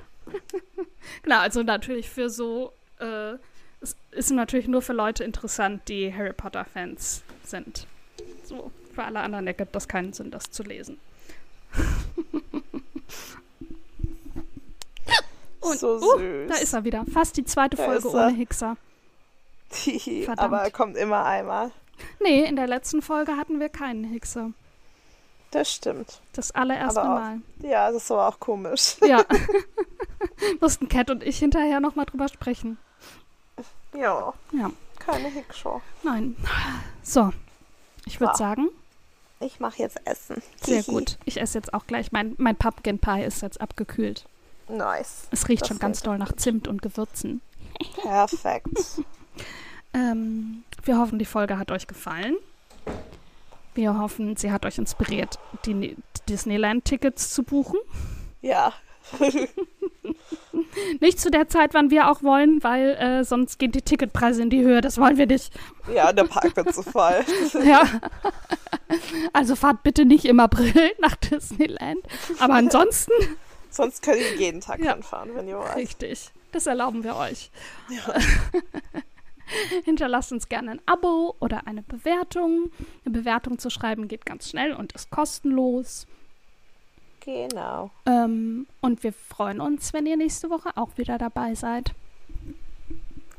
Genau, 1.23 1.39
also 1.41 1.63
natürlich 1.63 2.09
für 2.11 2.31
so, 2.31 2.73
äh, 3.01 3.35
es 3.81 3.97
ist 4.13 4.31
natürlich 4.31 4.69
nur 4.69 4.83
für 4.83 4.93
Leute 4.93 5.25
interessant, 5.25 5.89
die 5.89 6.15
Harry 6.15 6.33
Potter-Fans 6.33 7.23
sind. 7.45 7.87
So, 8.45 8.71
für 8.95 9.05
alle 9.05 9.21
anderen 9.21 9.47
ergibt 9.47 9.75
das 9.75 9.89
keinen 9.89 10.13
Sinn, 10.13 10.31
das 10.31 10.51
zu 10.51 10.63
lesen. 10.63 10.99
Und, 15.61 15.79
so 15.79 15.97
uh, 15.97 16.19
süß. 16.19 16.49
da 16.49 16.55
ist 16.57 16.73
er 16.73 16.85
wieder. 16.85 17.05
Fast 17.13 17.37
die 17.37 17.45
zweite 17.45 17.77
Da 17.77 17.85
Folge 17.85 18.11
ohne 18.11 18.31
Hickser. 18.31 18.77
Verdammt. 19.71 20.39
Aber 20.41 20.59
er 20.63 20.71
kommt 20.73 20.97
immer 20.97 21.25
einmal. 21.25 21.71
Nee, 22.21 22.45
in 22.45 22.57
der 22.57 22.67
letzten 22.67 23.01
Folge 23.01 23.37
hatten 23.37 23.61
wir 23.61 23.69
keinen 23.69 24.03
Hickser. 24.05 24.51
Das 25.53 25.73
stimmt. 25.73 26.21
Das 26.33 26.51
allererste 26.53 27.01
Aber 27.01 27.11
auch- 27.11 27.21
Mal. 27.21 27.41
Ja, 27.61 27.93
das 27.93 28.11
war 28.11 28.29
auch 28.29 28.41
komisch. 28.41 28.97
Ja. 29.07 29.25
Mussten 30.61 30.89
Cat 30.89 31.11
und 31.11 31.23
ich 31.23 31.39
hinterher 31.39 31.81
nochmal 31.81 32.07
drüber 32.07 32.29
sprechen. 32.29 32.79
ja, 33.95 34.33
Ja. 34.53 34.71
keine 34.99 35.29
Hickshow. 35.29 35.81
Nein. 36.03 36.37
So. 37.03 37.33
Ich 38.07 38.19
würde 38.21 38.33
Wow. 38.33 38.39
sagen, 38.39 38.69
Ich 39.41 39.61
mache 39.61 39.79
jetzt 39.79 40.01
Essen. 40.07 40.43
sehr 40.63 40.83
gut. 40.85 41.19
Ich 41.25 41.41
esse 41.41 41.59
jetzt 41.59 41.73
auch 41.75 41.87
gleich. 41.87 42.13
Mein, 42.13 42.35
mein 42.39 42.57
Pumpkin 42.57 42.99
Pie 42.99 43.23
ist 43.23 43.43
jetzt 43.43 43.61
abgekühlt. 43.61 44.25
Nice. 44.69 45.27
Es 45.31 45.49
riecht 45.49 45.63
Das 45.63 45.69
schon 45.69 45.79
ganz 45.79 46.01
doll 46.03 46.19
nach 46.19 46.33
Zimt 46.37 46.67
und 46.69 46.83
Gewürzen. 46.83 47.41
Perfekt. 48.03 48.69
Ähm, 49.95 50.65
wir 50.85 50.97
hoffen, 50.99 51.19
die 51.19 51.27
Folge 51.27 51.59
hat 51.59 51.71
euch 51.71 51.87
gefallen. 51.87 52.35
Wir 53.75 53.99
hoffen, 53.99 54.37
sie 54.37 54.51
hat 54.51 54.65
euch 54.65 54.79
inspiriert, 54.79 55.39
die 55.67 55.75
Ne- 55.75 55.97
Disneyland-Tickets 56.31 57.35
zu 57.35 57.43
buchen. 57.43 57.79
ja, 58.41 58.73
Nicht 61.01 61.21
zu 61.21 61.31
der 61.31 61.49
Zeit, 61.49 61.75
wann 61.75 61.91
wir 61.91 62.11
auch 62.11 62.23
wollen, 62.23 62.63
weil 62.63 62.91
äh, 62.95 63.25
sonst 63.25 63.59
gehen 63.59 63.73
die 63.73 63.83
Ticketpreise 63.83 64.43
in 64.43 64.51
die 64.51 64.63
Höhe. 64.63 64.81
Das 64.81 64.99
wollen 64.99 65.17
wir 65.17 65.27
nicht. 65.27 65.53
ja, 65.95 66.13
der 66.13 66.25
Park 66.25 66.57
wird 66.57 66.75
zu 66.75 66.83
voll. 66.83 67.25
Ja. 67.65 67.85
Also 69.33 69.57
fahrt 69.57 69.83
bitte 69.83 70.05
nicht 70.05 70.25
im 70.27 70.39
April 70.41 70.73
nach 71.01 71.17
Disneyland. 71.17 72.01
Aber 72.39 72.55
ansonsten, 72.55 73.13
Sonst 73.71 74.03
könnt 74.03 74.19
ihr 74.19 74.35
jeden 74.37 74.61
Tag 74.61 74.81
Ja. 74.81 74.93
hinfahren, 74.95 75.35
wenn 75.35 75.49
ihr 75.49 75.57
wollt. 75.59 75.77
richtig. 75.77 76.31
Das 76.53 76.67
erlauben 76.67 77.03
wir 77.05 77.17
euch. 77.17 77.51
Hinterlasst 79.85 80.33
uns 80.33 80.49
gerne 80.49 80.73
ein 80.73 80.81
Abo 80.87 81.35
oder 81.41 81.67
eine 81.67 81.83
Bewertung. 81.83 82.71
Eine 83.05 83.13
Bewertung 83.19 83.59
zu 83.59 83.71
schreiben 83.71 84.09
geht 84.09 84.27
ganz 84.27 84.49
schnell 84.51 84.73
und 84.75 84.93
ist 84.93 85.11
kostenlos. 85.11 86.07
Genau. 87.25 87.91
Ähm, 88.07 88.67
und 88.81 89.03
wir 89.05 89.13
freuen 89.13 89.61
uns, 89.61 89.93
wenn 89.93 90.07
ihr 90.07 90.17
nächste 90.17 90.51
Woche 90.51 90.77
auch 90.77 90.97
wieder 90.97 91.19
dabei 91.19 91.55
seid. 91.55 91.93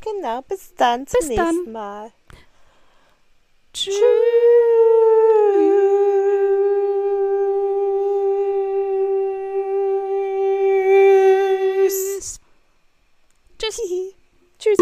Genau, 0.01 0.41
bis 0.41 0.73
dann 0.75 1.05
zum 1.05 1.19
bis 1.19 1.29
nächsten 1.29 1.65
dann. 1.65 1.71
Mal. 1.71 2.11
Tschüss. 3.73 3.95
Tschüss. 11.87 12.39
Tschüss. 13.57 13.79
Tschüss. 14.59 14.77